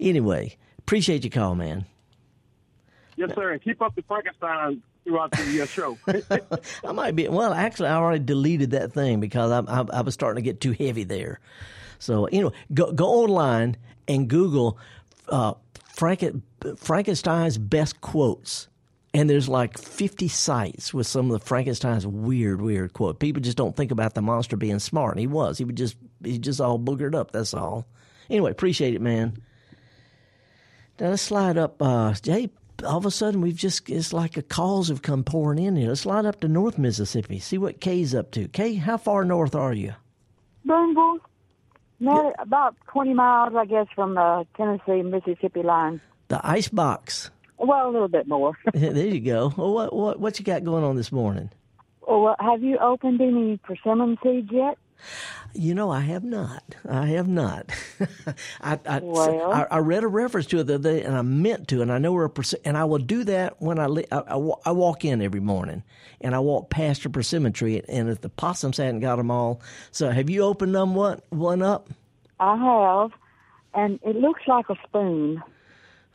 anyway, 0.00 0.56
appreciate 0.78 1.24
your 1.24 1.30
call, 1.30 1.54
man. 1.54 1.84
Yes, 3.16 3.34
sir, 3.34 3.52
and 3.52 3.62
keep 3.62 3.82
up 3.82 3.94
the 3.94 4.02
Frankenstein 4.02 4.82
throughout 5.04 5.30
the 5.32 5.60
uh, 5.62 5.66
show. 5.66 5.98
I 6.84 6.92
might 6.92 7.16
be. 7.16 7.28
Well, 7.28 7.52
actually, 7.52 7.88
I 7.88 7.96
already 7.96 8.24
deleted 8.24 8.70
that 8.72 8.92
thing 8.92 9.20
because 9.20 9.50
I, 9.50 9.60
I, 9.60 9.84
I 9.92 10.00
was 10.02 10.14
starting 10.14 10.42
to 10.42 10.48
get 10.48 10.60
too 10.60 10.72
heavy 10.72 11.04
there. 11.04 11.40
So 11.98 12.26
anyway, 12.26 12.52
go 12.74 12.92
go 12.92 13.06
online 13.06 13.76
and 14.08 14.28
Google 14.28 14.78
uh, 15.28 15.54
Franken, 15.94 16.42
Frankenstein's 16.76 17.58
best 17.58 18.00
quotes. 18.00 18.68
And 19.14 19.28
there's 19.28 19.46
like 19.46 19.76
50 19.76 20.26
sites 20.28 20.94
with 20.94 21.06
some 21.06 21.30
of 21.30 21.38
the 21.38 21.46
Frankenstein's 21.46 22.06
weird, 22.06 22.62
weird 22.62 22.94
quote. 22.94 23.18
People 23.18 23.42
just 23.42 23.58
don't 23.58 23.76
think 23.76 23.90
about 23.90 24.14
the 24.14 24.22
monster 24.22 24.56
being 24.56 24.78
smart. 24.78 25.12
And 25.12 25.20
he 25.20 25.26
was. 25.26 25.58
He 25.58 25.64
was 25.66 25.74
just, 25.74 25.96
he 26.24 26.38
just 26.38 26.62
all 26.62 26.78
boogered 26.78 27.14
up. 27.14 27.30
That's 27.30 27.52
all. 27.52 27.86
Anyway, 28.30 28.50
appreciate 28.50 28.94
it, 28.94 29.02
man. 29.02 29.36
Now 30.98 31.10
let's 31.10 31.20
slide 31.20 31.58
up. 31.58 31.80
Uh, 31.82 32.14
Jay, 32.14 32.48
all 32.84 32.98
of 32.98 33.06
a 33.06 33.10
sudden 33.10 33.40
we've 33.40 33.56
just, 33.56 33.88
it's 33.88 34.12
like 34.12 34.36
a 34.36 34.42
calls 34.42 34.88
have 34.88 35.02
come 35.02 35.24
pouring 35.24 35.62
in 35.62 35.76
here. 35.76 35.88
Let's 35.88 36.02
slide 36.02 36.26
up 36.26 36.40
to 36.40 36.48
North 36.48 36.78
Mississippi, 36.78 37.38
see 37.38 37.58
what 37.58 37.80
Kay's 37.80 38.14
up 38.14 38.30
to. 38.32 38.48
Kay, 38.48 38.74
how 38.74 38.96
far 38.96 39.24
north 39.24 39.54
are 39.54 39.72
you? 39.72 39.94
Booneville. 40.64 41.18
No, 42.00 42.32
about 42.38 42.74
20 42.88 43.14
miles, 43.14 43.54
I 43.56 43.64
guess, 43.64 43.86
from 43.94 44.14
the 44.14 44.44
Tennessee 44.56 45.02
Mississippi 45.02 45.62
line. 45.62 46.00
The 46.28 46.40
ice 46.44 46.68
box. 46.68 47.30
Well, 47.58 47.88
a 47.88 47.92
little 47.92 48.08
bit 48.08 48.26
more. 48.26 48.58
there 48.74 49.06
you 49.06 49.20
go. 49.20 49.52
Well, 49.56 49.72
what 49.72 49.92
what 49.94 50.20
what 50.20 50.38
you 50.38 50.44
got 50.44 50.64
going 50.64 50.82
on 50.82 50.96
this 50.96 51.12
morning? 51.12 51.50
Well, 52.06 52.34
have 52.40 52.62
you 52.62 52.78
opened 52.78 53.20
any 53.20 53.58
persimmon 53.58 54.18
seeds 54.22 54.50
yet? 54.50 54.78
You 55.54 55.74
know, 55.74 55.90
I 55.90 56.00
have 56.00 56.24
not. 56.24 56.62
I 56.88 57.06
have 57.08 57.28
not. 57.28 57.70
I, 58.60 58.78
I, 58.86 59.00
Well? 59.00 59.52
I, 59.52 59.66
I 59.70 59.78
read 59.78 60.02
a 60.02 60.08
reference 60.08 60.46
to 60.46 60.60
it 60.60 60.64
the 60.64 60.76
other 60.76 60.94
day, 60.94 61.02
and 61.02 61.14
I 61.14 61.22
meant 61.22 61.68
to, 61.68 61.82
and 61.82 61.92
I 61.92 61.98
know 61.98 62.12
we're 62.12 62.24
a 62.26 62.30
and 62.64 62.78
I 62.78 62.84
will 62.84 62.98
do 62.98 63.22
that 63.24 63.60
when 63.60 63.78
I, 63.78 63.86
I, 64.10 64.38
I 64.64 64.72
walk 64.72 65.04
in 65.04 65.20
every 65.20 65.40
morning, 65.40 65.82
and 66.22 66.34
I 66.34 66.38
walk 66.38 66.70
past 66.70 67.04
a 67.04 67.10
persimmon 67.10 67.52
tree, 67.52 67.82
and 67.88 68.08
if 68.08 68.22
the 68.22 68.30
possums 68.30 68.78
hadn't 68.78 69.00
got 69.00 69.16
them 69.16 69.30
all, 69.30 69.60
so 69.90 70.10
have 70.10 70.30
you 70.30 70.42
opened 70.42 70.74
them 70.74 70.94
one 70.94 71.20
one 71.28 71.60
up? 71.60 71.90
I 72.40 72.56
have, 72.56 73.12
and 73.74 74.00
it 74.02 74.16
looks 74.16 74.42
like 74.46 74.70
a 74.70 74.76
spoon. 74.86 75.42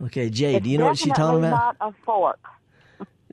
Okay, 0.03 0.29
Jay, 0.29 0.55
it's 0.55 0.63
do 0.63 0.69
you 0.69 0.77
know 0.79 0.87
what 0.87 0.97
she's 0.97 1.13
talking 1.13 1.39
about? 1.39 1.75
not 1.79 1.89
a 1.89 1.93
fork. 2.03 2.39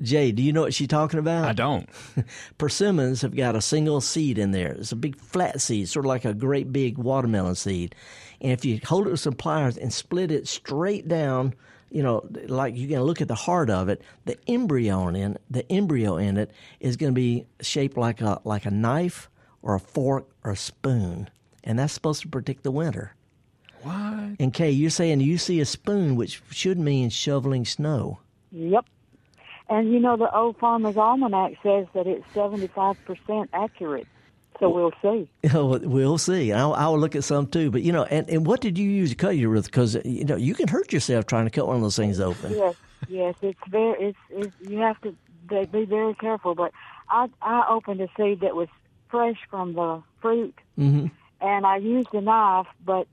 Jay, 0.02 0.32
do 0.32 0.42
you 0.42 0.52
know 0.52 0.62
what 0.62 0.74
she's 0.74 0.88
talking 0.88 1.20
about? 1.20 1.44
I 1.44 1.52
don't. 1.52 1.88
Persimmons 2.58 3.22
have 3.22 3.36
got 3.36 3.54
a 3.54 3.60
single 3.60 4.00
seed 4.00 4.38
in 4.38 4.50
there. 4.50 4.72
It's 4.72 4.92
a 4.92 4.96
big 4.96 5.16
flat 5.16 5.60
seed, 5.60 5.88
sort 5.88 6.04
of 6.04 6.08
like 6.08 6.24
a 6.24 6.34
great 6.34 6.72
big 6.72 6.98
watermelon 6.98 7.54
seed. 7.54 7.94
And 8.40 8.52
if 8.52 8.64
you 8.64 8.80
hold 8.84 9.06
it 9.06 9.10
with 9.10 9.20
some 9.20 9.34
pliers 9.34 9.76
and 9.76 9.92
split 9.92 10.30
it 10.32 10.48
straight 10.48 11.06
down, 11.06 11.54
you 11.90 12.02
know, 12.02 12.28
like 12.48 12.76
you're 12.76 12.88
going 12.88 13.00
to 13.00 13.04
look 13.04 13.20
at 13.20 13.28
the 13.28 13.36
heart 13.36 13.70
of 13.70 13.88
it, 13.88 14.02
the 14.24 14.36
embryo 14.48 15.08
in 15.08 15.38
the 15.48 15.70
embryo 15.70 16.16
in 16.16 16.36
it 16.36 16.50
is 16.80 16.96
going 16.96 17.12
to 17.12 17.14
be 17.14 17.46
shaped 17.60 17.96
like 17.96 18.20
a 18.20 18.40
like 18.42 18.66
a 18.66 18.70
knife 18.70 19.30
or 19.62 19.76
a 19.76 19.80
fork 19.80 20.26
or 20.42 20.50
a 20.50 20.56
spoon, 20.56 21.30
and 21.62 21.78
that's 21.78 21.92
supposed 21.92 22.22
to 22.22 22.28
predict 22.28 22.64
the 22.64 22.72
winter. 22.72 23.14
What? 23.82 24.36
And 24.40 24.52
Kay, 24.52 24.70
you're 24.70 24.90
saying 24.90 25.20
you 25.20 25.38
see 25.38 25.60
a 25.60 25.64
spoon, 25.64 26.16
which 26.16 26.42
should 26.50 26.78
mean 26.78 27.10
shoveling 27.10 27.64
snow. 27.64 28.18
Yep. 28.50 28.86
And 29.68 29.92
you 29.92 29.98
know, 29.98 30.16
the 30.16 30.34
old 30.34 30.58
Farmer's 30.58 30.96
Almanac 30.96 31.52
says 31.62 31.86
that 31.94 32.06
it's 32.06 32.24
75% 32.34 33.48
accurate. 33.52 34.06
So 34.60 34.68
we'll 34.70 34.92
see. 35.02 35.28
We'll 35.52 36.18
see. 36.18 36.52
I'll, 36.52 36.74
I'll 36.74 36.98
look 36.98 37.16
at 37.16 37.24
some 37.24 37.46
too. 37.46 37.70
But 37.70 37.82
you 37.82 37.92
know, 37.92 38.04
and, 38.04 38.28
and 38.30 38.46
what 38.46 38.60
did 38.60 38.78
you 38.78 38.88
use 38.88 39.10
to 39.10 39.16
cut 39.16 39.36
your 39.36 39.50
with? 39.50 39.66
Because 39.66 39.96
you 40.04 40.24
know 40.24 40.36
you 40.36 40.54
can 40.54 40.68
hurt 40.68 40.92
yourself 40.92 41.26
trying 41.26 41.46
to 41.46 41.50
cut 41.50 41.66
one 41.66 41.76
of 41.76 41.82
those 41.82 41.96
things 41.96 42.20
open. 42.20 42.52
Yes, 42.54 42.74
yes, 43.08 43.34
it's 43.42 43.58
very. 43.68 44.08
It's, 44.10 44.18
it's 44.30 44.54
you 44.60 44.78
have 44.78 45.00
to 45.00 45.14
they- 45.48 45.64
be 45.64 45.84
very 45.86 46.14
careful. 46.14 46.54
But 46.54 46.72
I 47.08 47.28
I 47.42 47.66
opened 47.68 48.00
a 48.00 48.08
seed 48.16 48.40
that 48.40 48.54
was 48.54 48.68
fresh 49.10 49.38
from 49.50 49.74
the 49.74 50.02
fruit, 50.20 50.54
hmm 50.76 51.06
and 51.40 51.66
I 51.66 51.76
used 51.78 52.14
a 52.14 52.20
knife, 52.20 52.66
but 52.84 53.06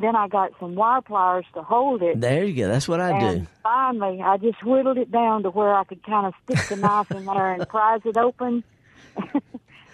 then 0.00 0.16
I 0.16 0.28
got 0.28 0.52
some 0.60 0.74
wire 0.74 1.00
pliers 1.02 1.44
to 1.54 1.62
hold 1.62 2.02
it. 2.02 2.20
There 2.20 2.44
you 2.44 2.54
go. 2.64 2.68
That's 2.68 2.88
what 2.88 3.00
I 3.00 3.10
and 3.10 3.40
do. 3.42 3.46
finally, 3.62 4.20
I 4.22 4.36
just 4.36 4.62
whittled 4.64 4.98
it 4.98 5.10
down 5.10 5.42
to 5.44 5.50
where 5.50 5.74
I 5.74 5.84
could 5.84 6.02
kind 6.02 6.26
of 6.26 6.34
stick 6.44 6.68
the 6.68 6.76
knife 6.76 7.10
in 7.10 7.24
there 7.24 7.52
and 7.52 7.68
prise 7.68 8.00
it 8.04 8.16
open. 8.16 8.64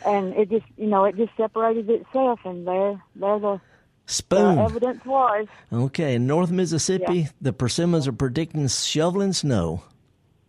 and 0.06 0.34
it 0.34 0.48
just, 0.50 0.66
you 0.76 0.86
know, 0.86 1.04
it 1.04 1.16
just 1.16 1.32
separated 1.36 1.88
itself, 1.90 2.40
and 2.44 2.66
there, 2.66 3.02
there 3.16 3.38
the, 3.38 3.60
Spoon. 4.06 4.58
evidence 4.58 5.04
was. 5.04 5.46
Okay, 5.72 6.14
in 6.16 6.26
North 6.26 6.50
Mississippi, 6.50 7.14
Yeah. 7.20 7.28
the 7.40 7.52
persimmons 7.52 8.08
are 8.08 8.12
predicting 8.12 8.66
shoveling 8.68 9.32
snow. 9.32 9.82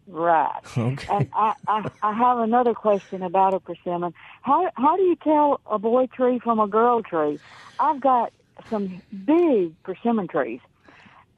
Right. 0.08 0.50
Okay. 0.78 1.08
And 1.16 1.30
I, 1.34 1.54
I, 1.68 1.90
I 2.04 2.14
have 2.14 2.40
another 2.40 2.74
question 2.74 3.22
about 3.24 3.54
a 3.54 3.60
persimmon. 3.62 4.14
How 4.42 4.70
how 4.76 4.98
do 4.98 5.04
you 5.04 5.16
tell 5.16 5.62
a 5.70 5.80
boy 5.80 6.08
tree 6.08 6.40
from 6.40 6.60
a 6.60 6.68
girl 6.68 7.02
tree? 7.02 7.40
I've 7.80 8.02
got 8.02 8.34
some 8.70 9.02
big 9.26 9.74
persimmon 9.84 10.28
trees, 10.28 10.60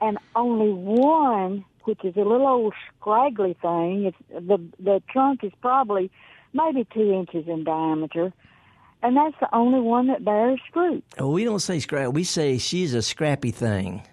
and 0.02 0.18
only 0.36 0.72
one, 0.72 1.66
which 1.84 2.04
is 2.04 2.16
a 2.16 2.22
little 2.22 2.48
old 2.48 2.74
scraggly 2.98 3.56
thing. 3.62 4.06
It's 4.06 4.18
the 4.30 4.60
the 4.80 5.02
trunk 5.10 5.44
is 5.44 5.52
probably 5.62 6.12
maybe 6.54 6.88
two 6.94 7.12
inches 7.12 7.48
in 7.48 7.64
diameter, 7.64 8.34
and 9.02 9.18
that's 9.18 9.36
the 9.40 9.54
only 9.56 9.80
one 9.80 10.08
that 10.08 10.24
bears 10.24 10.60
fruit. 10.72 11.04
Oh, 11.18 11.32
we 11.32 11.44
don't 11.44 11.60
say 11.60 11.80
scrap. 11.80 12.14
We 12.14 12.24
say 12.24 12.58
she's 12.58 12.94
a 12.94 13.02
scrappy 13.02 13.52
thing. 13.52 14.04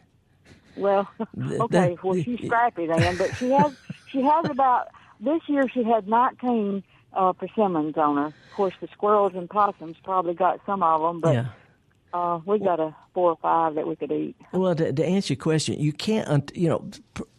Well, 0.76 1.08
okay, 1.38 1.96
well 2.02 2.20
she's 2.22 2.40
scrappy 2.44 2.86
then, 2.86 3.16
but 3.16 3.34
she 3.36 3.50
has 3.50 3.72
she 4.10 4.22
has 4.22 4.46
about 4.48 4.88
this 5.20 5.42
year 5.48 5.68
she 5.68 5.84
had 5.84 6.08
nineteen 6.08 6.82
uh, 7.12 7.32
persimmons 7.32 7.96
on 7.96 8.16
her. 8.16 8.26
Of 8.26 8.34
course, 8.54 8.74
the 8.80 8.88
squirrels 8.92 9.32
and 9.34 9.48
possums 9.48 9.96
probably 10.02 10.34
got 10.34 10.60
some 10.66 10.82
of 10.82 11.00
them, 11.00 11.20
but 11.20 11.34
yeah. 11.34 11.46
Uh, 12.12 12.40
we 12.44 12.58
got 12.58 12.80
a 12.80 12.94
four 13.14 13.30
or 13.30 13.38
five 13.40 13.74
that 13.74 13.86
we 13.86 13.96
could 13.96 14.12
eat. 14.12 14.36
Well, 14.52 14.74
to, 14.74 14.92
to 14.92 15.04
answer 15.04 15.34
your 15.34 15.42
question, 15.42 15.78
you 15.78 15.92
can't, 15.92 16.50
you 16.54 16.68
know, 16.68 16.90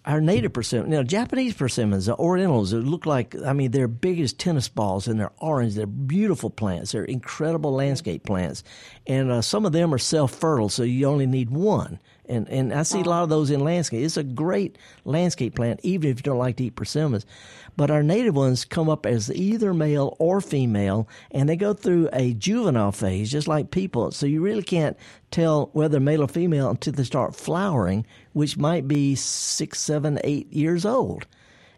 our 0.05 0.19
native 0.19 0.53
persimmon, 0.53 0.91
you 0.91 0.97
know, 0.97 1.03
Japanese 1.03 1.53
persimmons, 1.53 2.05
the 2.05 2.15
Orientals, 2.15 2.73
look 2.73 3.05
like, 3.05 3.35
I 3.45 3.53
mean, 3.53 3.71
they're 3.71 3.87
big 3.87 4.19
as 4.19 4.33
tennis 4.33 4.67
balls 4.67 5.07
and 5.07 5.19
they're 5.19 5.31
orange. 5.39 5.75
They're 5.75 5.85
beautiful 5.85 6.49
plants. 6.49 6.91
They're 6.91 7.03
incredible 7.03 7.73
landscape 7.73 8.23
plants. 8.23 8.63
And 9.07 9.31
uh, 9.31 9.41
some 9.41 9.65
of 9.65 9.71
them 9.71 9.93
are 9.93 9.99
self 9.99 10.33
fertile, 10.33 10.69
so 10.69 10.83
you 10.83 11.05
only 11.05 11.27
need 11.27 11.49
one. 11.49 11.99
And, 12.31 12.47
and 12.49 12.73
I 12.73 12.83
see 12.83 13.01
a 13.01 13.03
lot 13.03 13.23
of 13.23 13.29
those 13.29 13.51
in 13.51 13.59
landscape. 13.59 14.03
It's 14.05 14.15
a 14.15 14.23
great 14.23 14.77
landscape 15.03 15.53
plant, 15.55 15.81
even 15.83 16.09
if 16.09 16.19
you 16.19 16.23
don't 16.23 16.37
like 16.37 16.55
to 16.57 16.63
eat 16.63 16.75
persimmons. 16.77 17.25
But 17.75 17.91
our 17.91 18.01
native 18.01 18.35
ones 18.35 18.63
come 18.63 18.89
up 18.89 19.05
as 19.05 19.29
either 19.31 19.73
male 19.73 20.15
or 20.17 20.39
female, 20.39 21.07
and 21.31 21.49
they 21.49 21.57
go 21.57 21.73
through 21.73 22.09
a 22.13 22.33
juvenile 22.33 22.93
phase, 22.93 23.29
just 23.31 23.47
like 23.49 23.71
people. 23.71 24.11
So 24.11 24.25
you 24.25 24.41
really 24.41 24.63
can't 24.63 24.97
tell 25.29 25.69
whether 25.73 25.99
male 25.99 26.23
or 26.23 26.27
female 26.27 26.69
until 26.69 26.93
they 26.93 27.03
start 27.03 27.35
flowering, 27.35 28.05
which 28.33 28.57
might 28.57 28.87
be 28.87 29.15
six, 29.15 29.81
seven, 29.81 30.17
eight 30.23 30.51
years 30.53 30.85
old. 30.85 31.25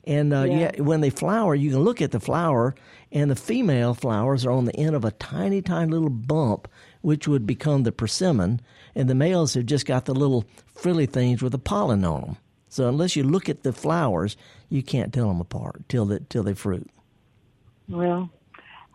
And 0.06 0.34
uh, 0.34 0.43
Yeah. 0.43 0.72
yeah, 0.76 0.82
when 0.82 1.01
they 1.01 1.10
flower, 1.10 1.56
you 1.56 1.72
can 1.72 1.80
look 1.84 2.01
at 2.01 2.12
the 2.12 2.20
flower, 2.20 2.76
and 3.12 3.32
the 3.32 3.36
female 3.36 3.93
flowers 3.93 4.45
are 4.45 4.51
on 4.51 4.66
the 4.66 4.76
end 4.76 4.95
of 4.95 5.06
a 5.06 5.12
tiny, 5.12 5.62
tiny 5.62 5.91
little 5.91 6.10
bump, 6.10 6.68
which 7.01 7.28
would 7.28 7.45
become 7.47 7.84
the 7.84 7.91
persimmon, 7.91 8.60
and 8.96 9.10
the 9.10 9.16
males 9.16 9.54
have 9.56 9.66
just 9.66 9.86
got 9.86 10.06
the 10.06 10.14
little 10.14 10.46
frilly 10.76 11.06
things 11.06 11.41
with 11.41 11.52
the 11.52 11.60
pollen 11.60 12.04
on 12.06 12.22
them. 12.22 12.38
So 12.70 12.88
unless 12.88 13.16
you 13.16 13.24
look 13.24 13.50
at 13.50 13.64
the 13.64 13.72
flowers, 13.74 14.36
you 14.70 14.82
can't 14.84 15.14
tell 15.14 15.28
them 15.28 15.39
apart 15.41 15.82
till 15.89 16.06
they 16.06 16.20
till 16.30 16.44
they 16.44 16.54
fruit. 16.54 16.89
Well, 17.89 18.30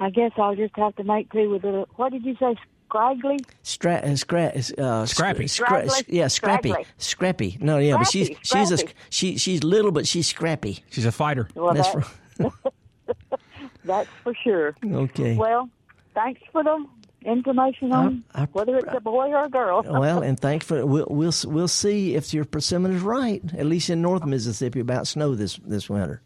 I 0.00 0.10
guess 0.10 0.32
I'll 0.36 0.56
just 0.56 0.74
have 0.76 0.96
to 0.96 1.04
make 1.04 1.30
do 1.32 1.50
with 1.50 1.64
it. 1.64 1.88
What 1.96 2.12
did 2.12 2.24
you 2.24 2.34
say, 2.40 2.56
scraggly? 2.88 3.38
Stra- 3.62 3.96
uh, 4.02 4.08
scra- 4.14 4.78
uh, 4.80 5.06
Scrappy. 5.06 5.44
Scra- 5.44 5.88
Scraggly? 5.88 6.04
yeah, 6.08 6.28
scrappy, 6.28 6.70
Scraggly. 6.70 6.86
scrappy. 6.98 7.58
No, 7.60 7.78
yeah, 7.78 7.98
but 7.98 8.06
she's 8.08 8.28
Scrappy, 8.42 8.66
she's 8.66 8.72
a 8.72 8.86
she 9.10 9.36
she's 9.38 9.62
little, 9.62 9.92
but 9.92 10.06
she's 10.08 10.26
scrappy. 10.26 10.82
She's 10.90 11.04
a 11.06 11.12
fighter. 11.12 11.48
Well, 11.54 11.74
That's 11.74 11.92
that, 11.92 12.08
right. 12.38 12.52
That's 13.84 14.08
for 14.22 14.34
sure. 14.34 14.74
Okay. 14.84 15.36
Well, 15.36 15.68
thanks 16.14 16.40
for 16.52 16.62
the 16.64 16.84
information 17.24 17.92
on 17.92 18.24
I- 18.34 18.44
whether 18.52 18.76
it's 18.76 18.88
a 18.94 19.00
boy 19.00 19.28
or 19.28 19.44
a 19.44 19.48
girl. 19.48 19.82
well, 19.86 20.20
and 20.22 20.38
thanks 20.38 20.66
for 20.66 20.84
we'll 20.86 21.06
we'll 21.10 21.32
we'll 21.46 21.68
see 21.68 22.14
if 22.14 22.32
your 22.32 22.44
persimmon 22.44 22.94
is 22.94 23.02
right. 23.02 23.42
At 23.56 23.66
least 23.66 23.90
in 23.90 24.02
North 24.02 24.24
Mississippi 24.24 24.80
about 24.80 25.06
snow 25.06 25.34
this 25.34 25.56
this 25.64 25.88
winter. 25.90 26.22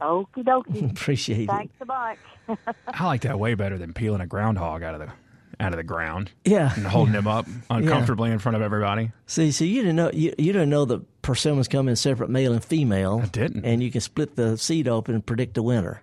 Okie 0.00 0.26
dokie. 0.44 0.90
Appreciate 0.90 1.42
it. 1.42 1.46
Thanks 1.48 1.74
a 1.80 1.84
bunch. 1.86 2.18
I 2.88 3.04
like 3.04 3.22
that 3.22 3.38
way 3.38 3.54
better 3.54 3.78
than 3.78 3.92
peeling 3.92 4.20
a 4.20 4.26
groundhog 4.26 4.82
out 4.82 4.94
of 4.94 5.00
the 5.00 5.12
out 5.58 5.72
of 5.72 5.78
the 5.78 5.84
ground. 5.84 6.30
Yeah. 6.44 6.70
and 6.76 6.86
holding 6.86 7.14
him 7.14 7.26
up 7.26 7.46
uncomfortably 7.70 8.30
in 8.30 8.38
front 8.38 8.56
of 8.56 8.62
everybody. 8.62 9.10
See, 9.26 9.50
so 9.52 9.64
you 9.64 9.80
didn't 9.80 9.96
know 9.96 10.10
you, 10.12 10.34
you 10.36 10.52
didn't 10.52 10.68
know 10.70 10.84
the 10.84 11.00
persimmons 11.22 11.66
come 11.66 11.88
in 11.88 11.96
separate 11.96 12.28
male 12.30 12.52
and 12.52 12.62
female. 12.64 13.20
I 13.22 13.26
didn't. 13.26 13.64
And 13.64 13.82
you 13.82 13.90
can 13.90 14.02
split 14.02 14.36
the 14.36 14.58
seed 14.58 14.86
open 14.86 15.14
and 15.14 15.24
predict 15.24 15.54
the 15.54 15.62
winter. 15.62 16.02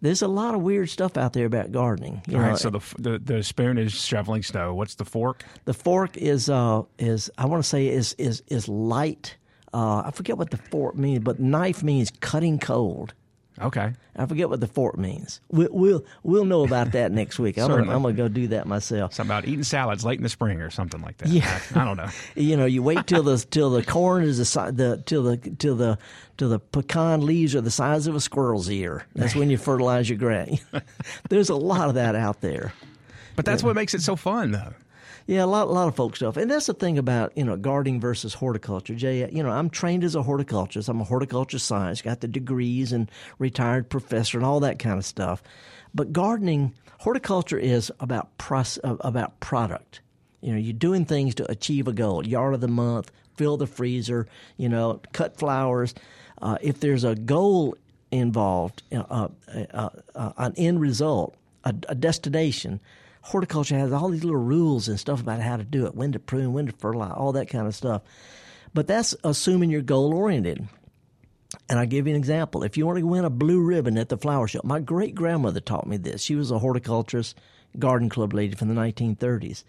There's 0.00 0.22
a 0.22 0.28
lot 0.28 0.54
of 0.54 0.62
weird 0.62 0.88
stuff 0.90 1.16
out 1.16 1.32
there 1.32 1.46
about 1.46 1.72
gardening. 1.72 2.22
You 2.28 2.36
All 2.36 2.42
know, 2.42 2.48
right, 2.50 2.58
so 2.58 2.70
the, 2.70 2.80
the 2.98 3.18
the 3.18 3.42
spoon 3.42 3.78
is 3.78 3.92
shoveling 3.92 4.42
snow. 4.42 4.74
What's 4.74 4.94
the 4.94 5.04
fork? 5.04 5.44
the 5.64 5.74
fork 5.74 6.16
is 6.16 6.48
uh 6.48 6.82
is 6.98 7.30
I 7.36 7.46
want 7.46 7.62
to 7.62 7.68
say 7.68 7.88
is 7.88 8.14
is 8.14 8.42
is 8.46 8.68
light. 8.68 9.36
Uh, 9.74 10.02
I 10.06 10.12
forget 10.12 10.38
what 10.38 10.50
the 10.50 10.56
fork 10.56 10.96
means, 10.96 11.18
but 11.24 11.40
knife 11.40 11.82
means 11.82 12.10
cutting 12.20 12.58
cold. 12.58 13.12
Okay. 13.60 13.92
I 14.16 14.26
forget 14.26 14.48
what 14.48 14.60
the 14.60 14.66
fork 14.66 14.98
means. 14.98 15.40
We'll 15.50 15.68
we'll, 15.70 16.04
we'll 16.22 16.44
know 16.44 16.64
about 16.64 16.92
that 16.92 17.12
next 17.12 17.38
week. 17.38 17.58
I'm 17.58 17.68
gonna, 17.68 17.92
I'm 17.92 18.02
gonna 18.02 18.12
go 18.14 18.28
do 18.28 18.48
that 18.48 18.66
myself. 18.66 19.14
Something 19.14 19.30
about 19.30 19.46
eating 19.48 19.62
salads 19.62 20.04
late 20.04 20.18
in 20.18 20.22
the 20.22 20.28
spring 20.28 20.60
or 20.60 20.70
something 20.70 21.00
like 21.00 21.18
that. 21.18 21.28
Yeah. 21.28 21.60
I, 21.74 21.82
I 21.82 21.84
don't 21.84 21.96
know. 21.96 22.08
You 22.34 22.56
know, 22.56 22.66
you 22.66 22.82
wait 22.82 23.06
till 23.06 23.22
the 23.22 23.38
till 23.38 23.70
the 23.70 23.82
corn 23.82 24.24
is 24.24 24.38
the 24.38 24.72
the 24.72 25.02
till 25.04 25.22
the 25.22 25.36
till 25.36 25.76
the 25.76 25.98
till 26.36 26.48
the 26.48 26.58
pecan 26.58 27.26
leaves 27.26 27.54
are 27.54 27.60
the 27.60 27.70
size 27.70 28.06
of 28.06 28.14
a 28.14 28.20
squirrel's 28.20 28.70
ear. 28.70 29.06
That's 29.14 29.34
when 29.34 29.50
you 29.50 29.58
fertilize 29.58 30.08
your 30.08 30.18
grain. 30.18 30.58
There's 31.28 31.50
a 31.50 31.56
lot 31.56 31.88
of 31.88 31.94
that 31.94 32.14
out 32.14 32.40
there. 32.40 32.72
But 33.36 33.44
that's 33.44 33.62
what 33.62 33.76
makes 33.76 33.94
it 33.94 34.02
so 34.02 34.16
fun, 34.16 34.50
though. 34.52 34.72
Yeah, 35.28 35.44
a 35.44 35.46
lot, 35.46 35.66
a 35.68 35.70
lot 35.70 35.88
of 35.88 35.94
folk 35.94 36.16
stuff, 36.16 36.38
and 36.38 36.50
that's 36.50 36.68
the 36.68 36.72
thing 36.72 36.96
about 36.96 37.36
you 37.36 37.44
know 37.44 37.54
gardening 37.54 38.00
versus 38.00 38.32
horticulture. 38.32 38.94
Jay, 38.94 39.30
you 39.30 39.42
know, 39.42 39.50
I'm 39.50 39.68
trained 39.68 40.02
as 40.02 40.14
a 40.14 40.22
horticulturist. 40.22 40.88
I'm 40.88 41.02
a 41.02 41.04
horticulture 41.04 41.58
science, 41.58 42.00
got 42.00 42.22
the 42.22 42.28
degrees 42.28 42.92
and 42.92 43.10
retired 43.38 43.90
professor 43.90 44.38
and 44.38 44.46
all 44.46 44.60
that 44.60 44.78
kind 44.78 44.96
of 44.96 45.04
stuff. 45.04 45.42
But 45.94 46.14
gardening, 46.14 46.72
horticulture 47.00 47.58
is 47.58 47.92
about 48.00 48.38
proce- 48.38 48.78
uh, 48.82 48.96
about 49.00 49.38
product. 49.38 50.00
You 50.40 50.52
know, 50.52 50.58
you're 50.58 50.72
doing 50.72 51.04
things 51.04 51.34
to 51.34 51.50
achieve 51.50 51.88
a 51.88 51.92
goal. 51.92 52.26
Yard 52.26 52.54
of 52.54 52.62
the 52.62 52.68
month, 52.68 53.12
fill 53.36 53.58
the 53.58 53.66
freezer. 53.66 54.26
You 54.56 54.70
know, 54.70 55.02
cut 55.12 55.36
flowers. 55.36 55.94
Uh, 56.40 56.56
if 56.62 56.80
there's 56.80 57.04
a 57.04 57.14
goal 57.14 57.76
involved, 58.10 58.82
uh, 58.92 59.04
uh, 59.10 59.28
uh, 59.74 59.90
uh, 60.14 60.32
an 60.38 60.54
end 60.56 60.80
result, 60.80 61.34
a, 61.64 61.74
a 61.90 61.94
destination 61.94 62.80
horticulture 63.28 63.78
has 63.78 63.92
all 63.92 64.08
these 64.08 64.24
little 64.24 64.40
rules 64.40 64.88
and 64.88 64.98
stuff 64.98 65.20
about 65.20 65.40
how 65.40 65.56
to 65.56 65.64
do 65.64 65.86
it, 65.86 65.94
when 65.94 66.12
to 66.12 66.18
prune, 66.18 66.52
when 66.52 66.66
to 66.66 66.72
fertilize, 66.72 67.12
all 67.14 67.32
that 67.32 67.48
kind 67.48 67.66
of 67.66 67.74
stuff. 67.74 68.02
But 68.72 68.86
that's 68.86 69.14
assuming 69.22 69.70
you're 69.70 69.82
goal 69.82 70.14
oriented. 70.14 70.66
And 71.68 71.78
I'll 71.78 71.86
give 71.86 72.06
you 72.06 72.14
an 72.14 72.18
example. 72.18 72.62
If 72.62 72.76
you 72.76 72.86
want 72.86 72.98
to 72.98 73.06
win 73.06 73.24
a 73.24 73.30
blue 73.30 73.60
ribbon 73.60 73.98
at 73.98 74.08
the 74.08 74.16
flower 74.16 74.48
show, 74.48 74.60
my 74.64 74.80
great 74.80 75.14
grandmother 75.14 75.60
taught 75.60 75.86
me 75.86 75.96
this. 75.96 76.22
She 76.22 76.34
was 76.34 76.50
a 76.50 76.58
horticulturist, 76.58 77.38
garden 77.78 78.08
club 78.08 78.32
lady 78.32 78.54
from 78.54 78.68
the 78.68 78.74
1930s. 78.74 79.64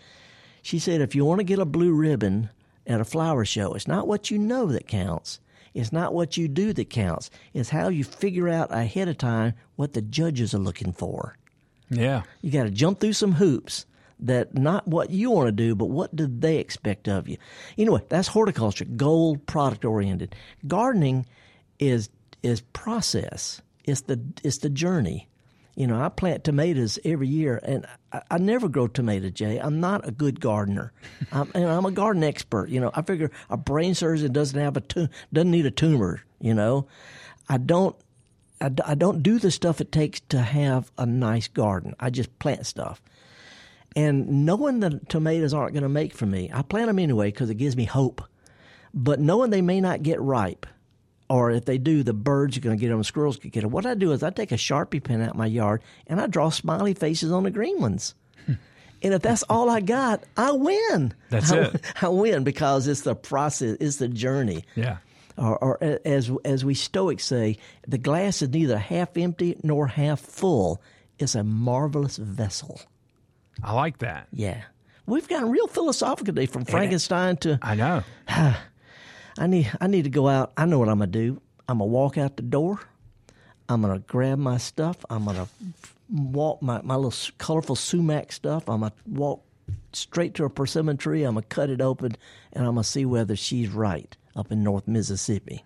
She 0.61 0.79
said, 0.79 1.01
if 1.01 1.15
you 1.15 1.25
want 1.25 1.39
to 1.39 1.45
get 1.45 1.59
a 1.59 1.65
blue 1.65 1.93
ribbon 1.93 2.49
at 2.87 3.01
a 3.01 3.05
flower 3.05 3.45
show, 3.45 3.73
it's 3.73 3.87
not 3.87 4.07
what 4.07 4.31
you 4.31 4.37
know 4.37 4.67
that 4.67 4.87
counts. 4.87 5.39
It's 5.73 5.91
not 5.91 6.13
what 6.13 6.37
you 6.37 6.47
do 6.47 6.73
that 6.73 6.89
counts. 6.89 7.29
It's 7.53 7.69
how 7.69 7.89
you 7.89 8.03
figure 8.03 8.49
out 8.49 8.73
ahead 8.73 9.07
of 9.07 9.17
time 9.17 9.53
what 9.75 9.93
the 9.93 10.01
judges 10.01 10.53
are 10.53 10.59
looking 10.59 10.91
for. 10.93 11.37
Yeah. 11.89 12.23
You 12.41 12.51
got 12.51 12.63
to 12.63 12.69
jump 12.69 12.99
through 12.99 13.13
some 13.13 13.33
hoops 13.33 13.85
that 14.19 14.55
not 14.55 14.87
what 14.87 15.09
you 15.09 15.31
want 15.31 15.47
to 15.47 15.51
do, 15.51 15.75
but 15.75 15.85
what 15.85 16.15
do 16.15 16.27
they 16.27 16.57
expect 16.57 17.07
of 17.07 17.27
you. 17.27 17.37
Anyway, 17.77 18.01
that's 18.09 18.27
horticulture, 18.27 18.85
goal 18.85 19.37
product 19.37 19.85
oriented. 19.85 20.35
Gardening 20.67 21.25
is 21.79 22.09
is 22.43 22.61
process. 22.61 23.61
It's 23.85 24.01
the 24.01 24.19
it's 24.43 24.59
the 24.59 24.69
journey. 24.69 25.27
You 25.75 25.87
know, 25.87 26.01
I 26.01 26.09
plant 26.09 26.43
tomatoes 26.43 26.99
every 27.05 27.29
year, 27.29 27.61
and 27.63 27.85
I, 28.11 28.21
I 28.31 28.37
never 28.37 28.67
grow 28.67 28.87
tomato. 28.87 29.29
Jay, 29.29 29.57
I'm 29.57 29.79
not 29.79 30.05
a 30.05 30.11
good 30.11 30.41
gardener, 30.41 30.91
I'm, 31.31 31.49
and 31.55 31.65
I'm 31.65 31.85
a 31.85 31.91
garden 31.91 32.23
expert. 32.23 32.69
You 32.69 32.81
know, 32.81 32.91
I 32.93 33.01
figure 33.01 33.31
a 33.49 33.55
brain 33.55 33.95
surgeon 33.95 34.33
doesn't 34.33 34.59
have 34.59 34.75
a 34.75 34.81
tu- 34.81 35.07
doesn't 35.31 35.51
need 35.51 35.65
a 35.65 35.71
tumor. 35.71 36.21
You 36.41 36.53
know, 36.53 36.87
I 37.47 37.57
don't 37.57 37.95
I, 38.61 38.71
I 38.85 38.95
don't 38.95 39.23
do 39.23 39.39
the 39.39 39.51
stuff 39.51 39.81
it 39.81 39.91
takes 39.91 40.19
to 40.29 40.41
have 40.41 40.91
a 40.97 41.05
nice 41.05 41.47
garden. 41.47 41.95
I 41.99 42.09
just 42.09 42.37
plant 42.39 42.65
stuff. 42.65 43.01
And 43.95 44.45
knowing 44.45 44.81
that 44.81 45.09
tomatoes 45.09 45.53
aren't 45.53 45.73
going 45.73 45.83
to 45.83 45.89
make 45.89 46.13
for 46.13 46.25
me, 46.25 46.49
I 46.53 46.61
plant 46.61 46.87
them 46.87 46.99
anyway 46.99 47.31
because 47.31 47.49
it 47.49 47.55
gives 47.55 47.75
me 47.75 47.85
hope. 47.85 48.21
But 48.93 49.19
knowing 49.19 49.49
they 49.49 49.61
may 49.61 49.81
not 49.81 50.03
get 50.03 50.21
ripe, 50.21 50.65
or 51.29 51.51
if 51.51 51.65
they 51.65 51.77
do, 51.77 52.03
the 52.03 52.13
birds 52.13 52.57
are 52.57 52.61
going 52.61 52.77
to 52.77 52.81
get 52.81 52.89
them, 52.89 53.03
squirrels 53.03 53.37
could 53.37 53.51
get 53.51 53.61
them. 53.61 53.71
What 53.71 53.85
I 53.85 53.93
do 53.93 54.11
is 54.11 54.23
I 54.23 54.31
take 54.31 54.51
a 54.51 54.55
Sharpie 54.55 55.03
pen 55.03 55.21
out 55.21 55.35
my 55.35 55.45
yard 55.45 55.83
and 56.07 56.19
I 56.19 56.27
draw 56.27 56.49
smiley 56.49 56.93
faces 56.93 57.31
on 57.31 57.43
the 57.43 57.51
green 57.51 57.79
ones. 57.79 58.15
and 58.47 59.13
if 59.13 59.21
that's 59.21 59.43
all 59.43 59.69
I 59.69 59.79
got, 59.79 60.23
I 60.37 60.51
win. 60.51 61.13
That's 61.29 61.51
I, 61.51 61.57
it. 61.57 61.81
I 62.01 62.09
win 62.09 62.43
because 62.43 62.87
it's 62.87 63.01
the 63.01 63.15
process, 63.15 63.77
it's 63.79 63.97
the 63.97 64.07
journey 64.07 64.65
Yeah. 64.75 64.97
Or, 65.39 65.57
or 65.63 65.99
as 66.05 66.31
as 66.43 66.65
we 66.65 66.73
Stoics 66.73 67.25
say, 67.25 67.57
the 67.87 67.97
glass 67.97 68.41
is 68.41 68.49
neither 68.49 68.77
half 68.77 69.17
empty 69.17 69.57
nor 69.63 69.87
half 69.87 70.19
full. 70.19 70.81
It's 71.17 71.35
a 71.35 71.43
marvelous 71.43 72.17
vessel. 72.17 72.81
I 73.63 73.73
like 73.73 73.99
that. 73.99 74.27
Yeah, 74.31 74.61
we've 75.05 75.27
gotten 75.27 75.49
real 75.49 75.67
philosophical 75.67 76.25
today, 76.33 76.45
from 76.45 76.65
Frankenstein 76.65 77.37
to 77.37 77.59
I 77.61 77.75
know. 77.75 78.03
I 78.27 79.47
need 79.47 79.71
I 79.79 79.87
need 79.87 80.03
to 80.03 80.09
go 80.09 80.27
out. 80.27 80.51
I 80.57 80.65
know 80.65 80.79
what 80.79 80.89
I'm 80.89 80.99
gonna 80.99 81.11
do. 81.11 81.41
I'm 81.67 81.79
gonna 81.79 81.89
walk 81.89 82.17
out 82.17 82.35
the 82.35 82.43
door. 82.43 82.81
I'm 83.67 83.81
gonna 83.81 83.99
grab 83.99 84.39
my 84.39 84.57
stuff. 84.57 85.05
I'm 85.09 85.25
gonna 85.25 85.47
walk 86.09 86.61
my 86.61 86.81
my 86.81 86.95
little 86.95 87.13
colorful 87.37 87.75
sumac 87.75 88.31
stuff. 88.31 88.67
I'm 88.69 88.81
gonna 88.81 88.93
walk 89.05 89.43
straight 89.93 90.33
to 90.35 90.45
a 90.45 90.49
persimmon 90.49 90.97
tree. 90.97 91.23
I'm 91.23 91.35
gonna 91.35 91.45
cut 91.45 91.69
it 91.69 91.81
open, 91.81 92.17
and 92.51 92.65
I'm 92.65 92.73
gonna 92.75 92.83
see 92.83 93.05
whether 93.05 93.35
she's 93.35 93.69
right 93.69 94.15
up 94.39 94.51
in 94.51 94.63
North 94.63 94.87
Mississippi. 94.87 95.63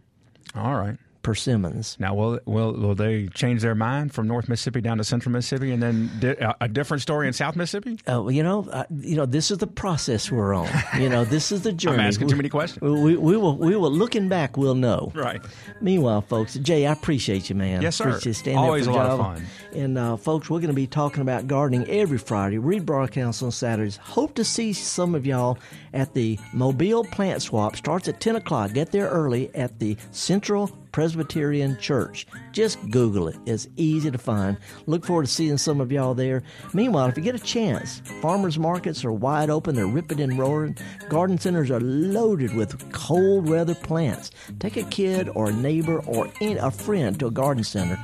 All 0.55 0.76
right. 0.76 0.97
Persimmons. 1.24 1.97
Now, 1.99 2.13
will 2.13 2.39
will 2.45 2.74
will 2.74 2.95
they 2.95 3.28
change 3.28 3.61
their 3.61 3.76
mind 3.76 4.13
from 4.13 4.28
North 4.28 4.49
Mississippi 4.49 4.82
down 4.82 4.97
to 4.97 5.03
Central 5.03 5.32
Mississippi, 5.32 5.71
and 5.71 5.82
then 5.82 6.11
di- 6.19 6.36
a, 6.36 6.55
a 6.61 6.67
different 6.67 7.01
story 7.01 7.28
in 7.28 7.34
South 7.34 7.55
Mississippi? 7.55 7.97
Uh, 8.07 8.28
you 8.28 8.43
know, 8.43 8.67
uh, 8.71 8.84
you 8.99 9.15
know, 9.15 9.26
this 9.26 9.49
is 9.49 9.57
the 9.57 9.67
process 9.67 10.30
we're 10.30 10.53
on. 10.53 10.69
You 10.99 11.09
know, 11.09 11.24
this 11.24 11.51
is 11.51 11.61
the 11.61 11.71
journey. 11.74 11.95
I'm 11.99 12.07
asking 12.07 12.28
too 12.28 12.36
many 12.36 12.49
questions. 12.49 12.82
We, 12.82 13.15
we 13.15 13.38
will, 13.38 13.57
we 13.57 13.76
will. 13.76 13.91
Looking 13.91 14.28
back, 14.28 14.57
we'll 14.57 14.76
know. 14.76 15.11
Right. 15.15 15.41
Meanwhile, 15.82 16.21
folks, 16.21 16.55
Jay, 16.55 16.86
I 16.86 16.91
appreciate 16.91 17.49
you, 17.49 17.55
man. 17.55 17.82
Yes, 17.82 17.95
sir. 17.95 18.09
Appreciate 18.09 18.53
you 18.53 18.57
Always 18.57 18.88
a 18.88 18.91
lot 18.91 19.09
of 19.09 19.19
fun. 19.19 19.45
And 19.74 19.97
uh, 19.97 20.17
folks, 20.17 20.49
we're 20.49 20.59
going 20.59 20.67
to 20.67 20.76
be 20.76 20.88
talking 20.88 21.21
about 21.21 21.47
gardening 21.47 21.89
every 21.89 22.17
Friday. 22.17 22.57
Read 22.57 22.86
broadcasts 22.86 23.41
on 23.41 23.51
Saturdays. 23.51 23.97
Hope 23.97 24.36
to 24.36 24.43
see 24.43 24.74
some 24.74 25.15
of 25.15 25.26
y'all 25.26 25.57
at 25.93 26.13
the 26.13 26.38
Mobile 26.53 27.05
Plant 27.05 27.41
Swap. 27.41 27.76
Starts 27.76 28.07
at 28.07 28.19
ten 28.19 28.36
o'clock. 28.36 28.74
Get 28.74 28.91
there 28.91 29.07
early 29.07 29.53
at 29.55 29.80
the 29.80 29.97
Central 30.11 30.69
Presbyterian 30.94 31.76
Church. 31.80 32.26
Just 32.54 32.78
Google 32.91 33.28
it. 33.30 33.36
It's 33.47 33.68
easy 33.78 34.12
to 34.12 34.18
find. 34.20 34.58
Look 34.86 35.06
forward 35.06 35.26
to 35.26 35.32
seeing 35.32 35.58
some 35.58 35.82
of 35.82 35.91
y'all 35.91 36.14
there. 36.14 36.43
Meanwhile, 36.72 37.08
if 37.08 37.18
you 37.18 37.24
get 37.24 37.34
a 37.34 37.39
chance, 37.39 37.99
farmers 38.22 38.60
markets 38.60 39.04
are 39.04 39.12
wide 39.12 39.49
open. 39.49 39.74
They're 39.74 39.88
ripping 39.88 40.22
and 40.22 40.38
roaring. 40.38 40.78
Garden 41.10 41.39
centers 41.39 41.72
are 41.72 41.80
loaded 41.82 42.56
with 42.56 42.91
cold 42.91 43.49
weather 43.49 43.74
plants. 43.74 44.30
Take 44.60 44.78
a 44.78 44.84
kid 44.84 45.30
or 45.34 45.49
a 45.49 45.54
neighbor 45.54 45.99
or 46.06 46.32
a 46.41 46.70
friend 46.70 47.20
to 47.20 47.26
a 47.28 47.32
garden 47.32 47.64
center, 47.64 47.99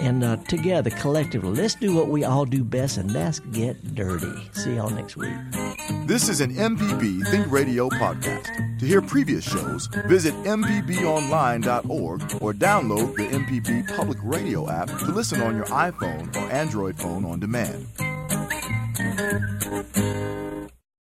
and 0.00 0.24
uh, 0.24 0.36
together, 0.48 0.88
collectively, 0.88 1.50
let's 1.50 1.74
do 1.74 1.94
what 1.94 2.08
we 2.08 2.24
all 2.24 2.46
do 2.46 2.64
best, 2.64 2.96
and 2.96 3.10
that's 3.10 3.40
get 3.40 3.94
dirty. 3.94 4.32
See 4.52 4.76
y'all 4.76 4.88
next 4.88 5.18
week. 5.18 5.34
This 6.06 6.30
is 6.30 6.40
an 6.40 6.54
MPB 6.54 7.28
Think 7.28 7.50
Radio 7.52 7.90
podcast. 7.90 8.78
To 8.78 8.86
hear 8.86 9.02
previous 9.02 9.44
shows, 9.44 9.88
visit 10.06 10.32
MPBOnline.org 10.44 12.22
or 12.40 12.54
download 12.54 13.14
the 13.14 13.26
MPB 13.28 13.89
Public 13.96 14.18
Radio 14.22 14.70
app 14.70 14.88
to 14.88 15.06
listen 15.12 15.40
on 15.42 15.56
your 15.56 15.66
iPhone 15.66 16.34
or 16.36 16.50
Android 16.50 16.96
phone 16.96 17.24
on 17.24 17.40
demand. 17.40 17.86